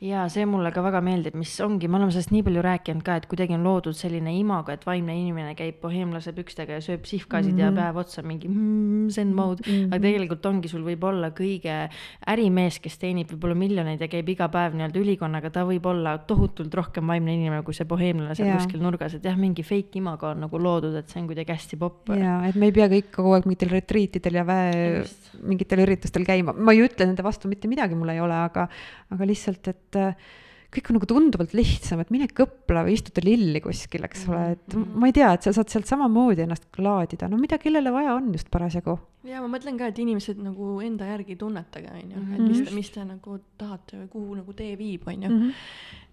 ja 0.04 0.26
see 0.28 0.44
mulle 0.44 0.68
ka 0.76 0.82
väga 0.84 1.00
meeldib, 1.00 1.36
mis 1.40 1.54
ongi, 1.64 1.88
me 1.88 1.96
oleme 1.96 2.12
sellest 2.12 2.32
nii 2.34 2.42
palju 2.44 2.62
rääkinud 2.64 3.04
ka, 3.04 3.14
et 3.16 3.26
kuidagi 3.30 3.54
on 3.56 3.62
loodud 3.64 3.96
selline 3.96 4.34
imago, 4.36 4.74
et 4.74 4.82
vaimne 4.84 5.14
inimene 5.16 5.54
käib 5.56 5.78
boheemlase 5.80 6.34
pükstega 6.36 6.76
ja 6.76 6.82
sööb 6.84 7.06
sihvkaasid 7.08 7.54
mm 7.54 7.56
-hmm. 7.56 7.62
ja 7.64 7.70
mhm. 7.70 7.78
päev 7.80 8.00
otsa 8.02 8.22
mingi 8.22 8.48
mm, 8.48 9.08
zen 9.08 9.32
mode 9.34 9.64
mm, 9.64 9.72
-hmm. 9.72 9.86
aga 9.94 10.02
tegelikult 10.02 10.46
ongi, 10.46 10.68
sul 10.68 10.84
võib 10.84 11.04
olla 11.08 11.30
kõige 11.30 11.88
ärimees, 12.26 12.78
kes 12.78 12.98
teenib 12.98 13.32
võib-olla 13.32 13.54
miljoneid 13.54 14.00
ja 14.00 14.08
käib 14.08 14.28
iga 14.28 14.48
päev 14.48 14.76
nii-öelda 14.76 15.00
ülikonnaga, 15.00 15.50
ta 15.50 15.64
võib 15.64 15.86
olla 15.86 16.18
tohutult 16.18 16.74
rohkem 16.74 17.06
vaimne 17.06 17.34
inimene 17.34 17.62
kui 17.62 17.74
see 17.74 17.88
boheemlane 17.88 18.34
seal 18.34 18.48
yeah. 18.48 18.60
kuskil 18.60 18.82
nurgas, 18.82 19.14
et 19.14 19.24
jah, 19.24 19.36
mingi 19.36 19.62
fake 19.62 19.96
imago 19.96 20.28
on 20.28 20.44
nagu 20.44 20.58
loodud, 20.58 20.94
et 20.94 21.08
see 21.08 21.22
on 21.22 21.26
kuidagi 21.26 21.52
hästi 21.52 21.76
popp. 21.76 22.12
ja, 22.12 22.44
et 22.44 22.54
me 22.54 22.66
ei 22.66 22.72
pea 22.72 22.88
kõik 22.92 23.10
kogu 23.16 23.32
aeg 23.32 23.48
mingitel 23.48 23.72
retriitidel 23.72 24.34
ja 24.34 24.44
väe 24.44 25.04
mingitel 25.40 25.80
üritustel 25.86 26.24
käima, 26.24 26.52
ma 26.52 26.72
ei 26.72 26.84
ütle 26.84 27.06
nende 27.06 27.24
vastu 27.24 27.48
mitte 27.48 27.68
midagi, 27.68 27.94
mul 27.94 28.12
ei 28.12 28.20
ole, 28.20 28.34
aga, 28.34 28.68
aga 29.10 29.24
lihtsalt, 29.24 29.68
et 29.68 29.85
et 29.86 30.00
äh, 30.00 30.34
kõik 30.76 30.90
on 30.90 30.98
nagu 30.98 31.08
tunduvalt 31.08 31.54
lihtsam, 31.56 32.00
et 32.02 32.10
mine 32.12 32.26
kõpla 32.28 32.82
või 32.86 32.96
istuta 32.98 33.22
lilli 33.24 33.62
kuskil, 33.64 34.04
eks 34.08 34.26
ole, 34.28 34.42
et 34.56 34.64
mm-hmm. 34.74 34.96
ma 35.00 35.10
ei 35.10 35.14
tea, 35.16 35.30
et 35.36 35.46
sa 35.46 35.54
saad 35.56 35.72
sealt 35.72 35.88
samamoodi 35.88 36.44
ennast 36.44 36.66
laadida, 36.82 37.30
no 37.32 37.38
mida 37.40 37.58
kellele 37.62 37.92
vaja 37.94 38.16
on 38.18 38.32
just 38.34 38.50
parasjagu. 38.52 38.98
ja 39.26 39.40
ma 39.44 39.50
mõtlen 39.52 39.78
ka, 39.80 39.88
et 39.92 40.02
inimesed 40.02 40.42
nagu 40.42 40.76
enda 40.84 41.08
järgi 41.12 41.38
tunnetage, 41.40 41.92
on 41.92 42.12
ju, 42.16 42.26
et 42.26 42.44
mis 42.44 42.60
te, 42.66 42.74
mis 42.76 42.92
te 42.92 43.06
nagu 43.06 43.38
tahate 43.60 44.02
või 44.02 44.10
kuhu 44.12 44.42
nagu 44.42 44.58
tee 44.58 44.76
viib, 44.78 45.06
on 45.06 45.26
ju 45.26 45.32
mm. 45.32 45.48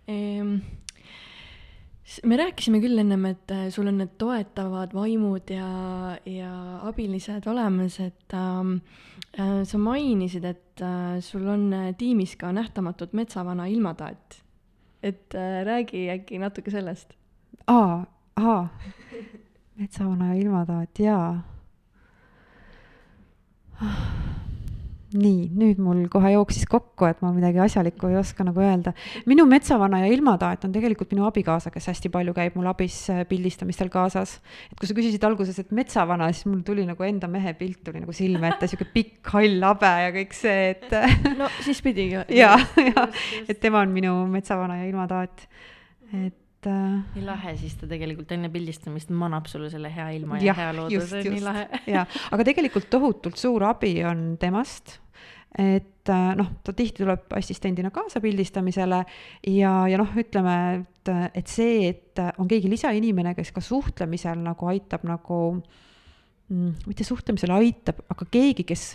-hmm. 0.07 0.61
Me 2.25 2.37
rääkisime 2.37 2.81
küll 2.83 2.99
ennem, 2.99 3.25
et 3.31 3.51
äh, 3.51 3.69
sul 3.71 3.87
on 3.87 3.97
need 4.01 4.17
toetavad 4.19 4.93
vaimud 4.93 5.49
ja, 5.49 6.17
ja 6.25 6.53
abilised 6.89 7.47
olemas, 7.47 7.99
et 8.03 8.35
ähm, 8.37 8.79
Äh, 9.33 9.65
sa 9.65 9.77
mainisid, 9.77 10.45
et 10.45 10.81
äh, 10.81 11.19
sul 11.21 11.47
on 11.47 11.73
äh, 11.73 11.93
tiimis 11.97 12.35
ka 12.37 12.51
nähtamatud 12.53 13.13
metsavana 13.13 13.65
ilmataat. 13.65 14.43
et 15.03 15.33
räägi 15.63 16.09
äkki 16.09 16.37
natuke 16.39 16.71
sellest. 16.71 17.13
aa, 17.67 18.05
aa, 18.35 18.67
metsavana 19.75 20.33
ilmataat, 20.33 20.99
jaa 20.99 21.41
nii, 25.17 25.47
nüüd 25.57 25.79
mul 25.83 26.03
kohe 26.11 26.33
jooksis 26.33 26.65
kokku, 26.69 27.07
et 27.09 27.21
ma 27.23 27.31
midagi 27.35 27.61
asjalikku 27.63 28.09
ei 28.11 28.17
oska 28.19 28.45
nagu 28.47 28.61
öelda. 28.63 28.93
minu 29.29 29.45
metsavana 29.49 30.03
ja 30.03 30.11
ilmataat 30.13 30.65
on 30.67 30.75
tegelikult 30.75 31.13
minu 31.15 31.27
abikaasa, 31.27 31.71
kes 31.73 31.89
hästi 31.91 32.11
palju 32.13 32.35
käib 32.37 32.57
mul 32.59 32.69
abis 32.71 32.97
äh, 33.13 33.23
pildistamistel 33.29 33.91
kaasas. 33.93 34.39
et 34.71 34.77
kui 34.79 34.89
sa 34.89 34.97
küsisid 34.97 35.25
alguses, 35.27 35.59
et 35.59 35.71
metsavana, 35.71 36.31
siis 36.33 36.47
mul 36.49 36.61
tuli 36.67 36.85
nagu 36.89 37.07
enda 37.07 37.29
mehe 37.31 37.55
pilt 37.59 37.83
tuli 37.85 38.03
nagu 38.03 38.15
silme 38.15 38.51
ette, 38.51 38.69
sihuke 38.71 38.89
pikk 38.93 39.33
hall 39.35 39.67
habe 39.69 39.95
ja 40.03 40.13
kõik 40.15 40.37
see, 40.37 40.69
et. 40.75 40.87
no 41.39 41.49
siis 41.63 41.81
pidigi. 41.85 42.23
ja, 42.37 42.55
ja, 42.77 43.09
et 43.47 43.59
tema 43.63 43.83
on 43.83 43.93
minu 43.93 44.15
metsavana 44.31 44.81
ja 44.81 44.89
ilmataat, 44.91 45.47
et 46.13 46.39
et 46.63 46.71
äh.... 46.71 47.03
nii 47.17 47.25
lahe, 47.27 47.55
siis 47.59 47.75
ta 47.79 47.87
tegelikult 47.89 48.31
enne 48.35 48.49
pildistamist 48.53 49.11
manab 49.11 49.49
sulle 49.51 49.69
selle 49.73 49.91
hea 49.93 50.09
ilma 50.17 50.39
ja, 50.39 50.51
ja 50.51 50.57
hea 50.61 50.73
looduse, 50.77 51.23
nii 51.27 51.43
lahe. 51.43 51.65
jaa, 51.91 52.05
aga 52.31 52.47
tegelikult 52.47 52.87
tohutult 52.91 53.39
suur 53.39 53.65
abi 53.67 53.97
on 54.07 54.35
temast 54.41 55.02
et 55.59 56.09
äh, 56.09 56.33
noh, 56.39 56.49
ta 56.65 56.73
tihti 56.73 57.03
tuleb 57.03 57.33
assistendina 57.37 57.91
kaasa 57.93 58.21
pildistamisele 58.23 59.03
ja, 59.53 59.73
ja 59.89 59.99
noh, 60.01 60.11
ütleme, 60.17 60.57
et, 60.81 61.13
et 61.37 61.51
see, 61.51 61.89
et 61.91 62.21
on 62.41 62.49
keegi 62.49 62.71
lisainimene, 62.71 63.35
kes 63.37 63.53
ka 63.53 63.63
suhtlemisel 63.63 64.41
nagu 64.41 64.69
aitab 64.71 65.05
nagu 65.07 65.39
mm, 66.49 66.89
mitte 66.89 67.05
suhtlemisel 67.07 67.53
aitab, 67.55 68.01
aga 68.13 68.27
keegi, 68.33 68.65
kes 68.67 68.85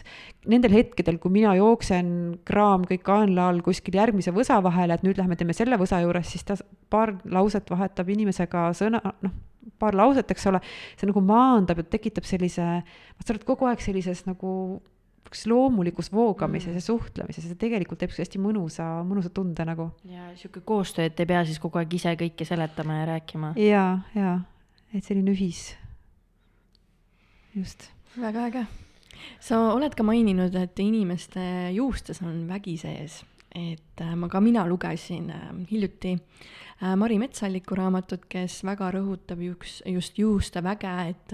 nendel 0.51 0.75
hetkedel, 0.75 1.21
kui 1.23 1.37
mina 1.39 1.55
jooksen, 1.59 2.11
kraam 2.49 2.87
kõik 2.89 3.07
kaenla 3.07 3.49
all 3.53 3.63
kuskil 3.67 3.99
järgmise 4.01 4.35
võsa 4.35 4.59
vahele, 4.65 4.99
et 4.99 5.07
nüüd 5.07 5.21
lähme 5.21 5.39
teeme 5.39 5.57
selle 5.57 5.79
võsa 5.81 6.03
juures, 6.05 6.35
siis 6.35 6.47
ta 6.49 6.59
paar 6.91 7.15
lauset 7.31 7.71
vahetab 7.71 8.11
inimesega 8.15 8.69
sõna, 8.79 9.03
noh, 9.25 9.39
paar 9.79 9.95
lauset, 9.95 10.31
eks 10.33 10.47
ole, 10.51 10.61
see 10.99 11.09
nagu 11.09 11.23
maandab 11.23 11.83
ja 11.83 11.91
tekitab 11.97 12.27
sellise, 12.27 12.69
sa 12.83 13.35
oled 13.35 13.45
kogu 13.47 13.69
aeg 13.69 13.83
sellises 13.85 14.25
nagu 14.27 14.51
loomulikus 15.47 16.13
voogamises 16.13 16.71
mm. 16.73 16.81
ja 16.81 16.85
suhtlemises 16.85 17.45
ja 17.45 17.53
see 17.53 17.61
tegelikult 17.61 18.01
teeb 18.01 18.15
hästi 18.17 18.41
mõnusa, 18.43 18.87
mõnusa 19.07 19.33
tunde 19.35 19.67
nagu. 19.69 19.91
ja 20.09 20.31
sihuke 20.39 20.63
koostöö, 20.67 21.09
et 21.09 21.21
ei 21.21 21.29
pea 21.29 21.45
siis 21.49 21.61
kogu 21.63 21.81
aeg 21.81 21.95
ise 21.99 22.15
kõike 22.21 22.49
seletama 22.49 23.01
ja 23.01 23.09
rääkima. 23.13 23.53
ja, 23.61 23.87
ja, 24.17 24.35
et 24.93 25.05
selline 25.05 25.35
ühis, 25.35 25.73
just. 27.55 27.91
väga 28.19 28.47
äge. 28.51 28.67
sa 29.41 29.61
oled 29.75 29.95
ka 29.95 30.07
maininud, 30.07 30.55
et 30.57 30.85
inimeste 30.85 31.43
juustes 31.77 32.23
on 32.25 32.47
vägi 32.49 32.79
sees, 32.81 33.23
et 33.55 34.05
äh, 34.05 34.15
ma 34.17 34.31
ka 34.33 34.41
mina 34.41 34.67
lugesin 34.69 35.31
äh, 35.35 35.51
hiljuti 35.71 36.17
äh, 36.17 36.49
Äh, 36.68 36.68
Mari 36.79 37.17
Metsalliku 37.19 37.75
raamatut, 37.75 38.29
kes 38.31 38.61
väga 38.63 38.93
rõhutab 38.95 39.41
just, 39.43 39.81
just 39.91 40.19
juuste 40.19 40.63
väge, 40.63 40.93
et 41.11 41.33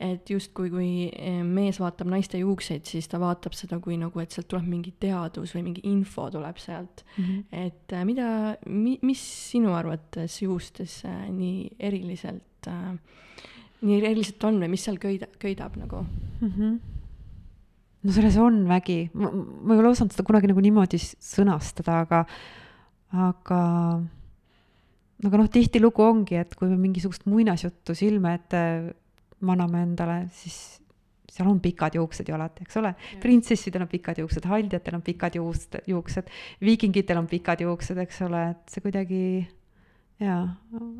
et 0.00 0.30
justkui, 0.32 0.70
kui 0.72 0.90
eh, 1.12 1.42
mees 1.44 1.76
vaatab 1.82 2.08
naiste 2.08 2.40
juukseid, 2.40 2.86
siis 2.88 3.08
ta 3.10 3.20
vaatab 3.20 3.52
seda 3.56 3.76
kui 3.84 3.98
nagu, 4.00 4.22
et 4.22 4.32
sealt 4.32 4.48
tuleb 4.48 4.64
mingi 4.70 4.94
teadus 4.96 5.52
või 5.56 5.66
mingi 5.66 5.84
info 5.90 6.30
tuleb 6.32 6.56
sealt 6.56 7.04
mm. 7.04 7.24
-hmm. 7.24 7.42
et 7.66 7.92
äh, 7.92 8.04
mida 8.08 8.56
mi,, 8.66 8.98
mis 9.02 9.20
sinu 9.50 9.74
arvates 9.76 10.40
juustes 10.42 11.02
äh, 11.04 11.28
nii 11.28 11.76
eriliselt 11.78 12.68
äh, 12.68 12.94
nii 13.80 13.98
eriliselt 14.00 14.44
on 14.44 14.60
või 14.62 14.70
mis 14.72 14.84
seal 14.84 14.96
köida, 15.00 15.28
köidab 15.38 15.76
nagu 15.76 16.06
mm? 16.40 16.48
-hmm 16.56 16.78
no 18.00 18.12
selles 18.12 18.36
on 18.40 18.62
vägi, 18.68 19.10
ma, 19.12 19.28
ma 19.30 19.74
ei 19.74 19.82
ole 19.82 19.92
osanud 19.92 20.14
seda 20.14 20.24
kunagi 20.24 20.48
nagu 20.48 20.62
niimoodi 20.64 20.96
sõnastada, 21.00 21.98
aga, 22.06 22.24
aga 23.12 23.60
aga 25.26 25.40
noh, 25.40 25.48
tihtilugu 25.52 26.04
ongi, 26.04 26.38
et 26.40 26.54
kui 26.58 26.70
me 26.70 26.78
mingisugust 26.80 27.26
muinasjuttu 27.30 27.96
silme 27.98 28.34
ette 28.38 28.62
maname 29.46 29.82
endale, 29.86 30.22
siis 30.36 30.80
seal 31.30 31.48
on 31.48 31.60
pikad 31.62 31.94
juuksed 31.94 32.28
ju 32.28 32.34
alati, 32.34 32.64
eks 32.66 32.80
ole. 32.80 32.94
printsessidel 33.22 33.84
on 33.84 33.90
pikad 33.90 34.18
juuksed, 34.20 34.48
haldjatel 34.50 34.98
on 34.98 35.04
pikad 35.06 35.38
juuksed, 35.38 35.78
juuksed, 35.88 36.32
viikingitel 36.64 37.20
on 37.20 37.28
pikad 37.30 37.62
juuksed, 37.64 38.00
eks 38.02 38.24
ole, 38.26 38.42
et 38.54 38.74
see 38.74 38.84
kuidagi 38.84 39.22
jaa, 40.20 40.42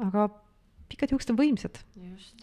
aga 0.06 0.28
pikad 0.92 1.16
juuksed 1.16 1.34
on 1.34 1.40
võimsad. 1.40 1.82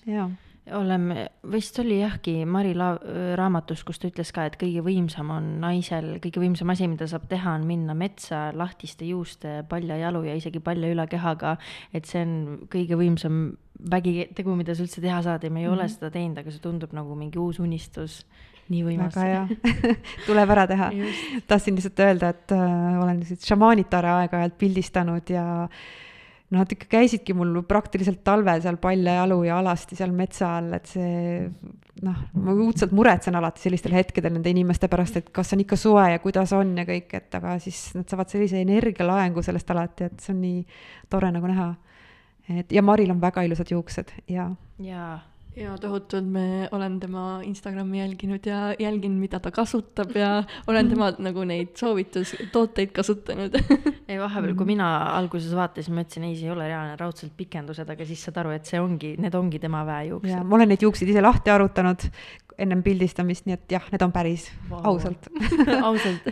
jaa 0.06 0.28
oleme, 0.76 1.28
vist 1.52 1.80
oli 1.80 2.00
jahki 2.00 2.46
Mari 2.46 2.74
La-, 2.78 2.98
raamatus, 3.40 3.84
kus 3.88 4.00
ta 4.02 4.10
ütles 4.10 4.32
ka, 4.36 4.48
et 4.48 4.58
kõige 4.60 4.84
võimsam 4.86 5.32
on 5.34 5.50
naisel, 5.64 6.18
kõige 6.24 6.42
võimsam 6.44 6.74
asi, 6.74 6.88
mida 6.90 7.08
saab 7.10 7.28
teha, 7.32 7.56
on 7.58 7.68
minna 7.70 7.96
metsa 7.98 8.48
lahtiste 8.58 9.08
juuste, 9.08 9.62
palja 9.70 10.00
jalu 10.02 10.26
ja 10.28 10.36
isegi 10.38 10.62
palja 10.64 10.92
ülakehaga. 10.94 11.58
et 11.94 12.06
see 12.06 12.24
on 12.26 12.34
kõige 12.72 13.00
võimsam 13.00 13.58
vägitegu, 13.92 14.56
mida 14.58 14.76
sa 14.76 14.86
üldse 14.86 15.04
teha 15.04 15.22
saad 15.26 15.44
ja 15.44 15.50
me 15.50 15.62
ei 15.62 15.68
mm 15.68 15.72
-hmm. 15.72 15.78
ole 15.78 15.84
mhm. 15.84 15.94
seda 15.94 16.12
teinud, 16.12 16.38
aga 16.38 16.52
see 16.52 16.64
tundub 16.64 16.94
nagu 16.94 17.16
mingi 17.16 17.40
uus 17.40 17.60
unistus. 17.60 18.26
nii 18.68 18.84
võimas. 18.84 19.16
väga 19.16 19.26
hea 19.26 19.48
tuleb 20.28 20.50
ära 20.50 20.68
teha. 20.68 20.92
tahtsin 21.48 21.76
lihtsalt 21.76 22.00
öelda, 22.00 22.30
et 22.30 22.52
äh, 22.52 23.00
olen 23.04 23.24
selliseid 23.24 23.48
šamaanitare 23.48 24.10
aeg-ajalt 24.10 24.58
pildistanud 24.58 25.30
ja 25.30 25.46
noh, 25.46 25.70
nad 26.56 26.72
ikka 26.72 26.88
käisidki 26.90 27.36
mul 27.36 27.62
praktiliselt 27.68 28.22
talvel 28.24 28.62
seal 28.64 28.78
paljajalu 28.80 29.42
ja 29.50 29.58
alasti 29.60 29.98
seal 30.00 30.14
metsa 30.16 30.54
all, 30.58 30.78
et 30.78 30.88
see 30.88 31.42
noh, 32.06 32.20
ma 32.40 32.56
õudselt 32.56 32.94
muretsen 32.96 33.36
alati 33.36 33.66
sellistel 33.66 33.96
hetkedel 33.98 34.36
nende 34.36 34.54
inimeste 34.54 34.88
pärast, 34.92 35.20
et 35.20 35.32
kas 35.36 35.52
on 35.56 35.64
ikka 35.66 35.80
soe 35.80 36.06
ja 36.14 36.22
kuidas 36.24 36.54
on 36.56 36.72
ja 36.80 36.86
kõik, 36.88 37.12
et 37.20 37.40
aga 37.40 37.58
siis 37.64 37.82
nad 37.98 38.08
saavad 38.08 38.32
sellise 38.32 38.62
energialaengu 38.64 39.44
sellest 39.44 39.76
alati, 39.76 40.08
et 40.08 40.24
see 40.24 40.36
on 40.36 40.44
nii 40.46 40.62
tore 41.12 41.32
nagu 41.36 41.52
näha. 41.52 41.72
et 42.60 42.72
ja 42.72 42.82
Maril 42.82 43.12
on 43.12 43.22
väga 43.22 43.44
ilusad 43.44 43.74
juuksed 43.74 44.14
ja. 44.32 44.52
jaa 44.80 45.18
ja 45.58 45.74
tohutult 45.82 46.28
me, 46.30 46.68
olen 46.72 47.00
tema 47.02 47.42
Instagrami 47.46 48.00
jälginud 48.00 48.46
ja 48.46 48.76
jälgin, 48.80 49.18
mida 49.18 49.40
ta 49.40 49.52
kasutab 49.52 50.16
ja 50.16 50.44
olen 50.68 50.90
tema 50.94 51.12
nagu 51.18 51.44
neid 51.48 51.74
soovitustooteid 51.80 52.94
kasutanud 52.96 53.58
ei, 54.10 54.20
vahepeal, 54.20 54.56
kui 54.58 54.70
mina 54.70 54.90
alguses 55.18 55.54
vaatasin, 55.58 55.96
ma 55.98 56.06
ütlesin, 56.06 56.28
ei, 56.30 56.36
see 56.38 56.50
ei 56.50 56.54
ole 56.54 56.68
reaalne, 56.70 56.98
raudselt 57.00 57.34
pikendused, 57.38 57.90
aga 57.90 58.08
siis 58.08 58.26
saad 58.28 58.42
aru, 58.44 58.54
et 58.58 58.70
see 58.70 58.82
ongi, 58.82 59.16
need 59.22 59.38
ongi 59.38 59.62
tema 59.64 59.86
väejuuksed. 59.88 60.44
ma 60.44 60.60
olen 60.60 60.74
neid 60.74 60.86
juukseid 60.86 61.14
ise 61.14 61.26
lahti 61.26 61.54
arutanud 61.54 62.10
ennem 62.58 62.82
pildistamist, 62.86 63.46
nii 63.48 63.56
et 63.56 63.74
jah, 63.78 63.86
need 63.94 64.04
on 64.04 64.14
päris 64.14 64.48
wow., 64.70 64.82
ausalt 64.92 65.28
ausalt 65.88 66.30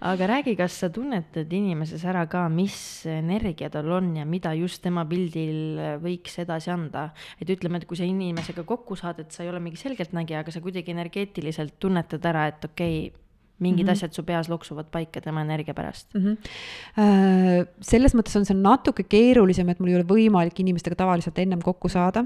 aga 0.00 0.28
räägi, 0.30 0.54
kas 0.58 0.78
sa 0.82 0.90
tunnetad 0.92 1.52
inimeses 1.52 2.04
ära 2.08 2.24
ka, 2.30 2.46
mis 2.52 2.76
energia 3.10 3.70
tal 3.72 3.90
on 3.98 4.14
ja 4.16 4.26
mida 4.28 4.54
just 4.56 4.82
tema 4.84 5.04
pildil 5.08 6.00
võiks 6.02 6.38
edasi 6.42 6.72
anda? 6.72 7.10
et 7.40 7.52
ütleme, 7.52 7.80
et 7.80 7.88
kui 7.88 7.98
sa 7.98 8.08
inimesega 8.50 8.66
kokku 8.66 8.96
saad, 8.96 9.20
et 9.22 9.30
sa 9.32 9.44
ei 9.44 9.50
ole 9.50 9.60
mingi 9.62 9.78
selgeltnägija, 9.78 10.42
aga 10.42 10.52
sa 10.52 10.60
kuidagi 10.60 10.92
energeetiliselt 10.92 11.78
tunnetad 11.78 12.24
ära, 12.26 12.46
et 12.50 12.64
okei 12.64 13.06
okay,, 13.08 13.20
mingid 13.60 13.84
mm 13.84 13.88
-hmm. 13.88 13.92
asjad 13.92 14.12
su 14.16 14.24
peas 14.24 14.48
loksuvad 14.48 14.90
paika 14.90 15.20
tema 15.20 15.42
energia 15.42 15.74
pärast 15.74 16.14
mm. 16.14 16.20
-hmm. 16.24 17.66
selles 17.80 18.14
mõttes 18.14 18.36
on 18.36 18.44
see 18.44 18.56
natuke 18.56 19.02
keerulisem, 19.02 19.68
et 19.68 19.80
mul 19.80 19.90
ei 19.90 19.98
ole 20.00 20.08
võimalik 20.08 20.60
inimestega 20.60 20.96
tavaliselt 20.96 21.38
ennem 21.38 21.60
kokku 21.62 21.88
saada, 21.88 22.24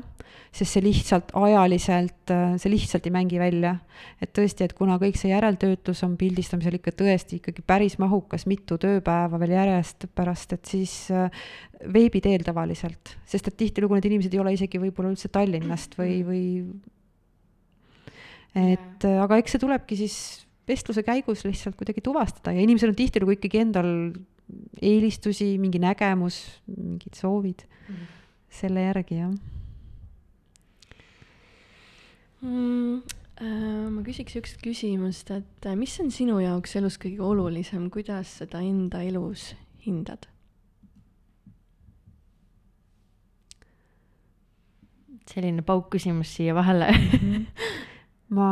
sest 0.55 0.77
see 0.77 0.85
lihtsalt 0.85 1.33
ajaliselt, 1.35 2.31
äh, 2.31 2.55
see 2.61 2.71
lihtsalt 2.71 3.07
ei 3.07 3.15
mängi 3.15 3.39
välja. 3.39 3.77
et 4.21 4.31
tõesti, 4.37 4.65
et 4.65 4.73
kuna 4.73 4.97
kõik 4.99 5.17
see 5.17 5.31
järeltöötlus 5.31 6.03
on 6.05 6.17
pildistamisel 6.17 6.75
ikka 6.79 6.93
tõesti 6.99 7.39
ikkagi 7.39 7.63
päris 7.67 7.99
mahukas, 7.99 8.47
mitu 8.47 8.79
tööpäeva 8.79 9.39
veel 9.41 9.55
järjest 9.55 10.07
pärast, 10.15 10.53
et 10.53 10.65
siis 10.67 11.11
äh, 11.11 11.31
veebi 11.93 12.21
teel 12.25 12.45
tavaliselt, 12.47 13.17
sest 13.27 13.49
et 13.49 13.57
tihtilugu 13.57 13.95
need 13.95 14.09
inimesed 14.11 14.35
ei 14.35 14.43
ole 14.43 14.55
isegi 14.57 14.81
võib-olla 14.83 15.13
üldse 15.15 15.31
Tallinnast 15.33 15.99
või, 15.99 16.23
või 16.27 16.45
et 18.55 19.05
aga 19.05 19.39
eks 19.41 19.57
see 19.57 19.63
tulebki 19.63 19.99
siis 19.99 20.17
vestluse 20.69 21.03
käigus 21.05 21.45
lihtsalt 21.45 21.77
kuidagi 21.77 22.01
tuvastada 22.05 22.55
ja 22.55 22.63
inimesel 22.65 22.93
on 22.93 22.99
tihtilugu 22.99 23.37
ikkagi 23.37 23.61
endal 23.65 23.91
eelistusi, 24.83 25.55
mingi 25.59 25.81
nägemus, 25.81 26.39
mingid 26.69 27.17
soovid 27.17 27.65
mm. 27.65 27.95
-hmm. 27.95 28.07
selle 28.51 28.87
järgi, 28.89 29.21
jah 29.23 29.35
mm,. 32.43 33.03
Äh, 33.35 33.89
ma 33.91 34.05
küsiks 34.07 34.37
siukest 34.37 34.61
küsimust, 34.63 35.31
et 35.35 35.67
äh, 35.67 35.75
mis 35.75 35.97
on 35.99 36.13
sinu 36.15 36.37
jaoks 36.39 36.77
elus 36.79 36.95
kõige 37.03 37.19
olulisem, 37.19 37.89
kuidas 37.91 38.31
seda 38.39 38.61
enda 38.63 39.03
elus 39.03 39.57
hindad? 39.83 40.29
selline 45.35 45.65
pauk-küsimus 45.67 46.31
siia 46.37 46.55
vahele. 46.55 46.93
-hmm. 46.93 47.47
ma, 48.37 48.49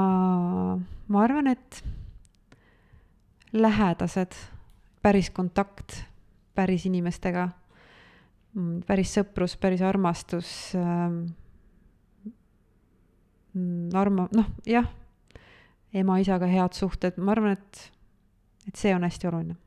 ma 1.06 1.22
arvan, 1.22 1.46
et 1.46 1.84
lähedased, 3.52 4.38
päris 5.02 5.30
kontakt 5.30 6.02
päris 6.54 6.86
inimestega, 6.88 7.48
mm, 8.54 8.82
päris 8.88 9.14
sõprus, 9.16 9.56
päris 9.60 9.82
armastus 9.84 10.50
ähm,, 10.78 11.24
mm, 13.54 13.90
arma-, 13.98 14.28
noh, 14.36 14.52
jah, 14.68 14.88
ema-isaga 15.94 16.48
head 16.50 16.76
suhted, 16.76 17.18
ma 17.18 17.36
arvan, 17.36 17.58
et, 17.58 17.84
et 18.68 18.78
see 18.78 18.94
on 18.96 19.08
hästi 19.08 19.30
oluline 19.32 19.58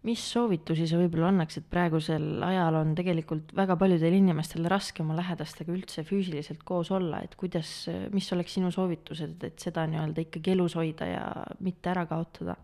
mis 0.00 0.20
soovitusi 0.32 0.86
sa 0.88 0.96
võib-olla 0.96 1.28
annaksid, 1.28 1.66
praegusel 1.68 2.40
ajal 2.40 2.78
on 2.78 2.94
tegelikult 2.96 3.50
väga 3.52 3.74
paljudel 3.76 4.14
inimestel 4.16 4.64
raske 4.72 5.02
oma 5.04 5.12
lähedastega 5.18 5.74
üldse 5.74 6.06
füüsiliselt 6.08 6.62
koos 6.64 6.88
olla, 6.96 7.20
et 7.20 7.34
kuidas, 7.36 7.68
mis 8.14 8.30
oleks 8.32 8.56
sinu 8.56 8.70
soovitused, 8.72 9.44
et 9.44 9.60
seda 9.60 9.84
nii-öelda 9.90 10.24
ikkagi 10.24 10.54
elus 10.54 10.78
hoida 10.80 11.10
ja 11.10 11.26
mitte 11.60 11.92
ära 11.92 12.06
kaotada? 12.08 12.56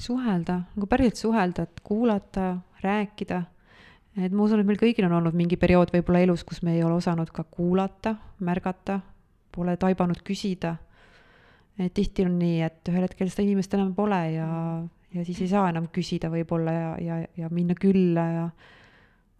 Suhelda, 0.00 0.60
nagu 0.76 0.86
päriselt 0.90 1.20
suhelda, 1.20 1.66
et 1.66 1.82
kuulata, 1.84 2.56
rääkida. 2.82 3.42
et 4.16 4.32
ma 4.32 4.44
usun, 4.44 4.60
et 4.60 4.66
meil 4.66 4.78
kõigil 4.78 5.06
on 5.08 5.16
olnud 5.18 5.34
mingi 5.34 5.56
periood 5.58 5.90
võib-olla 5.94 6.22
elus, 6.22 6.44
kus 6.46 6.62
me 6.62 6.76
ei 6.76 6.82
ole 6.86 6.98
osanud 7.00 7.30
ka 7.34 7.44
kuulata, 7.50 8.14
märgata, 8.40 9.00
pole 9.54 9.76
taibanud 9.76 10.22
küsida. 10.26 10.76
et 11.78 11.94
tihti 11.94 12.26
on 12.26 12.38
nii, 12.38 12.60
et 12.62 12.92
ühel 12.92 13.08
hetkel 13.08 13.30
seda 13.30 13.46
inimest 13.46 13.74
enam 13.74 13.94
pole 13.94 14.20
ja, 14.36 14.48
ja 15.14 15.24
siis 15.26 15.40
ei 15.42 15.50
saa 15.50 15.68
enam 15.72 15.88
küsida 15.94 16.30
võib-olla 16.30 16.72
ja, 16.72 16.92
ja, 17.02 17.18
ja 17.36 17.50
minna 17.50 17.74
külla 17.74 18.26
ja 18.30 18.44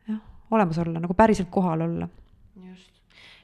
jah, 0.09 0.21
olemas 0.51 0.81
olla, 0.83 1.03
nagu 1.03 1.15
päriselt 1.15 1.51
kohal 1.51 1.87
olla. 1.87 2.09
just 2.71 2.94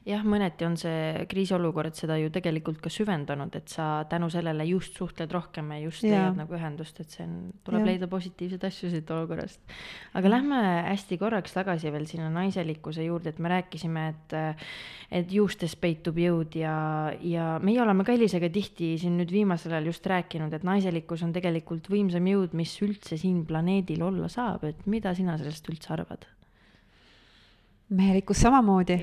jah, 0.09 0.23
mõneti 0.25 0.65
on 0.65 0.77
see 0.81 1.25
kriisiolukord 1.29 1.97
seda 1.99 2.17
ju 2.21 2.31
tegelikult 2.33 2.81
ka 2.81 2.93
süvendanud, 2.93 3.53
et 3.59 3.69
sa 3.73 4.05
tänu 4.09 4.31
sellele 4.33 4.65
just 4.71 4.97
suhtled 4.97 5.33
rohkem 5.35 5.69
ja 5.75 5.81
just 5.83 6.05
leiad 6.07 6.39
nagu 6.39 6.57
ühendust, 6.57 7.03
et 7.03 7.13
see 7.13 7.27
on, 7.27 7.35
tuleb 7.67 7.85
ja. 7.85 7.91
leida 7.93 8.09
positiivseid 8.11 8.65
asju 8.71 8.91
siit 8.95 9.13
olukorrast. 9.13 9.61
aga 10.17 10.33
lähme 10.33 10.63
hästi 10.89 11.21
korraks 11.21 11.55
tagasi 11.57 11.93
veel 11.93 12.09
sinna 12.09 12.31
naiselikkuse 12.33 13.05
juurde, 13.05 13.35
et 13.35 13.39
me 13.45 13.53
rääkisime, 13.53 14.07
et, 14.15 14.37
et 15.21 15.37
juustes 15.37 15.77
peitub 15.77 16.19
jõud 16.21 16.57
ja, 16.57 16.75
ja 17.21 17.53
meie 17.63 17.85
oleme 17.85 18.07
ka 18.09 18.17
Elisega 18.17 18.49
tihti 18.53 18.95
siin 19.01 19.21
nüüd 19.21 19.33
viimasel 19.37 19.77
ajal 19.77 19.93
just 19.93 20.07
rääkinud, 20.09 20.57
et 20.57 20.67
naiselikkus 20.67 21.27
on 21.29 21.37
tegelikult 21.37 21.93
võimsam 21.93 22.27
jõud, 22.33 22.57
mis 22.57 22.73
üldse 22.85 23.21
siin 23.21 23.45
planeedil 23.49 24.03
olla 24.09 24.33
saab, 24.33 24.65
et 24.73 24.87
mida 24.89 25.15
sina 25.17 25.37
sellest 25.41 25.69
üldse 25.69 25.93
arvad? 25.93 26.29
Mehelikkus 27.91 28.41
samamoodi, 28.45 28.97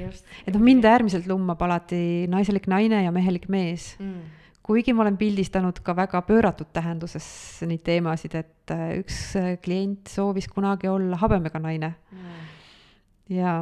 et 0.47 0.53
noh, 0.55 0.63
mind 0.63 0.85
äärmiselt 0.88 1.27
lummab 1.27 1.61
alati 1.65 2.27
naiselik 2.31 2.69
naine 2.71 3.03
ja 3.03 3.11
mehelik 3.15 3.47
mees 3.51 3.89
mm. 3.99 4.19
kuigi 4.65 4.93
ma 4.95 5.03
olen 5.03 5.17
pildistanud 5.19 5.81
ka 5.83 5.95
väga 5.97 6.21
pööratud 6.27 6.71
tähenduses 6.75 7.27
neid 7.67 7.83
teemasid, 7.88 8.38
et 8.39 8.75
äh, 8.75 8.99
üks 9.01 9.19
äh, 9.39 9.49
klient 9.63 10.11
soovis 10.11 10.47
kunagi 10.51 10.91
olla 10.91 11.19
habemega 11.19 11.59
naine 11.63 11.91
mm.. 12.13 12.45
ja, 13.35 13.57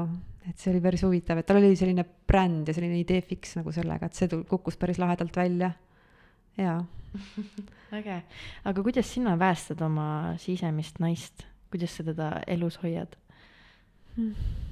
et 0.45 0.61
see 0.61 0.73
oli 0.73 0.84
päris 0.84 1.05
huvitav, 1.07 1.41
et 1.41 1.49
tal 1.49 1.61
oli 1.61 1.73
selline 1.80 2.05
bränd 2.05 2.69
ja 2.69 2.78
selline 2.78 2.99
idee 3.01 3.23
fiks 3.26 3.57
nagu 3.57 3.73
sellega, 3.73 4.09
et 4.09 4.19
see 4.19 4.43
kukkus 4.45 4.78
päris 4.82 5.01
lahedalt 5.01 5.41
välja. 5.41 5.71
jaa 6.59 6.84
äge, 7.97 8.19
aga 8.67 8.84
kuidas 8.84 9.09
sina 9.09 9.34
päästad 9.39 9.82
oma 9.86 10.36
sisemist 10.41 11.01
naist, 11.01 11.47
kuidas 11.73 11.97
sa 11.97 12.05
teda 12.05 12.30
elus 12.45 12.78
hoiad 12.84 13.17
mm.? 14.19 14.64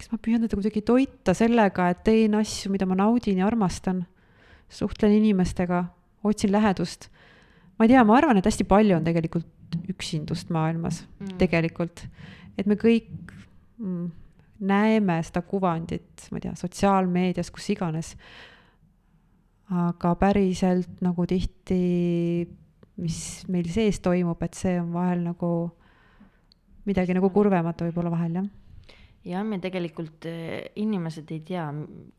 Eks 0.00 0.08
ma 0.08 0.16
püüan 0.16 0.40
teda 0.40 0.56
kuidagi 0.56 0.80
toita 0.86 1.34
sellega, 1.36 1.90
et 1.92 2.00
teen 2.06 2.32
asju, 2.38 2.72
mida 2.72 2.88
ma 2.88 2.96
naudin 2.96 3.42
ja 3.42 3.48
armastan. 3.50 4.06
suhtlen 4.70 5.12
inimestega, 5.12 5.84
otsin 6.24 6.52
lähedust. 6.52 7.10
ma 7.76 7.84
ei 7.84 7.92
tea, 7.92 8.04
ma 8.04 8.16
arvan, 8.16 8.38
et 8.38 8.46
hästi 8.46 8.64
palju 8.64 8.96
on 8.96 9.04
tegelikult 9.04 9.76
üksindust 9.90 10.50
maailmas 10.50 11.02
mm., 11.04 11.36
tegelikult. 11.38 12.06
et 12.56 12.66
me 12.66 12.78
kõik 12.80 13.34
mm, 13.78 14.06
näeme 14.60 15.18
seda 15.26 15.42
kuvandit, 15.42 16.28
ma 16.30 16.40
ei 16.40 16.46
tea, 16.46 16.54
sotsiaalmeedias, 16.56 17.50
kus 17.50 17.68
iganes. 17.74 18.14
aga 19.68 20.14
päriselt 20.16 21.04
nagu 21.04 21.26
tihti, 21.28 22.48
mis 22.96 23.20
meil 23.52 23.68
sees 23.68 24.00
toimub, 24.00 24.40
et 24.42 24.56
see 24.56 24.80
on 24.80 24.94
vahel 24.96 25.20
nagu 25.28 25.52
midagi 26.88 27.12
nagu 27.14 27.28
kurvemat 27.30 27.84
võib-olla 27.84 28.10
vahel, 28.16 28.40
jah 28.40 28.48
jah, 29.26 29.42
me 29.44 29.58
tegelikult 29.60 30.24
eh, 30.28 30.70
inimesed 30.80 31.28
ei 31.34 31.40
tea, 31.44 31.66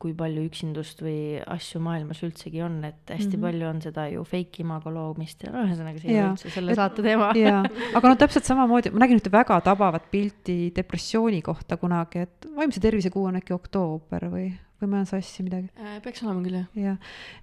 kui 0.01 0.13
palju 0.17 0.43
üksindust 0.45 1.01
või 1.01 1.39
asju 1.41 1.81
maailmas 1.83 2.21
üldsegi 2.25 2.61
on, 2.61 2.77
et 2.85 3.09
hästi 3.09 3.25
mm 3.25 3.33
-hmm. 3.33 3.45
palju 3.47 3.69
on 3.69 3.81
seda 3.81 4.05
ju 4.11 4.25
fake 4.27 4.61
imago 4.61 4.93
loomist 4.93 5.43
ja 5.43 5.53
no 5.53 5.63
ühesõnaga 5.65 6.01
see 6.01 6.11
ei 6.13 6.19
ole 6.21 6.35
üldse 6.35 6.53
selle 6.53 6.75
saate 6.77 7.05
teema. 7.05 7.31
jaa, 7.37 7.63
aga 7.97 8.11
no 8.13 8.19
täpselt 8.21 8.45
samamoodi, 8.45 8.93
ma 8.93 9.05
nägin 9.05 9.21
ühte 9.21 9.33
väga 9.33 9.59
tabavat 9.65 10.11
pilti 10.11 10.57
depressiooni 10.75 11.41
kohta 11.41 11.77
kunagi, 11.81 12.27
et 12.27 12.49
vaimse 12.55 12.79
tervise 12.83 13.09
kuu 13.09 13.25
on 13.25 13.41
äkki 13.41 13.57
oktoober 13.57 14.29
või, 14.29 14.51
või 14.81 14.87
ma 14.93 15.01
ajan 15.01 15.11
sassi 15.15 15.43
midagi 15.43 15.71
äh,? 15.81 15.97
peaks 16.05 16.23
olema 16.23 16.45
küll, 16.45 16.61
jah. 16.61 16.69
jah, 16.75 16.97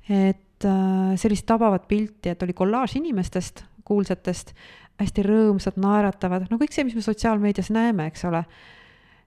et 0.09 0.65
äh, 0.65 1.17
sellist 1.19 1.47
tabavat 1.47 1.89
pilti, 1.91 2.31
et 2.31 2.43
oli 2.47 2.55
kollaaž 2.55 2.95
inimestest, 3.03 3.65
kuulsatest, 3.85 4.55
hästi 5.03 5.23
rõõmsad, 5.23 5.79
naeratavad, 5.83 6.47
no 6.51 6.59
kõik 6.59 6.75
see, 6.75 6.85
mis 6.85 6.95
me 6.95 7.03
sotsiaalmeedias 7.03 7.71
näeme, 7.75 8.07
eks 8.07 8.25
ole 8.29 8.47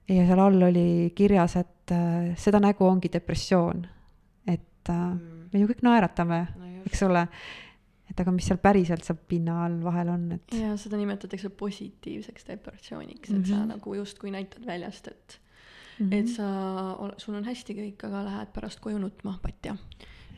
ja 0.08 0.26
seal 0.26 0.42
all 0.42 0.68
oli 0.68 1.12
kirjas, 1.14 1.56
et 1.60 1.92
äh, 1.94 2.32
seda 2.38 2.60
nägu 2.62 2.86
ongi 2.86 3.10
depressioon. 3.12 3.86
et 4.46 4.88
äh, 4.88 4.96
mm. 4.96 5.50
me 5.52 5.60
ju 5.60 5.68
kõik 5.70 5.84
naeratame 5.86 6.40
no, 6.58 6.70
eks 6.86 7.04
ole, 7.06 7.26
et 8.10 8.20
aga 8.20 8.34
mis 8.34 8.48
seal 8.50 8.58
päriselt 8.62 9.06
seal 9.06 9.20
pinna 9.28 9.60
all 9.66 9.78
vahel 9.84 10.10
on, 10.12 10.26
et. 10.38 10.56
ja 10.58 10.74
seda 10.80 10.98
nimetatakse 11.00 11.52
positiivseks 11.58 12.48
depressiooniks, 12.48 13.30
et 13.30 13.36
mm 13.36 13.42
-hmm. 13.42 13.48
sa 13.48 13.60
mhm. 13.60 13.68
nagu 13.76 13.94
justkui 13.94 14.30
näitad 14.30 14.66
väljast, 14.66 15.08
et 15.08 15.40
mm, 15.98 16.08
-hmm. 16.08 16.14
et 16.14 16.28
sa, 16.28 17.14
sul 17.16 17.34
on 17.34 17.44
hästi 17.44 17.74
kõik, 17.74 18.06
aga 18.06 18.24
lähed 18.24 18.52
pärast 18.52 18.80
koju 18.80 18.98
nutma, 18.98 19.38
patja 19.42 19.76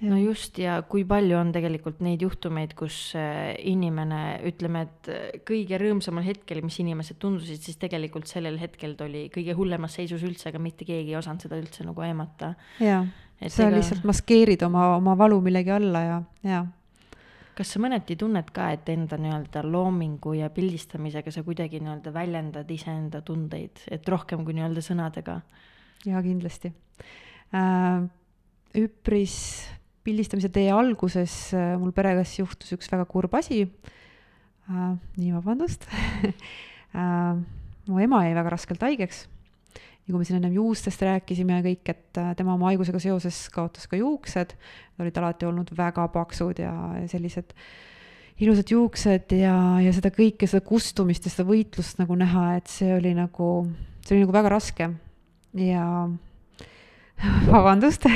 no 0.04 0.18
just 0.20 0.58
ja 0.60 0.76
kui 0.88 1.04
palju 1.08 1.36
on 1.38 1.50
tegelikult 1.54 2.00
neid 2.04 2.22
juhtumeid, 2.24 2.74
kus 2.78 2.98
äh, 3.18 3.54
inimene, 3.70 4.20
ütleme, 4.48 4.84
et 4.88 5.10
äh, 5.12 5.26
kõige 5.46 5.78
rõõmsamal 5.80 6.26
hetkel, 6.26 6.62
mis 6.66 6.78
inimesed 6.82 7.18
tundusid, 7.22 7.62
siis 7.64 7.78
tegelikult 7.80 8.30
sellel 8.30 8.58
hetkel 8.60 8.96
ta 8.98 9.08
oli 9.08 9.26
kõige 9.34 9.56
hullemas 9.56 9.96
seisus 9.98 10.24
üldse, 10.26 10.50
aga 10.50 10.62
mitte 10.62 10.86
keegi 10.88 11.14
ei 11.14 11.20
osanud 11.20 11.44
seda 11.44 11.58
üldse 11.60 11.86
nagu 11.86 12.04
aimata. 12.04 12.54
jaa, 12.82 13.04
sa 13.46 13.68
ega... 13.68 13.76
lihtsalt 13.78 14.06
maskeerid 14.08 14.64
oma, 14.66 14.94
oma 14.98 15.16
valu 15.18 15.40
millegi 15.44 15.74
alla 15.74 16.06
ja, 16.08 16.22
jaa 16.46 16.64
kas 17.54 17.70
sa 17.70 17.78
mõneti 17.82 18.16
tunned 18.18 18.48
ka, 18.54 18.72
et 18.74 18.88
enda 18.90 19.14
nii-öelda 19.20 19.62
loomingu 19.68 20.32
ja 20.40 20.48
pildistamisega 20.50 21.30
sa 21.30 21.44
kuidagi 21.46 21.78
nii-öelda 21.82 22.10
väljendad 22.14 22.70
iseenda 22.74 23.20
tundeid, 23.22 23.84
et 23.94 24.08
rohkem 24.10 24.42
kui 24.46 24.56
nii-öelda 24.58 24.82
sõnadega? 24.82 25.38
jaa, 26.04 26.20
kindlasti 26.24 26.72
äh,. 27.54 28.02
üpris 28.74 29.38
pildistamise 30.04 30.50
tee 30.52 30.68
alguses 30.72 31.34
äh, 31.56 31.74
mul 31.80 31.94
peres 31.96 32.38
juhtus 32.38 32.74
üks 32.76 32.90
väga 32.92 33.06
kurb 33.08 33.34
asi 33.38 33.64
äh,. 33.64 34.90
nii, 35.16 35.30
vabandust 35.36 35.86
äh, 36.98 37.38
mu 37.88 38.02
ema 38.02 38.24
jäi 38.26 38.34
väga 38.36 38.52
raskelt 38.56 38.84
haigeks. 38.84 39.24
ja 40.04 40.12
kui 40.12 40.20
me 40.20 40.28
siin 40.28 40.38
ennem 40.40 40.58
juustest 40.58 41.02
rääkisime 41.04 41.58
ja 41.58 41.64
kõik, 41.64 41.88
et 41.94 42.20
äh, 42.20 42.34
tema 42.36 42.56
oma 42.58 42.70
haigusega 42.72 43.00
seoses 43.02 43.46
kaotas 43.54 43.88
ka 43.88 43.98
juuksed, 44.00 44.54
nad 44.94 45.06
olid 45.06 45.20
alati 45.22 45.48
olnud 45.48 45.72
väga 45.76 46.06
paksud 46.12 46.60
ja, 46.60 46.74
ja 47.00 47.08
sellised 47.10 47.56
ilusad 48.44 48.70
juuksed 48.74 49.32
ja, 49.38 49.54
ja 49.80 49.94
seda 49.94 50.10
kõike, 50.12 50.48
seda 50.50 50.64
kustumist 50.66 51.26
ja 51.26 51.32
seda 51.32 51.46
võitlust 51.48 52.00
nagu 52.02 52.16
näha, 52.18 52.54
et 52.58 52.70
see 52.70 52.92
oli 52.96 53.14
nagu, 53.16 53.50
see 54.04 54.16
oli 54.16 54.24
nagu 54.26 54.36
väga 54.36 54.52
raske 54.56 54.90
ja 55.64 55.86
vabandust 57.54 58.08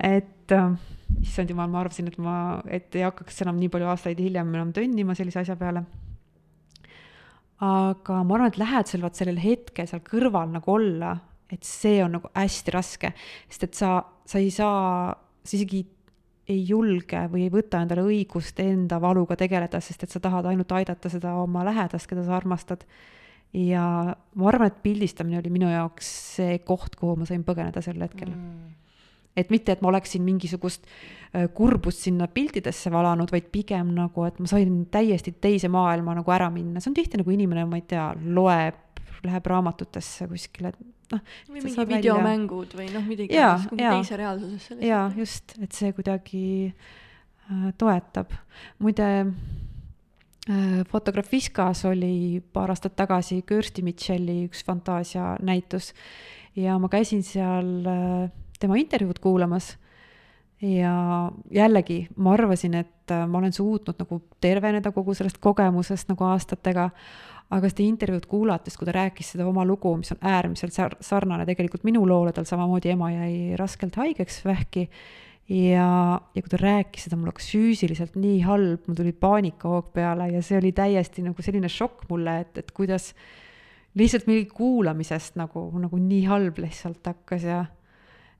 et 0.00 0.33
äh, 0.52 0.74
issand 1.22 1.52
jumal, 1.52 1.70
ma 1.70 1.82
arvasin, 1.84 2.08
et 2.10 2.18
ma, 2.22 2.36
et 2.66 2.94
ei 2.98 3.04
hakkaks 3.06 3.44
enam 3.44 3.60
nii 3.60 3.70
palju 3.72 3.90
aastaid 3.92 4.20
hiljem 4.20 4.50
enam 4.54 4.72
tönnima 4.76 5.16
sellise 5.16 5.42
asja 5.44 5.56
peale. 5.60 5.84
aga 7.64 8.20
ma 8.26 8.36
arvan, 8.36 8.50
et 8.50 8.60
lähed 8.60 8.90
seal 8.90 9.04
vaat 9.04 9.16
sellel 9.16 9.40
hetkel 9.40 9.88
seal 9.88 10.02
kõrval 10.04 10.50
nagu 10.52 10.74
olla, 10.74 11.14
et 11.52 11.64
see 11.64 12.02
on 12.04 12.16
nagu 12.18 12.30
hästi 12.34 12.74
raske, 12.74 13.12
sest 13.48 13.68
et 13.68 13.78
sa, 13.78 13.96
sa 14.26 14.42
ei 14.42 14.50
saa, 14.52 15.14
sa 15.44 15.56
isegi 15.56 15.84
ei 16.50 16.60
julge 16.68 17.22
või 17.32 17.46
ei 17.46 17.52
võta 17.52 17.80
endale 17.80 18.04
õigust 18.04 18.58
enda 18.60 18.98
valuga 19.00 19.36
tegeleda, 19.40 19.80
sest 19.80 20.04
et 20.04 20.12
sa 20.12 20.20
tahad 20.20 20.50
ainult 20.50 20.72
aidata 20.76 21.08
seda 21.12 21.38
oma 21.40 21.64
lähedast, 21.64 22.08
keda 22.10 22.26
sa 22.26 22.36
armastad 22.36 22.84
ja 23.56 23.84
ma 24.12 24.48
arvan, 24.50 24.68
et 24.68 24.82
pildistamine 24.84 25.38
oli 25.40 25.52
minu 25.54 25.70
jaoks 25.70 26.10
see 26.36 26.58
koht, 26.66 26.98
kuhu 27.00 27.16
ma 27.20 27.28
sain 27.28 27.46
põgeneda 27.46 27.80
sel 27.84 28.02
hetkel 28.02 28.34
mm. 28.34 28.83
Et 29.36 29.50
mitte, 29.50 29.74
et 29.74 29.82
ma 29.82 29.90
oleksin 29.90 30.22
mingisugust 30.24 30.86
äh, 30.86 31.48
kurbust 31.54 32.06
sinna 32.06 32.28
piltidesse 32.30 32.92
valanud, 32.94 33.32
vaid 33.34 33.50
pigem 33.52 33.92
nagu, 33.96 34.26
et 34.28 34.38
ma 34.42 34.50
sain 34.50 34.84
täiesti 34.92 35.34
teise 35.42 35.70
maailma 35.72 36.16
nagu 36.20 36.34
ära 36.34 36.50
minna, 36.54 36.82
see 36.82 36.92
on 36.92 36.98
tihti 36.98 37.20
nagu 37.20 37.34
inimene, 37.34 37.66
ma 37.70 37.80
ei 37.80 37.86
tea, 37.94 38.10
loeb, 38.36 39.02
läheb 39.24 39.46
raamatutesse 39.48 40.28
kuskile, 40.28 40.74
noh. 41.12 41.24
või 41.48 41.64
mingi 41.64 41.88
videomängud 41.94 42.76
või 42.76 42.90
noh, 42.92 43.04
midagi 43.08 43.34
teise 43.80 44.20
reaalsusesse. 44.20 44.78
jaa, 44.84 45.08
just, 45.16 45.56
et 45.64 45.76
see 45.76 45.94
kuidagi 45.96 46.46
äh, 46.68 47.68
toetab. 47.80 48.36
muide 48.84 49.10
Äh, 50.50 50.84
Fotografiskas 50.88 51.84
oli 51.84 52.42
paar 52.52 52.68
aastat 52.68 52.92
tagasi 52.96 53.42
Kirsti 53.48 53.82
Mitchell'i 53.82 54.42
üks 54.44 54.60
fantaasianäitus 54.66 55.94
ja 56.60 56.76
ma 56.78 56.90
käisin 56.92 57.22
seal 57.24 57.70
äh, 57.88 58.26
tema 58.60 58.78
intervjuud 58.80 59.20
kuulamas. 59.22 59.74
Ja 60.64 61.30
jällegi 61.52 62.06
ma 62.16 62.32
arvasin, 62.32 62.76
et 62.78 63.10
äh, 63.12 63.26
ma 63.28 63.38
olen 63.38 63.52
suutnud 63.52 63.98
nagu 64.00 64.20
terveneda 64.40 64.92
kogu 64.94 65.12
sellest 65.14 65.40
kogemusest 65.42 66.08
nagu 66.08 66.24
aastatega, 66.24 66.88
aga 67.52 67.68
seda 67.68 67.84
intervjuud 67.84 68.26
kuulates, 68.30 68.78
kui 68.78 68.88
ta 68.88 68.94
rääkis 68.96 69.34
seda 69.34 69.44
oma 69.48 69.66
lugu, 69.68 69.92
mis 69.98 70.14
on 70.14 70.22
äärmiselt 70.24 70.72
sar-, 70.72 70.96
sarnane 71.04 71.44
tegelikult 71.48 71.84
minu 71.84 72.06
loole, 72.08 72.32
tal 72.32 72.46
samamoodi 72.48 72.94
ema 72.94 73.10
jäi 73.12 73.58
raskelt 73.60 73.98
haigeks, 74.00 74.40
vähki, 74.46 74.86
ja, 75.50 75.88
ja 76.34 76.42
kui 76.42 76.50
ta 76.50 76.60
rääkis 76.60 77.06
seda, 77.06 77.18
mul 77.20 77.32
hakkas 77.32 77.50
füüsiliselt 77.52 78.16
nii 78.16 78.40
halb, 78.46 78.86
mul 78.88 78.98
tuli 78.98 79.12
paanikahoog 79.12 79.92
peale 79.96 80.30
ja 80.32 80.42
see 80.44 80.58
oli 80.60 80.72
täiesti 80.76 81.24
nagu 81.26 81.44
selline 81.44 81.68
šokk 81.68 82.06
mulle, 82.10 82.38
et, 82.46 82.62
et 82.62 82.72
kuidas 82.76 83.12
lihtsalt 83.98 84.26
mingi 84.30 84.48
kuulamisest 84.50 85.36
nagu, 85.38 85.66
nagu 85.82 86.00
nii 86.00 86.24
halb 86.30 86.58
lihtsalt 86.64 87.12
hakkas 87.12 87.48
ja 87.48 87.64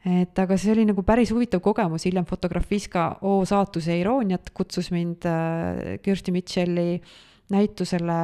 et 0.04 0.38
aga 0.38 0.56
see 0.60 0.72
oli 0.74 0.84
nagu 0.88 1.02
päris 1.02 1.32
huvitav 1.32 1.62
kogemus, 1.64 2.04
hiljem 2.04 2.26
Fotografiska 2.28 3.20
O 3.24 3.38
saatuse 3.48 3.96
irooniat 3.98 4.50
kutsus 4.52 4.90
mind 4.92 5.24
äh, 5.28 5.94
Kirsti 6.02 6.34
Mitchell'i 6.34 6.90
äh, 6.98 7.14
näitusele 7.52 8.16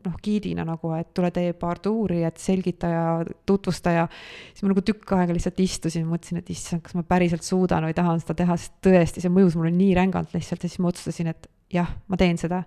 noh, 0.00 0.14
giidina 0.24 0.64
nagu, 0.64 0.92
et 0.96 1.10
tule 1.14 1.28
tee 1.34 1.52
paar 1.56 1.80
tuuri, 1.82 2.22
et 2.24 2.40
selgita 2.40 2.88
ja 2.88 3.04
tutvusta 3.46 3.92
ja 3.92 4.06
siis 4.14 4.64
ma 4.64 4.72
nagu 4.72 4.84
tükk 4.86 5.12
aega 5.18 5.36
lihtsalt 5.36 5.60
istusin, 5.60 6.06
mõtlesin, 6.08 6.40
et 6.40 6.52
issand, 6.54 6.84
kas 6.86 6.96
ma 6.96 7.04
päriselt 7.06 7.44
suudan 7.44 7.84
või 7.88 7.96
tahan 7.96 8.22
seda 8.22 8.36
teha, 8.40 8.56
sest 8.56 8.78
tõesti, 8.84 9.24
see 9.24 9.32
mõjus 9.32 9.58
mulle 9.60 9.74
nii 9.76 9.92
rängalt 9.98 10.32
lihtsalt 10.36 10.64
ja 10.64 10.72
siis 10.72 10.80
ma 10.80 10.92
otsustasin, 10.92 11.32
et 11.34 11.50
jah, 11.72 11.92
ma 12.08 12.20
teen 12.20 12.40
seda. 12.40 12.62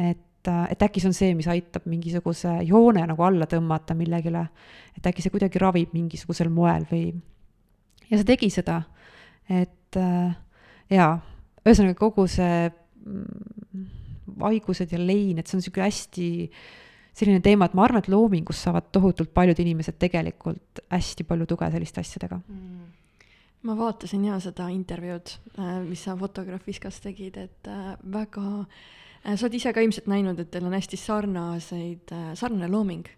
et, 0.00 0.48
et 0.48 0.86
äkki 0.88 1.02
see 1.02 1.12
on 1.12 1.16
see, 1.16 1.34
mis 1.36 1.48
aitab 1.52 1.84
mingisuguse 1.90 2.56
joone 2.64 3.04
nagu 3.12 3.26
alla 3.28 3.48
tõmmata 3.50 3.96
millegile, 3.98 4.46
et 4.96 5.12
äkki 5.12 5.26
see 5.26 5.34
kuidagi 5.34 5.60
ravib 5.60 5.92
mingisugusel 5.92 6.48
moel 6.48 6.88
või, 6.88 7.10
ja 8.10 8.18
see 8.18 8.26
tegi 8.28 8.50
seda, 8.50 8.82
et 9.48 9.96
jaa, 10.90 11.14
ühesõnaga 11.64 11.96
kogu 11.98 12.26
see 12.30 12.68
mm, 12.68 13.88
haigused 14.40 14.92
ja 14.94 15.00
lein, 15.00 15.38
et 15.38 15.48
see 15.48 15.56
on 15.56 15.62
niisugune 15.62 15.86
hästi 15.86 16.28
selline 17.20 17.42
teema, 17.44 17.66
et 17.66 17.76
ma 17.76 17.84
arvan, 17.84 18.02
et 18.02 18.10
loomingus 18.12 18.62
saavad 18.64 18.88
tohutult 18.94 19.32
paljud 19.34 19.58
inimesed 19.60 19.98
tegelikult 20.00 20.82
hästi 20.92 21.26
palju 21.28 21.48
tuge 21.50 21.68
selliste 21.74 22.02
asjadega. 22.04 22.40
Mm. 22.46 22.88
Ma 23.68 23.76
vaatasin 23.76 24.22
ja 24.24 24.38
seda 24.40 24.70
intervjuud, 24.72 25.34
äh, 25.60 25.72
mis 25.84 26.06
sa 26.06 26.14
Fotografiskas 26.16 27.02
tegid, 27.04 27.36
et 27.36 27.68
äh, 27.68 27.90
väga, 28.12 28.44
äh, 29.20 29.34
sa 29.34 29.46
oled 29.46 29.58
ise 29.58 29.74
ka 29.76 29.84
ilmselt 29.84 30.08
näinud, 30.08 30.40
et 30.40 30.48
teil 30.54 30.64
on 30.64 30.76
hästi 30.76 30.96
sarnaseid, 31.00 32.14
sarnane 32.40 32.70
looming. 32.72 33.08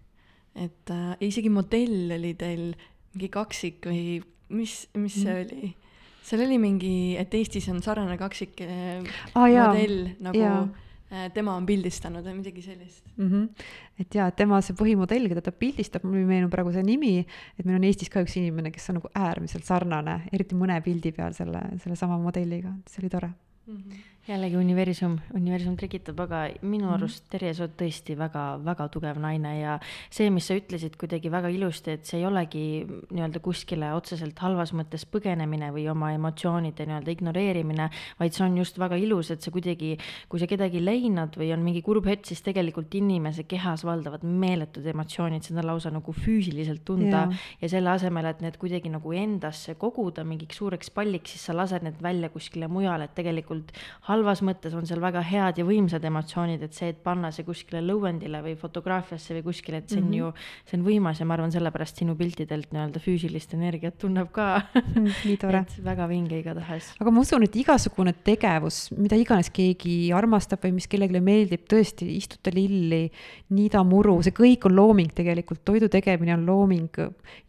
et 0.53 0.91
äh, 0.91 1.15
isegi 1.25 1.49
modell 1.49 2.11
oli 2.13 2.35
teil 2.37 2.75
mingi 3.15 3.29
kaksik 3.33 3.87
või 3.89 4.19
mis, 4.53 4.77
mis 4.95 5.19
see 5.23 5.33
mm. 5.33 5.43
oli? 5.47 5.75
seal 6.23 6.45
oli 6.45 6.59
mingi, 6.63 6.95
et 7.19 7.35
Eestis 7.35 7.67
on 7.73 7.83
sarnane 7.83 8.15
kaksik 8.21 8.63
ah, 8.63 9.03
modell 9.35 10.13
nagu 10.23 10.39
jaa 10.39 10.65
Äh, 11.13 11.27
tema 11.35 11.53
on 11.59 11.67
pildistanud 11.69 12.25
või 12.25 12.39
midagi 12.39 12.63
sellist 12.65 13.05
mm. 13.19 13.27
-hmm. 13.29 13.65
et 14.01 14.15
jaa, 14.17 14.31
tema 14.33 14.63
see 14.65 14.73
põhimodell, 14.79 15.29
keda 15.29 15.43
ta 15.45 15.53
pildistab, 15.53 16.07
mul 16.09 16.23
ei 16.23 16.29
meenu 16.31 16.49
praegu 16.49 16.73
see 16.73 16.85
nimi, 16.87 17.11
et 17.59 17.67
meil 17.67 17.77
on 17.77 17.85
Eestis 17.85 18.09
ka 18.09 18.23
üks 18.25 18.39
inimene, 18.41 18.73
kes 18.73 18.89
on 18.89 18.97
nagu 18.97 19.11
äärmiselt 19.13 19.69
sarnane, 19.69 20.23
eriti 20.33 20.57
mõne 20.57 20.79
pildi 20.81 21.13
peal 21.13 21.37
selle, 21.37 21.61
sellesama 21.85 22.17
modelliga, 22.23 22.73
see 22.89 23.05
oli 23.05 23.13
tore 23.13 23.29
mm. 23.29 23.77
-hmm 23.77 24.09
jällegi 24.29 24.55
universum, 24.55 25.17
universum 25.35 25.75
trikitab, 25.77 26.21
aga 26.21 26.43
minu 26.63 26.87
Mhm. 26.87 26.95
arust 26.95 27.25
Terje, 27.29 27.55
sa 27.55 27.65
oled 27.65 27.75
tõesti 27.77 28.15
väga-väga 28.17 28.89
tugev 28.89 29.19
naine 29.19 29.61
ja 29.61 29.79
see, 30.11 30.31
mis 30.31 30.47
sa 30.47 30.55
ütlesid 30.55 30.97
kuidagi 30.97 31.29
väga 31.31 31.49
ilusti, 31.51 31.91
et 31.91 32.05
see 32.07 32.21
ei 32.21 32.27
olegi 32.27 32.87
nii-öelda 33.11 33.41
kuskile 33.43 33.93
otseselt 33.97 34.39
halvas 34.39 34.73
mõttes 34.73 35.05
põgenemine 35.11 35.73
või 35.73 35.89
oma 35.91 36.13
emotsioonide 36.15 36.87
nii-öelda 36.87 37.11
ignoreerimine, 37.11 37.91
vaid 38.21 38.33
see 38.33 38.45
on 38.45 38.57
just 38.57 38.79
väga 38.79 38.95
ilus, 38.97 39.31
et 39.33 39.43
sa 39.43 39.51
kuidagi, 39.51 39.99
kui 40.29 40.39
sa 40.39 40.47
kedagi 40.47 40.79
leinad 40.85 41.35
või 41.37 41.53
on 41.53 41.65
mingi 41.65 41.83
kurb 41.83 42.07
hetk, 42.07 42.25
siis 42.27 42.43
tegelikult 42.43 42.95
inimese 42.95 43.43
kehas 43.43 43.83
valdavad 43.85 44.23
meeletud 44.23 44.87
emotsioonid, 44.87 45.43
seda 45.43 45.63
lausa 45.67 45.91
nagu 45.91 46.13
füüsiliselt 46.13 46.85
tunda 46.85 47.27
Jaa. 47.27 47.33
ja 47.61 47.69
selle 47.69 47.91
asemel, 47.91 48.27
et 48.27 48.41
need 48.41 48.57
kuidagi 48.57 48.89
nagu 48.89 49.13
endasse 49.13 49.75
koguda 49.75 50.23
mingiks 50.25 50.57
suureks 50.63 50.91
palliks, 50.91 51.33
siis 51.33 51.43
sa 51.47 51.53
lased 51.57 51.83
need 51.83 52.01
välja 52.01 52.29
kuskile 52.31 52.69
mujale, 52.69 53.05
et 53.05 53.15
tegelikult 53.17 53.73
halvas 54.13 54.43
mõttes 54.45 54.75
on 54.77 54.87
seal 54.89 55.01
väga 55.03 55.23
head 55.27 55.59
ja 55.61 55.67
võimsad 55.67 56.05
emotsioonid, 56.07 56.63
et 56.67 56.77
see, 56.77 56.93
et 56.93 57.01
panna 57.05 57.33
see 57.35 57.47
kuskile 57.47 57.83
lõuendile 57.85 58.43
või 58.45 58.55
fotograafiasse 58.61 59.37
või 59.39 59.45
kuskile, 59.49 59.83
et 59.83 59.93
see 59.93 60.01
on 60.01 60.09
mm 60.09 60.13
-hmm. 60.13 60.19
ju, 60.21 60.69
see 60.69 60.79
on 60.79 60.87
võimas 60.87 61.21
ja 61.21 61.27
ma 61.29 61.37
arvan, 61.37 61.53
sellepärast 61.55 62.03
sinu 62.03 62.17
piltidelt 62.19 62.73
nii-öelda 62.75 63.03
füüsilist 63.03 63.55
energiat 63.57 63.99
tunneb 64.03 64.31
ka 64.33 64.49
nii 64.97 65.37
tore 65.43 65.65
väga 65.85 66.09
vinge 66.09 66.39
igatahes. 66.39 66.93
aga 67.01 67.11
ma 67.11 67.25
usun, 67.25 67.47
et 67.49 67.57
igasugune 67.57 68.15
tegevus, 68.25 68.91
mida 68.97 69.17
iganes 69.17 69.51
keegi 69.51 70.13
armastab 70.13 70.65
või 70.65 70.77
mis 70.79 70.89
kellelegi 70.89 71.21
meeldib, 71.21 71.67
tõesti, 71.71 72.09
istuta 72.17 72.53
lilli, 72.55 73.11
niida 73.51 73.83
muru, 73.85 74.21
see 74.23 74.35
kõik 74.37 74.67
on 74.69 74.77
looming 74.77 75.13
tegelikult, 75.13 75.65
toidu 75.65 75.89
tegemine 75.89 76.35
on 76.35 76.47
looming, 76.47 77.03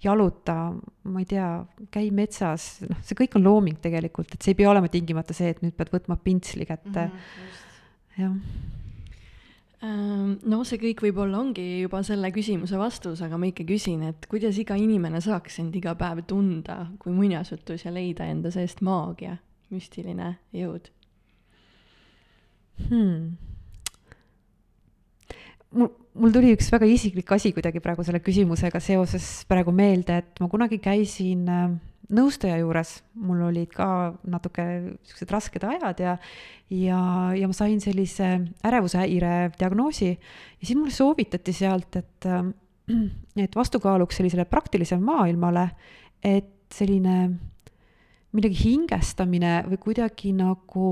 jaluta, 0.03 0.73
ma 1.03 1.19
ei 1.19 1.27
tea, 1.27 1.47
käi 1.91 2.11
metsas, 2.15 2.67
noh, 2.87 2.99
see 3.03 3.17
kõik 3.19 3.35
on 3.39 3.43
looming 3.43 3.79
tegelikult, 3.83 4.33
et 4.33 4.43
see 4.43 4.53
ei 4.53 4.59
pea 4.61 4.69
olema 4.71 4.91
tingimata 4.91 5.35
see, 5.35 5.51
et 5.51 5.59
nüüd 5.63 5.75
pead 5.75 5.91
võtma 5.91 6.15
pintsli 6.23 6.67
kätte 6.69 7.07
mm, 7.09 7.17
-hmm. 7.17 8.21
jah. 8.21 8.37
Ähm, 9.83 10.37
no 10.47 10.61
see 10.63 10.79
kõik 10.79 11.03
võib-olla 11.03 11.41
ongi 11.43 11.81
juba 11.81 11.99
selle 12.07 12.31
küsimuse 12.31 12.79
vastus, 12.79 13.21
aga 13.25 13.37
ma 13.37 13.49
ikka 13.49 13.65
küsin, 13.67 14.05
et 14.07 14.27
kuidas 14.31 14.57
iga 14.61 14.77
inimene 14.79 15.19
saaks 15.21 15.59
end 15.59 15.75
iga 15.75 15.91
päev 15.99 16.23
tunda 16.27 16.85
kui 16.99 17.11
muinasjutus 17.11 17.83
ja 17.83 17.91
leida 17.91 18.25
enda 18.31 18.51
seest 18.51 18.81
maagia, 18.81 19.37
müstiline 19.73 20.37
jõud? 20.55 20.87
hmm. 22.87 23.35
Mul, 25.73 25.89
mul 26.19 26.33
tuli 26.33 26.53
üks 26.55 26.69
väga 26.73 26.87
isiklik 26.89 27.31
asi 27.35 27.51
kuidagi 27.55 27.81
praegu 27.83 28.05
selle 28.05 28.21
küsimusega 28.23 28.81
seoses 28.83 29.27
praegu 29.49 29.73
meelde, 29.75 30.21
et 30.23 30.41
ma 30.43 30.49
kunagi 30.51 30.79
käisin 30.83 31.43
äh, 31.49 31.73
nõustaja 32.13 32.57
juures, 32.61 32.97
mul 33.19 33.45
olid 33.49 33.71
ka 33.73 33.87
natuke 34.29 34.65
siuksed 35.07 35.31
rasked 35.33 35.65
ajad 35.67 36.03
ja, 36.03 36.17
ja, 36.73 36.99
ja 37.37 37.49
ma 37.49 37.57
sain 37.57 37.79
sellise 37.83 38.35
ärevushäire 38.65 39.53
diagnoosi. 39.59 40.11
Ja 40.13 40.67
siis 40.67 40.77
mulle 40.77 40.93
soovitati 40.95 41.55
sealt, 41.55 42.01
et, 42.01 42.27
äh, 42.29 42.43
et 43.45 43.55
vastukaaluks 43.55 44.19
sellisele 44.19 44.45
praktilisele 44.49 45.03
maailmale, 45.03 45.69
et 46.23 46.51
selline 46.73 47.17
millegi 48.33 48.57
hingestamine 48.63 49.59
või 49.69 49.79
kuidagi 49.81 50.31
nagu 50.33 50.89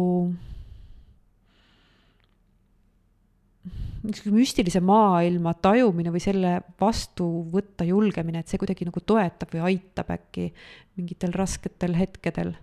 müstilise 4.01 4.81
maailma 4.83 5.53
tajumine 5.61 6.11
või 6.13 6.23
selle 6.23 6.55
vastu 6.81 7.27
võtta 7.51 7.85
julgemine, 7.85 8.41
et 8.41 8.51
see 8.51 8.61
kuidagi 8.61 8.87
nagu 8.87 9.03
toetab 9.05 9.53
või 9.53 9.63
aitab 9.71 10.09
äkki 10.15 10.49
mingitel 10.97 11.33
rasketel 11.37 11.93
hetkedel, 11.99 12.55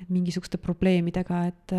et 0.00 0.08
mingisuguste 0.12 0.60
probleemidega, 0.60 1.42
et, 1.50 1.76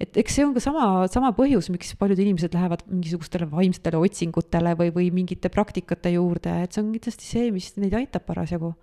et 0.00 0.20
eks 0.20 0.36
see 0.36 0.44
on 0.46 0.52
ka 0.56 0.62
sama, 0.64 0.84
sama 1.12 1.32
põhjus, 1.36 1.70
miks 1.72 1.94
paljud 2.00 2.20
inimesed 2.20 2.54
lähevad 2.56 2.84
mingisugustele 2.88 3.48
vaimsetele 3.50 4.00
otsingutele 4.00 4.76
või, 4.78 4.92
või 4.94 5.10
mingite 5.22 5.52
praktikate 5.52 6.14
juurde, 6.16 6.62
et 6.64 6.76
see 6.76 6.84
on 6.84 6.94
kindlasti 6.94 7.28
see, 7.28 7.50
mis 7.54 7.72
neid 7.80 7.96
aitab 8.00 8.28
parasjagu 8.28 8.74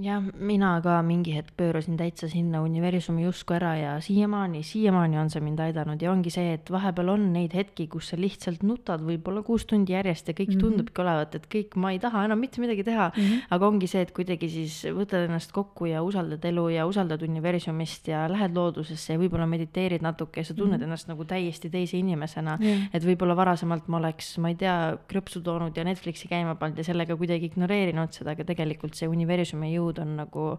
jah, 0.00 0.22
mina 0.34 0.72
ka 0.82 0.96
mingi 1.06 1.34
hetk 1.36 1.54
pöörasin 1.58 1.94
täitsa 1.98 2.26
sinna 2.30 2.64
universumi 2.64 3.28
usku 3.28 3.54
ära 3.54 3.74
ja 3.78 3.92
siiamaani, 4.02 4.64
siiamaani 4.66 5.18
on 5.20 5.28
see 5.30 5.42
mind 5.44 5.60
aidanud 5.62 6.02
ja 6.02 6.10
ongi 6.10 6.32
see, 6.34 6.54
et 6.56 6.70
vahepeal 6.72 7.12
on 7.12 7.28
neid 7.34 7.54
hetki, 7.54 7.86
kus 7.92 8.10
sa 8.10 8.18
lihtsalt 8.18 8.64
nutad 8.66 9.04
võib-olla 9.06 9.44
kuus 9.46 9.66
tundi 9.70 9.94
järjest 9.94 10.28
ja 10.28 10.34
kõik 10.34 10.50
mm. 10.50 10.56
-hmm. 10.56 10.64
tundubki 10.64 11.02
olevat, 11.04 11.36
et 11.38 11.46
kõik, 11.52 11.76
ma 11.78 11.92
ei 11.94 12.00
taha 12.02 12.24
enam 12.26 12.42
mitte 12.42 12.60
midagi 12.60 12.84
teha 12.84 13.10
mm. 13.14 13.20
-hmm. 13.22 13.44
aga 13.54 13.68
ongi 13.68 13.86
see, 13.90 14.02
et 14.02 14.10
kuidagi 14.16 14.48
siis 14.48 14.80
võtad 14.98 15.28
ennast 15.28 15.52
kokku 15.52 15.86
ja 15.86 16.02
usaldad 16.02 16.44
elu 16.44 16.68
ja 16.74 16.86
usaldad 16.86 17.22
universumist 17.22 18.08
ja 18.08 18.26
lähed 18.28 18.54
loodusesse 18.54 19.12
ja 19.12 19.18
võib-olla 19.18 19.46
mediteerid 19.46 20.02
natuke 20.02 20.40
ja 20.40 20.44
sa 20.44 20.54
tunned 20.54 20.78
mm 20.78 20.80
-hmm. 20.80 20.84
ennast 20.84 21.08
nagu 21.08 21.24
täiesti 21.24 21.70
teise 21.70 21.98
inimesena 21.98 22.58
Jah. 22.60 22.88
et 22.92 23.04
võib-olla 23.04 23.36
varasemalt 23.36 23.88
ma 23.88 23.96
oleks, 23.96 24.38
ma 24.38 24.48
ei 24.48 24.54
tea, 24.58 24.98
krõpsu 25.08 25.42
toonud 25.42 25.76
ja 25.76 25.84
Netflixi 25.84 26.28
käima 26.28 26.54
pannud 26.54 26.78
ja 26.78 26.84
sellega 26.84 27.16
kuidagi 27.16 27.46
ignoreerinud 27.46 28.10
seda, 28.12 28.30
aga 28.30 28.44
tegelikult 28.44 28.94
see 28.94 29.08
universumi 29.08 29.74
jõud 29.84 30.00
on 30.04 30.16
nagu 30.24 30.52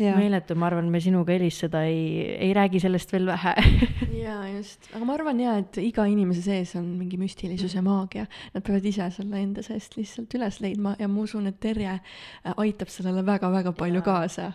Jaa. 0.00 0.16
meeletu, 0.16 0.56
ma 0.56 0.70
arvan, 0.70 0.88
me 0.92 1.00
sinuga, 1.04 1.34
Elis, 1.34 1.58
seda 1.64 1.82
ei, 1.88 2.22
ei 2.32 2.52
räägi 2.56 2.80
sellest 2.80 3.12
veel 3.12 3.26
vähe 3.28 3.52
jaa, 4.22 4.46
just, 4.54 4.88
aga 4.94 5.04
ma 5.06 5.16
arvan 5.16 5.40
jaa, 5.42 5.56
et 5.62 5.78
iga 5.82 6.06
inimese 6.10 6.44
sees 6.44 6.74
on 6.78 6.86
mingi 6.98 7.18
müstilisus 7.20 7.74
ja 7.76 7.82
maagia. 7.84 8.26
Nad 8.54 8.64
peavad 8.66 8.86
ise 8.88 9.08
selle 9.14 9.42
enda 9.42 9.64
seest 9.66 9.96
lihtsalt 9.98 10.32
üles 10.38 10.60
leidma 10.64 10.94
ja 11.00 11.08
ma 11.10 11.24
usun, 11.24 11.48
et 11.50 11.60
Terje 11.62 11.92
äh, 11.92 12.54
aitab 12.56 12.92
sellele 12.92 13.24
väga-väga 13.26 13.74
palju 13.78 14.00
Jaa. 14.00 14.08
kaasa. 14.08 14.52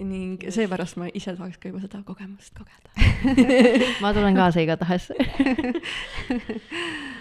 Ning 0.00 0.40
seepärast 0.48 0.96
ma 1.00 1.08
ise 1.12 1.34
tahaks 1.36 1.60
ka 1.60 1.70
juba 1.70 1.82
seda 1.84 2.02
kogemust 2.06 2.56
kogeda. 2.56 2.88
ma 4.04 4.14
tulen 4.16 4.38
kaasa 4.38 4.64
igatahes 4.64 5.10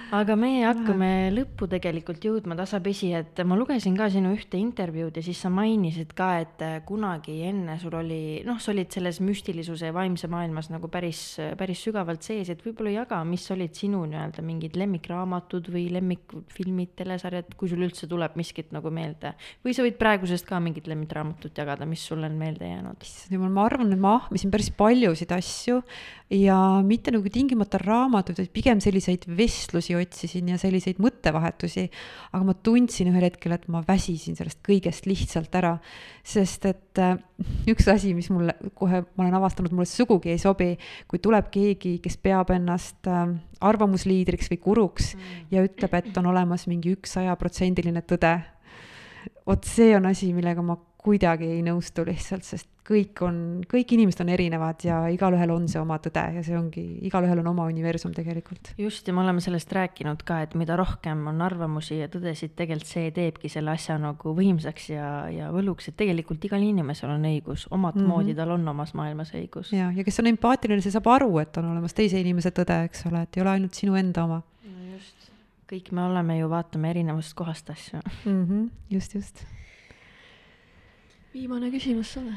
aga 0.09 0.33
meie 0.39 0.63
hakkame 0.65 1.29
lõppu 1.33 1.67
tegelikult 1.69 2.23
jõudma 2.25 2.55
tasapisi, 2.57 3.11
et 3.13 3.39
ma 3.45 3.57
lugesin 3.57 3.93
ka 3.97 4.07
sinu 4.09 4.31
ühte 4.33 4.57
intervjuud 4.57 5.19
ja 5.19 5.23
siis 5.25 5.41
sa 5.43 5.51
mainisid 5.53 6.15
ka, 6.17 6.29
et 6.41 6.63
kunagi 6.87 7.35
enne 7.49 7.75
sul 7.81 7.93
oli, 7.99 8.39
noh, 8.47 8.57
sa 8.61 8.71
olid 8.73 8.89
selles 8.93 9.19
müstilisuse 9.21 9.91
ja 9.91 9.95
vaimse 9.95 10.29
maailmas 10.31 10.71
nagu 10.73 10.89
päris, 10.91 11.21
päris 11.59 11.83
sügavalt 11.85 12.25
sees, 12.25 12.49
et 12.49 12.63
võib-olla 12.65 12.95
jaga, 12.95 13.21
mis 13.27 13.45
olid 13.53 13.77
sinu 13.77 14.01
nii-öelda 14.09 14.45
mingid 14.45 14.79
lemmikraamatud 14.81 15.69
või 15.73 15.85
lemmikfilmid, 15.93 16.95
telesarjad, 17.03 17.53
kui 17.59 17.69
sul 17.69 17.85
üldse 17.85 18.09
tuleb 18.09 18.37
miskit 18.39 18.73
nagu 18.73 18.89
meelde. 18.93 19.35
või 19.65 19.77
sa 19.77 19.85
võid 19.85 19.99
praegusest 20.01 20.47
ka 20.49 20.61
mingit 20.63 20.89
lemmikraamatut 20.89 21.57
jagada, 21.57 21.85
mis 21.85 22.01
sulle 22.05 22.29
on 22.29 22.39
meelde 22.39 22.68
jäänud? 22.69 23.03
issand 23.03 23.35
jumal, 23.35 23.51
ma 23.53 23.65
arvan, 23.67 23.91
et 23.93 24.01
ma 24.01 24.15
ahmisin 24.17 24.51
päris 24.53 24.69
paljusid 24.77 25.31
asju 25.35 25.79
ja 26.33 26.57
mitte 26.85 27.13
nagu 27.13 27.31
tingimata 27.33 27.79
raamatuid, 27.81 28.39
vaid 28.41 28.51
pigem 28.53 28.81
selliseid 28.83 29.25
vestlusi 29.37 29.95
otsisin 29.97 30.51
ja 30.53 30.59
selliseid 30.61 31.01
mõttevahetusi. 31.01 31.87
aga 32.31 32.43
ma 32.45 32.53
tundsin 32.53 33.09
ühel 33.11 33.25
hetkel, 33.27 33.55
et 33.57 33.65
ma 33.71 33.81
väsisin 33.87 34.37
sellest 34.39 34.61
kõigest 34.65 35.09
lihtsalt 35.09 35.55
ära, 35.59 35.75
sest 36.23 36.69
et 36.69 37.01
äh, 37.01 37.17
üks 37.71 37.89
asi, 37.91 38.13
mis 38.17 38.29
mulle 38.33 38.55
kohe, 38.77 39.03
ma 39.15 39.25
olen 39.25 39.39
avastanud, 39.39 39.73
mulle 39.73 39.89
sugugi 39.89 40.35
ei 40.35 40.41
sobi, 40.41 40.75
kui 41.09 41.19
tuleb 41.23 41.49
keegi, 41.53 41.97
kes 42.03 42.19
peab 42.21 42.53
ennast 42.55 43.09
äh, 43.09 43.25
arvamusliidriks 43.59 44.53
või 44.53 44.61
guruks 44.63 45.15
mm. 45.15 45.49
ja 45.55 45.65
ütleb, 45.65 45.99
et 45.99 46.21
on 46.21 46.31
olemas 46.31 46.69
mingi 46.69 46.93
üks 46.95 47.17
sajaprotsendiline 47.17 48.05
tõde 48.07 48.37
vot 49.49 49.65
see 49.65 49.95
on 49.97 50.05
asi, 50.09 50.31
millega 50.35 50.63
ma 50.65 50.77
kuidagi 50.99 51.47
ei 51.47 51.63
nõustu 51.63 52.03
lihtsalt, 52.07 52.43
sest 52.43 52.67
kõik 52.89 53.21
on, 53.21 53.35
kõik 53.69 53.93
inimesed 53.93 54.23
on 54.23 54.31
erinevad 54.33 54.81
ja 54.83 54.97
igalühel 55.13 55.51
on 55.53 55.67
see 55.69 55.79
oma 55.81 55.99
tõde 56.01 56.23
ja 56.35 56.41
see 56.45 56.55
ongi, 56.57 56.83
igalühel 57.05 57.41
on 57.43 57.51
oma 57.51 57.67
universum 57.69 58.13
tegelikult. 58.15 58.71
just, 58.81 59.07
ja 59.07 59.13
me 59.13 59.21
oleme 59.21 59.43
sellest 59.43 59.71
rääkinud 59.75 60.23
ka, 60.25 60.41
et 60.45 60.55
mida 60.59 60.77
rohkem 60.79 61.21
on 61.29 61.43
arvamusi 61.45 61.99
ja 62.01 62.09
tõdesid, 62.11 62.55
tegelikult 62.57 62.89
see 62.89 63.11
teebki 63.15 63.51
selle 63.51 63.75
asja 63.75 63.99
nagu 64.01 64.33
võimsaks 64.35 64.89
ja, 64.91 65.09
ja 65.33 65.51
võluks, 65.53 65.91
et 65.91 65.97
tegelikult 65.99 66.49
igal 66.49 66.65
inimesel 66.65 67.13
on 67.13 67.29
õigus, 67.29 67.67
omat 67.69 67.95
mm 67.95 68.01
-hmm. 68.01 68.15
moodi 68.15 68.35
tal 68.35 68.55
on 68.57 68.67
omas 68.73 68.95
maailmas 68.97 69.33
õigus. 69.37 69.73
ja, 69.75 69.91
ja 69.95 70.03
kes 70.03 70.19
on 70.19 70.31
empaatiline, 70.33 70.81
see 70.81 70.95
saab 70.95 71.07
aru, 71.13 71.37
et 71.39 71.61
on 71.61 71.69
olemas 71.71 71.93
teise 71.93 72.19
inimese 72.19 72.51
tõde, 72.51 72.83
eks 72.89 73.05
ole, 73.11 73.21
et 73.21 73.37
ei 73.37 73.45
ole 73.45 73.53
ainult 73.57 73.77
sinu 73.77 73.95
enda 73.95 74.25
oma 74.25 74.41
no 74.65 74.91
just, 74.95 75.29
kõik 75.69 75.93
me 75.93 76.09
oleme 76.09 76.41
ju, 76.41 76.49
vaatame 76.49 76.89
erinevast 76.89 77.37
kohast 77.37 77.69
asju 77.69 78.01
mm. 78.25 78.43
-hmm, 78.45 78.69
just, 78.89 79.13
just. 79.13 79.45
Viimane 81.39 81.71
küsimus 81.71 82.15
sulle. 82.17 82.35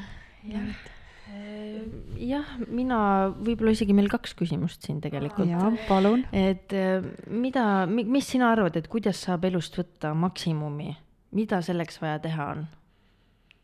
jah, 2.19 2.53
mina, 2.67 2.99
võib-olla 3.35 3.73
isegi 3.73 3.95
meil 3.95 4.09
kaks 4.11 4.35
küsimust 4.39 4.85
siin 4.85 5.01
tegelikult. 5.03 5.49
jaa, 5.49 5.71
palun. 5.89 6.25
et 6.35 6.73
eh, 6.77 7.03
mida, 7.31 7.85
mis 7.87 8.29
sina 8.29 8.51
arvad, 8.53 8.77
et 8.79 8.89
kuidas 8.91 9.23
saab 9.27 9.47
elust 9.49 9.77
võtta 9.79 10.13
maksimumi, 10.17 10.93
mida 11.35 11.61
selleks 11.65 11.99
vaja 12.03 12.21
teha 12.23 12.49
on? 12.55 12.65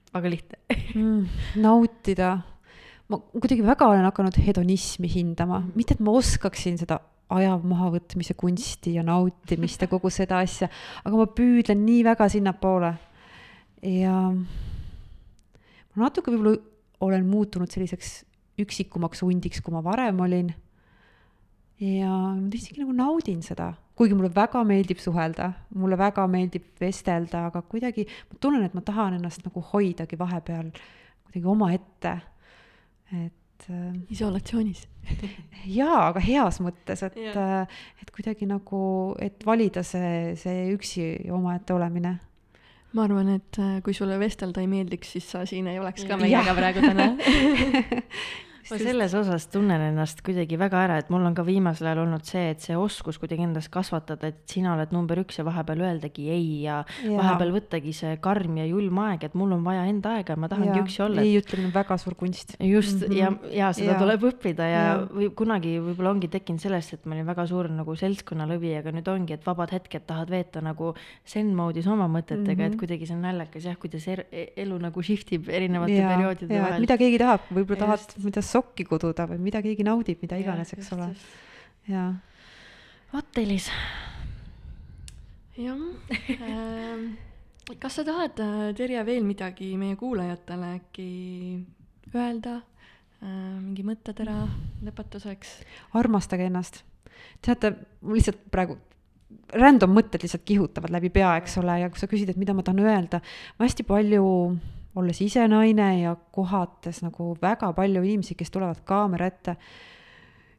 väga 0.09 0.31
lihtne 0.33 0.79
mm, 0.95 1.25
nautida. 1.67 2.31
ma 3.09 3.19
kuidagi 3.35 3.65
väga 3.65 3.91
olen 3.91 4.07
hakanud 4.09 4.39
hedonismi 4.43 5.11
hindama, 5.11 5.61
mitte 5.75 5.95
et 5.97 6.03
ma 6.03 6.15
oskaksin 6.19 6.79
seda 6.81 6.99
aja 7.29 7.53
mahavõtmise 7.61 8.33
kunsti 8.33 8.95
ja 8.95 9.03
nautimist 9.05 9.83
ja 9.85 9.87
kogu 9.91 10.09
seda 10.09 10.39
asja, 10.41 10.67
aga 11.05 11.13
ma 11.19 11.27
püüdlen 11.29 11.85
nii 11.85 12.01
väga 12.07 12.25
sinnapoole. 12.33 12.95
ja 13.85 14.15
ma 15.95 16.07
natuke 16.07 16.33
võib-olla 16.33 16.57
olen 17.05 17.27
muutunud 17.29 17.71
selliseks 17.71 18.23
üksikumaks 18.59 19.23
hundiks, 19.23 19.61
kui 19.63 19.73
ma 19.73 19.83
varem 19.83 20.19
olin. 20.25 20.51
ja 21.79 22.11
ma 22.35 22.51
isegi 22.51 22.81
nagu 22.81 22.93
naudin 22.95 23.39
seda, 23.45 23.71
kuigi 23.95 24.17
mulle 24.17 24.31
väga 24.35 24.65
meeldib 24.67 24.99
suhelda, 24.99 25.51
mulle 25.79 25.97
väga 25.99 26.25
meeldib 26.27 26.65
vestelda, 26.81 27.45
aga 27.47 27.61
kuidagi 27.63 28.03
ma 28.05 28.39
tunnen, 28.39 28.65
et 28.67 28.75
ma 28.75 28.83
tahan 28.83 29.15
ennast 29.19 29.45
nagu 29.47 29.63
hoidagi 29.73 30.19
vahepeal 30.19 30.71
kuidagi 31.29 31.45
omaette. 31.55 32.15
et 33.15 33.69
äh, 33.71 33.93
isolatsioonis 34.11 34.87
jaa, 35.79 36.09
aga 36.09 36.21
heas 36.23 36.59
mõttes, 36.63 37.03
et, 37.07 37.15
Jah. 37.17 37.67
et 38.01 38.11
kuidagi 38.13 38.47
nagu, 38.49 38.81
et 39.23 39.45
valida 39.45 39.83
see, 39.87 40.35
see 40.39 40.67
üksi 40.75 41.13
omaette 41.33 41.73
olemine 41.73 42.17
ma 42.93 43.05
arvan, 43.05 43.33
et 43.37 43.59
äh, 43.61 43.79
kui 43.85 43.93
sulle 43.93 44.17
vestelda 44.21 44.63
ei 44.63 44.69
meeldiks, 44.71 45.15
siis 45.15 45.31
sa 45.31 45.45
siin 45.49 45.67
ei 45.69 45.79
oleks 45.79 46.05
ka 46.09 46.17
meiega 46.17 46.55
praegu 46.57 46.85
täna 46.85 47.11
ma 48.71 48.79
selles 48.81 49.15
osas 49.17 49.47
tunnen 49.51 49.81
ennast 49.89 50.21
kuidagi 50.25 50.59
väga 50.59 50.83
ära, 50.87 50.97
et 51.01 51.09
mul 51.13 51.25
on 51.27 51.35
ka 51.37 51.45
viimasel 51.47 51.91
ajal 51.91 52.03
olnud 52.05 52.25
see, 52.27 52.49
et 52.53 52.63
see 52.63 52.77
oskus 52.77 53.19
kuidagi 53.21 53.45
endas 53.47 53.69
kasvatada, 53.71 54.31
et 54.33 54.41
sina 54.49 54.73
oled 54.75 54.93
number 54.95 55.21
üks 55.23 55.39
ja 55.39 55.45
vahepeal 55.47 55.83
öeldagi 55.87 56.29
ei 56.33 56.47
ja, 56.63 56.81
ja. 57.03 57.17
vahepeal 57.17 57.53
võttagi 57.55 57.93
see 57.95 58.15
karm 58.23 58.57
ja 58.61 58.65
julm 58.69 58.99
aeg, 59.05 59.27
et 59.29 59.37
mul 59.39 59.53
on 59.55 59.63
vaja 59.65 59.85
enda 59.89 60.17
aega 60.17 60.35
ja 60.35 60.41
ma 60.41 60.49
tahangi 60.51 60.73
Jaa, 60.73 60.85
üksi 60.85 61.03
olla. 61.05 61.25
ei 61.25 61.37
ütlemine 61.39 61.69
on 61.69 61.75
väga 61.75 61.97
suur 62.01 62.15
kunst. 62.19 62.55
just 62.59 63.01
mm 63.01 63.13
-hmm. 63.13 63.17
ja, 63.17 63.31
ja 63.53 63.73
seda 63.73 63.93
ja. 63.93 63.99
tuleb 63.99 64.25
õppida 64.31 64.67
ja, 64.69 64.83
ja. 64.87 64.97
või 65.05 65.29
kunagi 65.35 65.77
võib-olla 65.79 66.15
ongi 66.15 66.27
tekkinud 66.27 66.61
sellest, 66.61 66.93
et 66.93 67.05
ma 67.05 67.15
olin 67.15 67.27
väga 67.29 67.45
suur 67.47 67.69
nagu 67.69 67.95
seltskonnalõvi, 67.95 68.73
aga 68.79 68.91
nüüd 68.95 69.07
ongi, 69.07 69.33
et 69.33 69.45
vabad 69.45 69.71
hetked 69.71 70.05
tahad 70.09 70.29
veeta 70.29 70.61
nagu 70.61 70.93
zen 71.27 71.53
mode'is 71.55 71.87
oma 71.87 72.07
mõtetega 72.07 72.39
mm, 72.39 72.59
-hmm. 72.59 72.65
et 72.65 72.79
Mhm. 72.79 72.79
kuidagi 72.79 73.05
see 73.07 73.15
on 73.15 73.21
naljakas 73.21 73.65
jah, 73.65 73.77
kuidas 73.79 74.07
er, 74.07 74.23
elu 74.31 74.77
nagu 74.79 75.03
shift 75.03 75.31
ib 75.35 75.49
erinevate 75.49 75.97
ja, 75.97 76.07
perioodide 76.13 76.53
ja 76.53 76.61
et 76.61 76.69
vahel. 76.69 76.85
mida 76.85 76.97
keegi 76.97 77.19
tahab, 77.21 77.41
võib-olla 77.51 77.79
Ja 77.79 77.85
tahad, 77.85 78.15
ei 78.25 78.31
tea, 78.31 78.43
sokki 78.59 78.85
kududa 78.89 79.25
või 79.31 79.39
mida 79.49 79.63
keegi 79.65 79.87
naudib, 79.87 80.21
mida 80.21 80.39
iganes, 80.39 80.75
eks 80.75 80.93
ole. 80.97 81.09
jaa. 81.89 82.11
vot, 83.13 83.41
Elis 83.41 83.71
jah 85.59 85.75
ähm, 86.39 87.17
kas 87.79 87.99
sa 87.99 88.05
tahad, 88.07 88.39
äh, 88.39 88.73
Terje, 88.77 89.01
veel 89.05 89.25
midagi 89.27 89.73
meie 89.77 89.97
kuulajatele 89.99 90.73
äkki 90.79 91.09
öelda 92.15 92.59
äh, 92.59 93.57
mingi 93.59 93.85
mõttetera 93.85 94.41
lõpetuseks? 94.85 95.59
armastage 95.99 96.47
ennast. 96.49 96.83
teate, 97.45 97.75
mul 98.01 98.19
lihtsalt 98.19 98.45
praegu 98.53 98.79
random 99.53 99.93
mõtted 99.93 100.23
lihtsalt 100.23 100.45
kihutavad 100.47 100.93
läbi 100.93 101.11
pea, 101.13 101.35
eks 101.41 101.59
ole, 101.61 101.79
ja 101.83 101.89
kui 101.91 102.01
sa 102.01 102.09
küsid, 102.09 102.31
et 102.31 102.39
mida 102.39 102.55
ma 102.55 102.65
tahan 102.65 102.81
öelda, 102.85 103.21
ma 103.59 103.67
hästi 103.67 103.85
palju, 103.85 104.25
olles 104.95 105.21
ise 105.21 105.45
naine 105.47 105.89
ja 106.01 106.15
kohates 106.33 107.03
nagu 107.05 107.33
väga 107.41 107.71
palju 107.77 108.03
inimesi, 108.03 108.35
kes 108.35 108.51
tulevad 108.51 108.81
kaamera 108.87 109.29
ette, 109.29 109.55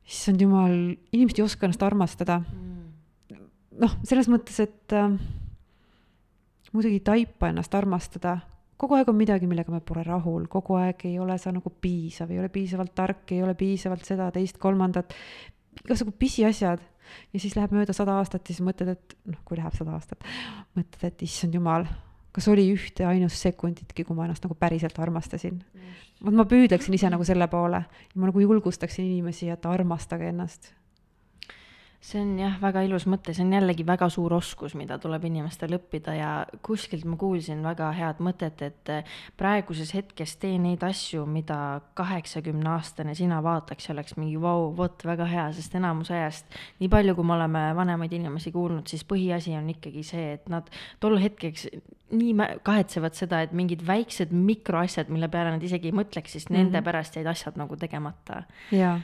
issand 0.07 0.43
jumal, 0.43 0.75
inimesed 1.13 1.41
ei 1.41 1.47
oska 1.47 1.67
ennast 1.67 1.83
armastada. 1.87 2.41
noh, 3.81 3.93
selles 4.05 4.29
mõttes, 4.29 4.59
et 4.61 4.93
äh, 4.93 5.09
muidugi 6.73 6.99
ei 6.99 7.05
taipa 7.07 7.51
ennast 7.51 7.75
armastada, 7.75 8.39
kogu 8.81 8.97
aeg 8.97 9.09
on 9.13 9.19
midagi, 9.19 9.49
millega 9.49 9.73
me 9.73 9.81
pole 9.85 10.05
rahul, 10.07 10.47
kogu 10.51 10.77
aeg 10.81 11.05
ei 11.09 11.19
ole 11.21 11.37
sa 11.41 11.53
nagu 11.53 11.73
piisav, 11.83 12.31
ei 12.33 12.41
ole 12.41 12.51
piisavalt 12.53 12.95
tark, 12.97 13.25
ei 13.35 13.43
ole 13.45 13.55
piisavalt 13.59 14.07
seda, 14.09 14.31
teist, 14.35 14.61
kolmandat, 14.61 15.15
igasugu 15.85 16.15
pisiasjad. 16.19 16.87
ja 17.33 17.41
siis 17.43 17.57
läheb 17.59 17.73
mööda 17.75 17.95
sada 17.97 18.15
aastat 18.21 18.47
ja 18.47 18.55
siis 18.55 18.63
mõtled, 18.63 18.93
et 18.95 19.17
noh, 19.27 19.41
kui 19.45 19.59
läheb 19.59 19.75
sada 19.75 19.97
aastat, 19.97 20.23
mõtled, 20.79 21.09
et 21.09 21.23
issand 21.27 21.57
jumal, 21.57 21.89
kas 22.33 22.49
oli 22.49 22.67
ühte 22.73 23.07
ainust 23.07 23.43
sekunditki, 23.43 24.05
kui 24.05 24.17
ma 24.17 24.27
ennast 24.27 24.45
nagu 24.47 24.55
päriselt 24.59 24.99
armastasin. 24.99 25.63
vot 26.25 26.37
ma 26.37 26.45
püüdleksin 26.45 26.95
ise 26.95 27.11
nagu 27.11 27.25
selle 27.25 27.49
poole. 27.49 27.85
Ja 28.15 28.21
ma 28.21 28.31
nagu 28.31 28.41
julgustaksin 28.41 29.07
inimesi, 29.07 29.49
et 29.51 29.67
armastage 29.67 30.29
ennast 30.29 30.73
see 32.01 32.21
on 32.23 32.33
jah, 32.41 32.55
väga 32.63 32.81
ilus 32.87 33.05
mõte, 33.11 33.35
see 33.37 33.45
on 33.45 33.53
jällegi 33.53 33.85
väga 33.85 34.09
suur 34.13 34.33
oskus, 34.33 34.73
mida 34.79 34.97
tuleb 35.01 35.27
inimestel 35.29 35.77
õppida 35.77 36.15
ja 36.17 36.31
kuskilt 36.65 37.05
ma 37.05 37.19
kuulsin 37.21 37.61
väga 37.65 37.91
head 37.93 38.23
mõtet, 38.25 38.63
et 38.65 38.93
eh, 38.93 39.19
praeguses 39.41 39.93
hetkes 39.97 40.39
tee 40.41 40.57
neid 40.63 40.81
asju, 40.87 41.27
mida 41.29 41.59
kaheksakümne 42.01 42.73
aastane 42.73 43.15
sina 43.19 43.43
vaataks 43.45 43.91
ja 43.91 43.95
oleks 43.95 44.17
mingi 44.17 44.41
vau, 44.41 44.71
vot 44.77 45.05
väga 45.05 45.29
hea, 45.29 45.47
sest 45.57 45.77
enamus 45.77 46.13
ajast, 46.17 46.59
nii 46.81 46.89
palju, 46.93 47.19
kui 47.19 47.29
me 47.29 47.37
oleme 47.37 47.67
vanemaid 47.77 48.17
inimesi 48.17 48.55
kuulnud, 48.57 48.89
siis 48.89 49.05
põhiasi 49.05 49.55
on 49.61 49.69
ikkagi 49.77 50.05
see, 50.07 50.35
et 50.39 50.49
nad 50.53 50.73
tol 51.05 51.21
hetkeks 51.21 51.69
nii 52.17 52.51
kahetsevad 52.65 53.15
seda, 53.15 53.45
et 53.45 53.53
mingid 53.55 53.85
väiksed 53.87 54.33
mikroasjad, 54.33 55.13
mille 55.13 55.29
peale 55.31 55.53
nad 55.53 55.63
isegi 55.63 55.93
ei 55.93 56.01
mõtleks, 56.01 56.33
siis 56.33 56.49
mm 56.49 56.57
-hmm. 56.57 56.65
nende 56.65 56.83
pärast 56.83 57.21
jäid 57.21 57.29
asjad 57.29 57.61
nagu 57.61 57.77
tegemata. 57.77 58.45
jaa 58.73 58.99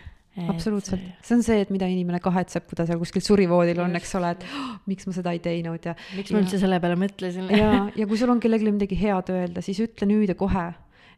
absoluutselt, 0.44 1.04
see 1.24 1.36
on 1.38 1.42
see, 1.44 1.60
et 1.64 1.70
mida 1.72 1.86
inimene 1.88 2.18
kahetseb, 2.24 2.66
kui 2.68 2.76
ta 2.78 2.84
seal 2.88 2.98
kuskil 3.00 3.24
surivoodil 3.24 3.80
on, 3.84 3.94
eks 3.96 4.12
ole, 4.18 4.34
et 4.36 4.42
oh, 4.46 4.72
miks 4.90 5.08
ma 5.08 5.14
seda 5.16 5.32
ei 5.32 5.40
teinud 5.44 5.88
ja. 5.88 5.94
miks 6.16 6.32
ma 6.34 6.42
üldse 6.42 6.60
selle 6.60 6.80
peale 6.82 6.98
mõtlesin? 7.00 7.48
ja, 7.56 7.70
ja 7.96 8.08
kui 8.08 8.18
sul 8.20 8.32
on 8.32 8.42
kellelegi 8.42 8.74
midagi 8.74 8.98
head 9.00 9.32
öelda, 9.32 9.64
siis 9.64 9.80
ütle 9.84 10.08
nüüd 10.10 10.32
ja 10.32 10.36
kohe. 10.38 10.66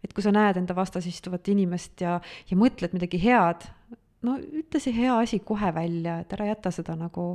et 0.04 0.14
kui 0.14 0.22
sa 0.22 0.30
näed 0.34 0.60
enda 0.60 0.76
vastas 0.78 1.08
istuvat 1.10 1.50
inimest 1.50 2.04
ja, 2.04 2.18
ja 2.50 2.58
mõtled 2.58 2.94
midagi 2.94 3.18
head, 3.24 3.66
no 4.26 4.36
ütle 4.38 4.82
see 4.82 4.94
hea 4.94 5.16
asi 5.18 5.40
kohe 5.42 5.72
välja, 5.74 6.20
et 6.22 6.36
ära 6.38 6.52
jäta 6.52 6.72
seda 6.74 6.94
nagu, 6.98 7.30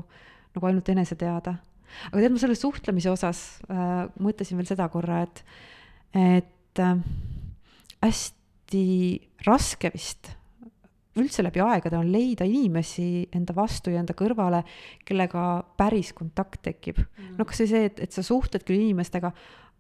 nagu 0.56 0.70
ainult 0.70 0.92
enese 0.94 1.18
teada. 1.20 1.58
aga 2.12 2.22
tead, 2.22 2.36
ma 2.36 2.44
selle 2.46 2.56
suhtlemise 2.60 3.12
osas 3.12 3.44
äh, 3.68 4.06
mõtlesin 4.24 4.62
veel 4.62 4.72
seda 4.72 4.88
korra, 4.94 5.26
et, 5.28 5.44
et 6.16 6.80
äh, 6.80 6.96
hästi 8.06 8.88
raske 9.44 9.92
vist 9.92 10.32
üldse 11.20 11.46
läbi 11.46 11.62
aegade 11.64 11.98
on 12.00 12.10
leida 12.12 12.46
inimesi 12.48 13.28
enda 13.36 13.56
vastu 13.56 13.94
ja 13.94 14.02
enda 14.02 14.16
kõrvale, 14.18 14.64
kellega 15.06 15.64
päris 15.78 16.14
kontakt 16.18 16.64
tekib. 16.66 17.04
Mm.. 17.04 17.36
no 17.38 17.48
kas 17.50 17.64
või 17.64 17.72
see, 17.74 17.86
et, 17.92 18.04
et 18.08 18.16
sa 18.16 18.26
suhtled 18.26 18.66
küll 18.66 18.82
inimestega, 18.82 19.34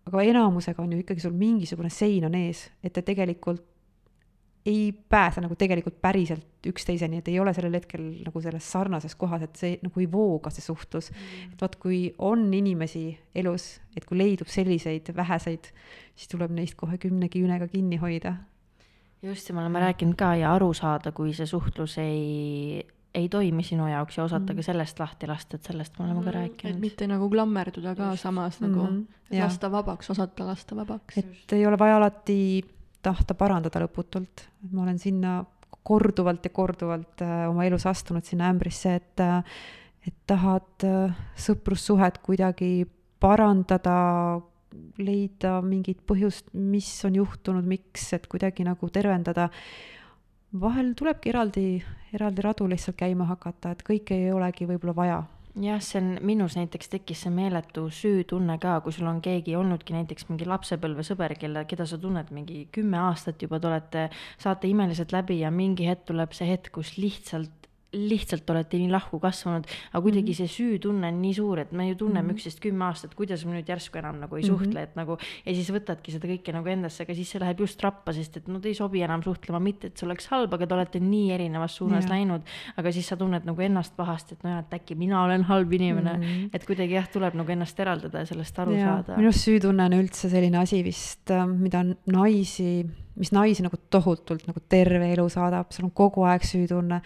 aga 0.10 0.26
enamusega 0.30 0.84
on 0.84 0.94
ju 0.94 1.04
ikkagi 1.04 1.24
sul 1.24 1.36
mingisugune 1.38 1.92
sein 1.94 2.28
on 2.28 2.36
ees, 2.38 2.68
et 2.84 2.94
te 2.94 3.06
tegelikult 3.06 3.70
ei 4.64 4.94
pääse 5.10 5.42
nagu 5.44 5.58
tegelikult 5.60 5.98
päriselt 6.00 6.68
üksteiseni, 6.70 7.20
et 7.20 7.28
ei 7.28 7.40
ole 7.42 7.52
sellel 7.52 7.74
hetkel 7.76 8.06
nagu 8.24 8.42
selles 8.42 8.70
sarnases 8.72 9.18
kohas, 9.20 9.44
et 9.44 9.60
see 9.60 9.74
nagu 9.84 10.00
ei 10.00 10.08
vooga, 10.12 10.54
see 10.54 10.64
suhtlus. 10.64 11.10
Mm.. 11.12 11.52
et 11.52 11.66
vot, 11.66 11.76
kui 11.82 12.00
on 12.24 12.46
inimesi 12.54 13.10
elus, 13.36 13.82
et 13.98 14.08
kui 14.08 14.22
leidub 14.22 14.48
selliseid 14.48 15.12
väheseid, 15.18 15.68
siis 16.16 16.32
tuleb 16.32 16.56
neist 16.56 16.78
kohe 16.80 17.02
kümne 17.02 17.28
küünega 17.34 17.68
kinni 17.74 18.00
hoida 18.00 18.38
just, 19.24 19.50
ja 19.50 19.56
me 19.56 19.62
oleme 19.62 19.80
rääkinud 19.80 20.18
ka 20.20 20.34
ja 20.36 20.54
aru 20.56 20.74
saada, 20.74 21.12
kui 21.16 21.34
see 21.34 21.48
suhtlus 21.50 21.98
ei, 22.02 22.84
ei 23.16 23.30
toimi 23.30 23.64
sinu 23.64 23.88
jaoks 23.88 24.18
ja 24.18 24.26
osata 24.28 24.54
mm. 24.54 24.60
ka 24.60 24.68
sellest 24.70 25.00
lahti 25.00 25.30
lasta, 25.30 25.58
et 25.58 25.72
sellest 25.72 26.00
me 26.00 26.06
oleme 26.06 26.24
ka 26.24 26.30
et 26.30 26.36
rääkinud. 26.36 26.80
mitte 26.84 27.08
nagu 27.08 27.30
klammerduda 27.30 27.96
ka 27.96 28.12
Just. 28.12 28.24
samas 28.28 28.60
nagu 28.62 28.84
Mhm, 28.84 28.94
mm, 28.94 29.38
jaa. 29.38 29.48
lasta 29.48 29.72
vabaks, 29.72 30.10
osata 30.10 30.48
lasta 30.48 30.76
vabaks. 30.76 31.18
et 31.18 31.54
ei 31.54 31.66
ole 31.68 31.80
vaja 31.80 31.98
alati 31.98 32.64
tahta 33.02 33.34
parandada 33.34 33.84
lõputult, 33.84 34.48
et 34.64 34.72
ma 34.72 34.84
olen 34.84 35.00
sinna 35.00 35.44
korduvalt 35.84 36.46
ja 36.46 36.50
korduvalt 36.50 37.22
äh, 37.22 37.50
oma 37.50 37.66
elus 37.66 37.86
astunud 37.86 38.24
sinna 38.24 38.50
ämbrisse, 38.50 38.96
et 38.96 39.20
äh, 39.20 39.44
et 40.08 40.16
tahad 40.28 40.84
äh, 40.84 41.14
sõprussuhet 41.40 42.20
kuidagi 42.24 42.86
parandada, 43.24 44.42
leida 44.98 45.58
mingit 45.66 46.02
põhjust, 46.08 46.54
mis 46.54 46.90
on 47.06 47.20
juhtunud, 47.20 47.68
miks, 47.68 48.12
et 48.14 48.28
kuidagi 48.32 48.66
nagu 48.68 48.90
tervendada. 48.90 49.50
vahel 50.60 50.94
tulebki 50.94 51.30
eraldi, 51.30 51.84
eraldi 52.14 52.42
radu 52.46 52.68
lihtsalt 52.70 52.98
käima 52.98 53.26
hakata, 53.26 53.72
et 53.72 53.82
kõike 53.84 54.14
ei 54.14 54.32
olegi 54.32 54.68
võib-olla 54.70 54.96
vaja 54.96 55.24
jah, 55.62 55.82
see 55.82 56.00
on, 56.02 56.14
minus 56.26 56.56
näiteks 56.58 56.90
tekkis 56.90 57.24
see 57.26 57.34
meeletu 57.34 57.86
süütunne 57.94 58.58
ka, 58.62 58.80
kui 58.86 58.94
sul 58.96 59.10
on 59.10 59.22
keegi 59.24 59.56
olnudki 59.58 59.94
näiteks 59.96 60.28
mingi 60.30 60.48
lapsepõlvesõber, 60.50 61.36
kelle, 61.40 61.66
keda 61.70 61.86
sa 61.90 62.00
tunned 62.02 62.32
mingi 62.34 62.64
kümme 62.74 62.98
aastat 63.06 63.42
juba, 63.46 63.60
te 63.62 63.70
olete, 63.70 64.06
saate 64.42 64.70
imeliselt 64.72 65.14
läbi 65.14 65.42
ja 65.44 65.52
mingi 65.54 65.88
hetk 65.90 66.08
tuleb 66.10 66.34
see 66.34 66.50
hetk, 66.50 66.74
kus 66.74 66.96
lihtsalt 66.98 67.63
lihtsalt 67.94 68.50
olete 68.50 68.78
nii 68.78 68.90
lahku 68.92 69.20
kasvanud, 69.20 69.66
aga 69.94 70.02
kuidagi 70.02 70.32
Mhm. 70.34 70.36
see 70.36 70.48
süütunne 70.48 71.08
on 71.08 71.22
nii 71.22 71.34
suur, 71.34 71.60
et 71.60 71.72
me 71.72 71.88
ju 71.90 71.96
tunneme 71.96 72.28
Mhm. 72.28 72.36
üksteist 72.36 72.60
kümme 72.60 72.86
aastat, 72.86 73.14
kuidas 73.16 73.46
me 73.46 73.52
nüüd 73.62 73.68
järsku 73.70 73.98
enam 74.00 74.20
nagu 74.20 74.36
ei 74.36 74.44
Mhm. 74.44 74.50
suhtle, 74.52 74.82
et 74.84 74.96
nagu 74.96 75.18
ja 75.46 75.54
siis 75.54 75.70
võtadki 75.70 76.12
seda 76.12 76.28
kõike 76.28 76.54
nagu 76.54 76.68
endasse, 76.70 77.02
aga 77.04 77.14
siis 77.14 77.30
see 77.30 77.40
läheb 77.40 77.60
just 77.60 77.82
rappa, 77.84 78.14
sest 78.14 78.38
et 78.38 78.48
no 78.48 78.60
te 78.60 78.70
ei 78.70 78.74
sobi 78.76 79.02
enam 79.02 79.22
suhtlema, 79.24 79.60
mitte 79.62 79.86
et 79.88 79.98
see 79.98 80.06
oleks 80.08 80.28
halb, 80.28 80.54
aga 80.54 80.66
te 80.68 80.74
olete 80.74 81.00
nii 81.00 81.32
erinevas 81.32 81.76
suunas 81.78 82.04
Jah. 82.06 82.12
läinud, 82.18 82.42
aga 82.78 82.92
siis 82.92 83.08
sa 83.08 83.16
tunned 83.16 83.46
nagu 83.46 83.62
ennast 83.62 83.96
pahasti, 83.96 84.34
et 84.34 84.44
nojah, 84.44 84.60
et 84.60 84.70
äkki 84.82 84.96
mina 84.98 85.24
olen 85.24 85.44
halb 85.44 85.72
inimene 85.74 86.14
mm. 86.18 86.22
-hmm. 86.24 86.50
et 86.54 86.66
kuidagi 86.66 86.94
jah, 86.94 87.08
tuleb 87.12 87.34
nagu 87.36 87.52
ennast 87.52 87.80
eraldada 87.80 88.20
ja 88.20 88.26
sellest 88.26 88.60
aru 88.60 88.72
Jaa, 88.72 89.04
saada. 89.04 89.16
minu 89.18 89.28
arust 89.28 89.48
süütunne 89.48 89.86
on 89.86 89.94
üldse 89.94 90.30
selline 90.30 90.58
asi 90.58 90.84
vist, 90.84 91.30
mida 91.60 91.80
on 91.80 91.96
naisi, 92.08 92.86
mis 93.16 93.32
naisi 93.32 93.62
nagu 93.64 93.78
tohutult 93.90 94.48
nagu 94.48 94.60
terve 94.70 95.14
elu 95.14 95.30
saadab, 95.30 95.72
sul 95.72 95.86
on 95.86 95.92
kogu 95.92 96.24
aeg 96.26 96.42
süütunne. 96.42 97.02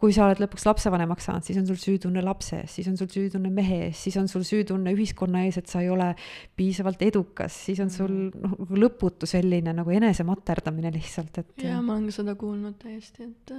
Kui 0.00 0.14
sa 0.16 0.24
oled 0.26 0.40
lõpuks 0.40 0.64
lapsevanemaks 0.64 1.28
saanud, 1.28 1.44
siis 1.44 1.58
on 1.60 1.68
sul 1.68 1.78
süütunne 1.80 2.22
lapse 2.24 2.62
ees, 2.62 2.74
siis 2.78 2.88
on 2.88 2.96
sul 2.96 3.10
süütunne 3.12 3.52
mehe 3.52 3.82
ees, 3.86 4.00
siis 4.06 4.16
on 4.20 4.30
sul 4.32 4.46
süütunne 4.48 4.94
ühiskonna 4.96 5.44
ees, 5.46 5.60
et 5.60 5.68
sa 5.70 5.82
ei 5.84 5.90
ole 5.92 6.10
piisavalt 6.56 7.02
edukas, 7.04 7.56
siis 7.68 7.82
on 7.84 7.92
sul 7.92 8.14
noh, 8.32 8.56
lõputu 8.72 9.28
selline 9.28 9.74
nagu 9.76 9.92
enesematerdamine 9.92 10.92
lihtsalt, 10.96 11.42
et. 11.42 11.54
jaa, 11.66 11.82
ma 11.84 11.98
olen 11.98 12.08
ka 12.08 12.16
seda 12.20 12.36
kuulnud 12.40 12.80
täiesti, 12.80 13.28
et 13.28 13.54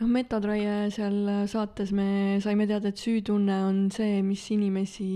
noh, 0.00 0.10
Metatraie 0.10 0.90
seal 0.94 1.46
saates 1.50 1.94
me 1.94 2.38
saime 2.42 2.66
teada, 2.66 2.90
et 2.90 3.00
süütunne 3.00 3.62
on 3.68 3.82
see, 3.94 4.20
mis 4.26 4.46
inimesi 4.54 5.10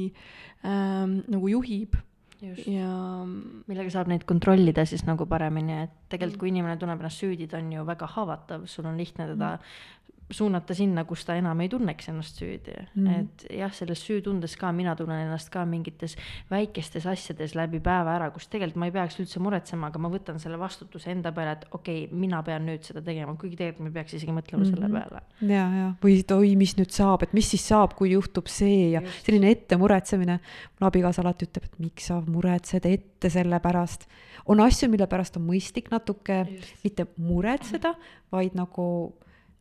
ähm, 0.63 1.23
nagu 1.33 1.51
juhib 1.51 1.99
Just. 2.45 2.67
ja 2.69 2.91
millega 3.25 3.89
saab 3.93 4.11
neid 4.11 4.27
kontrollida 4.29 4.85
siis 4.89 5.07
nagu 5.09 5.25
paremini, 5.31 5.85
et 5.87 5.95
tegelikult 6.13 6.43
kui 6.43 6.51
inimene 6.53 6.77
tunneb 6.81 7.01
ennast 7.01 7.23
süüdi, 7.23 7.49
ta 7.49 7.61
on 7.63 7.71
ju 7.73 7.85
väga 7.89 8.09
haavatav, 8.19 8.67
sul 8.69 8.91
on 8.91 8.99
lihtne 9.01 9.31
teda 9.33 9.55
suunata 10.31 10.75
sinna, 10.75 11.05
kus 11.05 11.25
ta 11.27 11.37
enam 11.37 11.61
ei 11.61 11.69
tunneks 11.69 12.09
ennast 12.09 12.39
süüdi 12.41 12.73
mm. 12.73 13.07
-hmm. 13.07 13.21
et 13.21 13.45
jah, 13.59 13.73
selles 13.73 14.01
süütundes 14.07 14.57
ka 14.57 14.73
mina 14.73 14.95
tunnen 14.97 15.27
ennast 15.27 15.51
ka 15.53 15.65
mingites 15.69 16.17
väikestes 16.51 17.07
asjades 17.07 17.55
läbi 17.55 17.81
päeva 17.81 18.15
ära, 18.17 18.31
kus 18.31 18.49
tegelikult 18.49 18.81
ma 18.81 18.89
ei 18.89 18.95
peaks 18.95 19.19
üldse 19.21 19.41
muretsema, 19.45 19.91
aga 19.93 20.01
ma 20.01 20.09
võtan 20.09 20.39
selle 20.41 20.59
vastutuse 20.59 21.11
enda 21.13 21.33
peale, 21.33 21.59
et 21.59 21.67
okei 21.71 22.05
okay,, 22.05 22.19
mina 22.19 22.43
pean 22.43 22.65
nüüd 22.67 22.87
seda 22.87 23.03
tegema, 23.05 23.35
kuigi 23.37 23.57
tegelikult 23.57 23.85
ma 23.85 23.93
ei 23.93 23.97
peaks 23.99 24.15
isegi 24.19 24.33
mõtlema 24.33 24.63
mm 24.63 24.71
-hmm. 24.71 24.75
selle 24.75 24.89
peale. 24.89 25.23
ja, 25.55 25.67
ja, 25.81 25.91
või 26.05 26.19
et 26.21 26.31
oi, 26.31 26.55
mis 26.57 26.77
nüüd 26.79 26.91
saab, 26.91 27.23
et 27.23 27.33
mis 27.33 27.51
siis 27.51 27.69
saab, 27.69 27.95
kui 27.99 28.13
juhtub 28.13 28.49
see 28.49 28.91
ja 28.93 29.03
Just. 29.03 29.27
selline 29.27 29.51
ette 29.51 29.77
muretsemine. 29.77 30.39
mul 30.81 30.89
abikaasa 30.89 31.23
alati 31.23 31.47
ütleb, 31.47 31.65
et 31.65 31.79
miks 31.79 32.07
sa 32.07 32.21
muretsed 32.21 32.87
ette 32.87 33.31
selle 33.31 33.61
pärast. 33.61 34.09
on 34.47 34.61
asju, 34.61 34.89
mille 34.89 35.07
pärast 35.07 35.37
on 35.37 35.47
mõistlik 35.47 35.91
natuke 35.91 36.47
Just. 36.49 36.85
mitte 36.85 37.07
muretseda, 37.17 37.95
vaid 38.33 38.55
nagu 38.55 39.15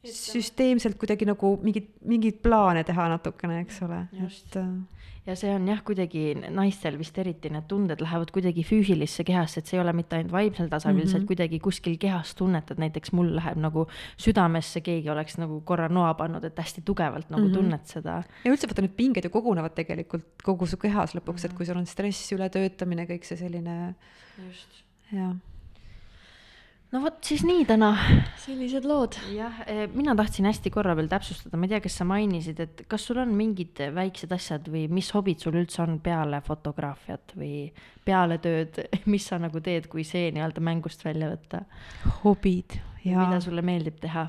süsteemselt 0.04 0.98
kuidagi 1.00 1.28
nagu 1.28 1.54
mingeid, 1.64 1.94
mingeid 2.08 2.42
plaane 2.44 2.84
teha 2.88 3.08
natukene, 3.14 3.62
eks 3.64 3.80
ole, 3.86 4.02
et. 4.26 4.58
äh, 4.60 5.04
ja 5.28 5.36
see 5.40 5.52
on 5.56 5.68
jah, 5.70 5.80
kuidagi 5.88 6.24
naistel 6.52 6.98
vist 7.00 7.18
eriti 7.22 7.52
need 7.54 7.70
tunded 7.72 8.02
lähevad 8.04 8.34
kuidagi 8.36 8.66
füüsilisse 8.68 9.24
kehasse, 9.28 9.62
et 9.62 9.72
see 9.72 9.78
ei 9.78 9.84
ole 9.84 9.94
mitte 9.96 10.18
ainult 10.18 10.36
vaimsel 10.36 10.68
tasandil 10.72 11.06
mm, 11.06 11.14
-hmm. 11.14 11.24
sa 11.24 11.30
kuidagi 11.32 11.60
kuskil 11.64 11.96
kehas 12.00 12.36
tunnetad, 12.40 12.82
näiteks 12.84 13.14
mul 13.16 13.32
läheb 13.38 13.62
nagu 13.64 13.88
südamesse, 14.18 14.84
keegi 14.84 15.10
oleks 15.10 15.40
nagu 15.40 15.62
korra 15.62 15.88
noa 15.88 16.14
pannud, 16.20 16.44
et 16.44 16.60
hästi 16.60 16.84
tugevalt 16.86 17.30
nagu 17.30 17.48
mm 17.48 17.50
-hmm. 17.50 17.54
tunned 17.54 17.86
seda. 17.86 18.24
ja 18.44 18.52
üldse 18.52 18.68
vaata, 18.68 18.82
need 18.82 18.98
pinged 18.98 19.24
ju 19.24 19.30
kogunevad 19.30 19.76
tegelikult 19.76 20.44
kogu 20.44 20.68
su 20.68 20.78
kehas 20.78 21.16
lõpuks 21.16 21.32
mm, 21.32 21.48
-hmm. 21.48 21.52
et 21.52 21.58
kui 21.58 21.66
sul 21.66 21.78
on 21.78 21.86
stress, 21.86 22.32
ületöötamine, 22.32 23.06
kõik 23.06 23.24
see 23.24 23.38
selline. 23.38 23.96
just. 24.38 24.84
jah 25.12 25.36
no 26.94 27.02
vot 27.02 27.18
siis 27.26 27.42
nii 27.48 27.66
täna. 27.68 27.92
sellised 28.44 28.86
lood. 28.88 29.18
jah, 29.34 29.64
mina 29.96 30.16
tahtsin 30.18 30.48
hästi 30.50 30.72
korra 30.74 30.96
veel 30.98 31.10
täpsustada, 31.12 31.58
ma 31.58 31.68
ei 31.68 31.74
tea, 31.74 31.82
kas 31.84 31.98
sa 32.00 32.08
mainisid, 32.08 32.62
et 32.64 32.86
kas 32.92 33.08
sul 33.10 33.22
on 33.24 33.34
mingid 33.38 33.82
väiksed 33.96 34.34
asjad 34.36 34.70
või 34.72 34.86
mis 34.94 35.10
hobid 35.16 35.42
sul 35.44 35.58
üldse 35.60 35.82
on 35.86 35.98
peale 36.04 36.42
fotograafiat 36.46 37.36
või 37.40 37.66
peale 38.06 38.40
tööd, 38.44 38.80
mis 39.14 39.28
sa 39.30 39.42
nagu 39.42 39.64
teed, 39.64 39.90
kui 39.92 40.06
see 40.08 40.30
nii-öelda 40.36 40.64
mängust 40.64 41.06
välja 41.06 41.32
võtta? 41.34 41.66
hobid, 42.24 42.78
jaa. 43.04 43.26
mida 43.26 43.42
sulle 43.44 43.66
meeldib 43.66 44.00
teha? 44.04 44.28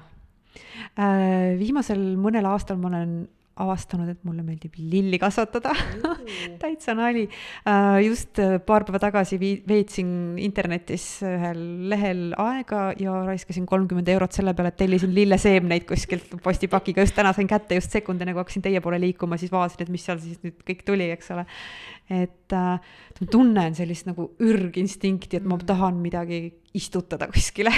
Äh, 0.94 1.54
viimasel 1.58 2.14
mõnel 2.20 2.46
aastal 2.46 2.78
ma 2.80 2.92
olen 2.92 3.16
avastanud, 3.62 4.08
et 4.10 4.24
mulle 4.26 4.42
meeldib 4.42 4.74
lilli 4.80 5.18
kasvatada 5.22 5.70
täitsa 6.62 6.94
nali. 6.98 7.24
Äh, 7.68 8.00
just 8.08 8.40
äh, 8.42 8.56
paar 8.66 8.86
päeva 8.86 8.98
tagasi 9.02 9.38
vii-, 9.38 9.60
veetsin 9.68 10.08
internetis 10.42 11.06
ühel 11.26 11.60
lehel 11.90 12.24
aega 12.40 12.88
ja 12.98 13.20
raiskasin 13.28 13.66
kolmkümmend 13.70 14.10
eurot 14.16 14.34
selle 14.34 14.56
peale, 14.58 14.72
et 14.74 14.80
tellisin 14.82 15.14
lilleseemneid 15.14 15.86
kuskilt 15.86 16.34
postipakiga, 16.42 17.06
just 17.06 17.14
täna 17.18 17.34
sain 17.36 17.50
kätte 17.50 17.78
just 17.78 17.94
sekund 17.94 18.24
enne, 18.24 18.34
kui 18.34 18.42
hakkasin 18.42 18.66
teie 18.66 18.82
poole 18.84 18.98
liikuma, 19.02 19.38
siis 19.38 19.54
vaatasin, 19.54 19.86
et 19.86 19.94
mis 19.94 20.08
seal 20.08 20.18
siis 20.22 20.42
nüüd 20.42 20.58
kõik 20.66 20.82
tuli, 20.88 21.08
eks 21.14 21.30
ole. 21.36 21.46
et 22.10 22.52
äh, 22.58 22.98
ma 23.20 23.30
tunnen 23.30 23.78
sellist 23.78 24.10
nagu 24.10 24.32
ürginstinkti, 24.42 25.38
et 25.38 25.46
ma 25.46 25.54
mm. 25.56 25.66
tahan 25.70 26.02
midagi 26.02 26.42
istutada 26.74 27.30
kuskile 27.30 27.70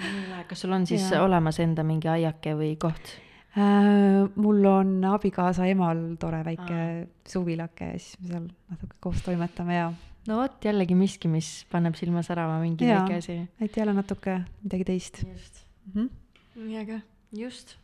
kas 0.48 0.62
sul 0.62 0.72
on 0.72 0.86
siis 0.86 1.10
ja. 1.10 1.24
olemas 1.24 1.58
enda 1.62 1.82
mingi 1.86 2.08
aiake 2.12 2.54
või 2.54 2.76
koht? 2.80 3.16
Äh, 3.54 4.24
mul 4.34 4.64
on 4.66 4.96
abikaasa 5.06 5.68
emal 5.70 6.16
tore 6.18 6.40
väike 6.42 6.74
Aa. 6.74 7.04
suvilake 7.28 7.86
ja 7.92 7.98
siis 8.02 8.16
me 8.18 8.32
seal 8.32 8.48
natuke 8.72 8.96
koos 9.00 9.20
toimetame 9.22 9.76
ja. 9.76 9.92
no 10.26 10.38
vot, 10.40 10.56
jällegi 10.64 10.96
miski, 10.98 11.30
mis 11.30 11.50
paneb 11.70 11.94
silma 11.94 12.24
särama, 12.26 12.56
mingi 12.64 12.88
ja, 12.88 13.04
väike 13.04 13.20
asi. 13.22 13.36
et 13.62 13.76
jälle 13.78 13.94
natuke 13.94 14.40
midagi 14.64 14.88
teist. 14.88 15.22
just 15.22 15.62
mm. 15.86 15.92
-hmm. 16.02 16.64
nii 16.64 16.80
äge. 16.82 16.98
just. 17.32 17.76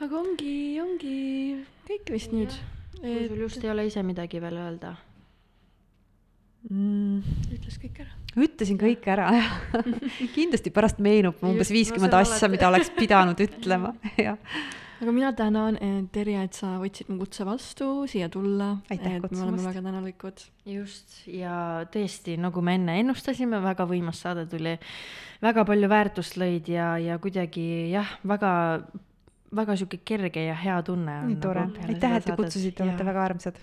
aga 0.00 0.18
ongi, 0.18 0.80
ongi 0.82 1.14
kõik 1.86 2.10
vist 2.10 2.32
ja. 2.32 2.38
nüüd. 2.40 2.58
kui 2.98 3.28
sul 3.28 3.46
just 3.46 3.64
ei 3.64 3.70
ole 3.70 3.86
ise 3.86 4.02
midagi 4.02 4.42
veel 4.42 4.56
öelda 4.56 4.96
mm.. 6.68 7.38
ütles 7.54 7.78
kõik 7.80 8.02
ära. 8.04 8.18
ütlesin 8.36 8.80
kõik 8.80 9.08
ära, 9.10 9.30
jah 9.38 9.80
kindlasti 10.36 10.72
pärast 10.74 11.00
meenub 11.02 11.40
umbes 11.46 11.72
viiskümmend 11.72 12.14
asja, 12.20 12.50
mida 12.52 12.68
oleks 12.70 12.92
pidanud 12.96 13.40
ütlema, 13.46 13.94
jah. 14.26 14.38
aga 15.00 15.14
mina 15.16 15.32
tänan, 15.36 15.78
Terje, 16.12 16.44
et 16.44 16.58
sa 16.58 16.74
võtsid 16.82 17.10
mu 17.12 17.20
kutse 17.22 17.46
vastu 17.48 17.90
siia 18.10 18.28
tulla. 18.32 18.74
et 18.92 19.04
me 19.06 19.44
oleme 19.46 19.62
väga 19.64 19.84
tänulikud. 19.86 20.46
just, 20.68 21.20
ja 21.26 21.86
tõesti, 21.92 22.36
nagu 22.40 22.64
me 22.64 22.76
enne 22.78 22.98
ennustasime, 23.04 23.62
väga 23.64 23.88
võimas 23.88 24.20
saade 24.26 24.46
tuli. 24.50 24.76
väga 25.42 25.64
palju 25.68 25.92
väärtust 25.92 26.36
lõid 26.40 26.68
ja, 26.68 26.96
ja 27.00 27.20
kuidagi 27.22 27.92
jah, 27.94 28.18
väga 28.26 28.52
väga 29.50 29.74
sihuke 29.74 29.98
kerge 30.06 30.44
ja 30.44 30.54
hea 30.54 30.76
tunne 30.86 31.16
on. 31.24 31.32
nii 31.32 31.40
tore 31.42 31.66
nagu,, 31.66 31.88
aitäh, 31.88 32.16
et 32.20 32.28
te 32.28 32.36
kutsusite, 32.38 32.84
olete 32.84 33.06
väga 33.06 33.24
armsad 33.24 33.58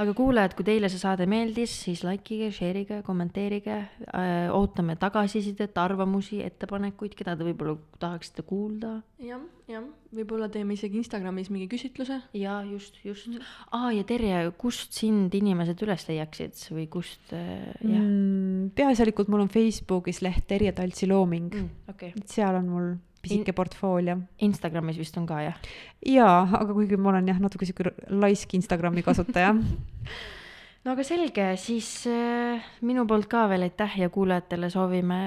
aga 0.00 0.14
kuulajad, 0.16 0.54
kui 0.56 0.64
teile 0.66 0.88
see 0.88 1.00
saade 1.00 1.26
meeldis, 1.28 1.72
siis 1.84 2.02
likeige, 2.06 2.48
share'ige, 2.54 3.00
kommenteerige 3.04 3.74
äh,, 3.76 4.48
ootame 4.54 4.96
tagasisidet, 5.00 5.76
arvamusi, 5.78 6.40
ettepanekuid, 6.46 7.16
keda 7.18 7.34
te 7.36 7.46
võib-olla 7.46 7.76
tahaksite 8.00 8.44
kuulda 8.48 8.94
ja,. 9.20 9.36
jah, 9.36 9.44
jah, 9.70 9.84
võib-olla 10.16 10.48
teeme 10.52 10.76
isegi 10.78 11.00
Instagramis 11.02 11.52
mingi 11.52 11.68
küsitluse. 11.72 12.22
ja 12.38 12.58
just, 12.68 12.98
just 13.04 13.28
mm. 13.28 13.38
-hmm. 13.38 13.68
aa 13.70 13.86
ah, 13.86 13.90
ja 13.98 14.08
Terje, 14.08 14.42
kust 14.58 14.96
sind 14.96 15.34
inimesed 15.34 15.84
üles 15.84 16.08
leiaksid 16.08 16.66
või 16.72 16.88
kust 16.88 17.36
äh,, 17.36 17.70
jah 17.84 18.00
mm,? 18.00 18.72
peaasjalikult 18.78 19.28
mul 19.28 19.44
on 19.44 19.52
Facebookis 19.52 20.22
leht 20.24 20.46
Terje 20.48 20.72
Taltsi 20.72 21.08
looming 21.10 21.52
mm,. 21.52 21.70
Okay. 21.92 22.16
seal 22.24 22.56
on 22.56 22.68
mul 22.72 22.92
pisike 23.22 23.54
portfoolio. 23.56 24.18
Instagramis 24.42 24.98
vist 25.00 25.16
on 25.20 25.26
ka, 25.26 25.40
jah? 25.46 25.58
jaa, 26.06 26.38
aga 26.58 26.72
kuigi 26.74 26.98
ma 26.98 27.12
olen 27.14 27.28
jah, 27.30 27.40
natuke 27.42 27.66
sihuke 27.68 27.92
laisk 28.10 28.54
Instagrami 28.58 29.04
kasutaja 29.06 29.54
no 30.84 30.94
aga 30.94 31.04
selge, 31.06 31.52
siis 31.62 32.06
äh, 32.10 32.62
minu 32.82 33.06
poolt 33.08 33.28
ka 33.30 33.46
veel 33.52 33.68
aitäh 33.68 34.00
ja 34.02 34.08
kuulajatele 34.12 34.70
soovime 34.72 35.20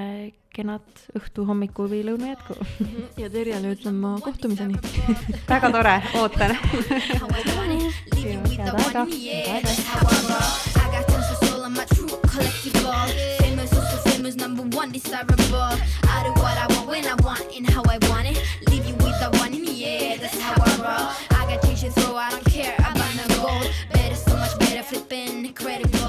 kenat 0.56 1.08
õhtu, 1.20 1.44
hommiku 1.48 1.88
või 1.92 2.04
lõuna 2.08 2.34
jätku 2.34 2.54
ja 3.22 3.32
Terjele 3.32 3.76
ütlen 3.76 3.96
ma 4.00 4.16
kohtumiseni 4.24 4.76
väga 5.52 5.72
tore, 5.76 5.96
ootan 6.22 6.52
head 8.56 8.72
aega. 8.76 9.04
was 14.26 14.36
number 14.38 14.64
one 14.76 14.92
desirable. 14.92 15.38
I 15.56 16.24
do 16.24 16.32
what 16.42 16.58
I 16.58 16.66
want 16.70 16.88
when 16.88 17.06
I 17.06 17.14
want 17.22 17.46
and 17.56 17.70
how 17.70 17.84
I 17.88 18.00
want 18.10 18.26
it. 18.26 18.42
Leave 18.68 18.84
you 18.88 18.96
with 18.96 19.20
the 19.20 19.30
one 19.38 19.54
in 19.54 19.64
the 19.64 19.86
air, 19.86 20.18
that's 20.18 20.40
how 20.40 20.56
I 20.58 20.72
roll. 20.78 21.40
I 21.40 21.46
got 21.48 21.62
change 21.62 21.82
to 21.82 21.92
throw, 21.92 22.16
I 22.16 22.32
don't 22.32 22.46
care 22.46 22.74
about 22.80 23.16
no 23.18 23.36
gold. 23.36 23.72
Better, 23.94 24.16
so 24.16 24.36
much 24.36 24.58
better, 24.58 24.82
flipping 24.82 25.46
incredible. 25.46 26.05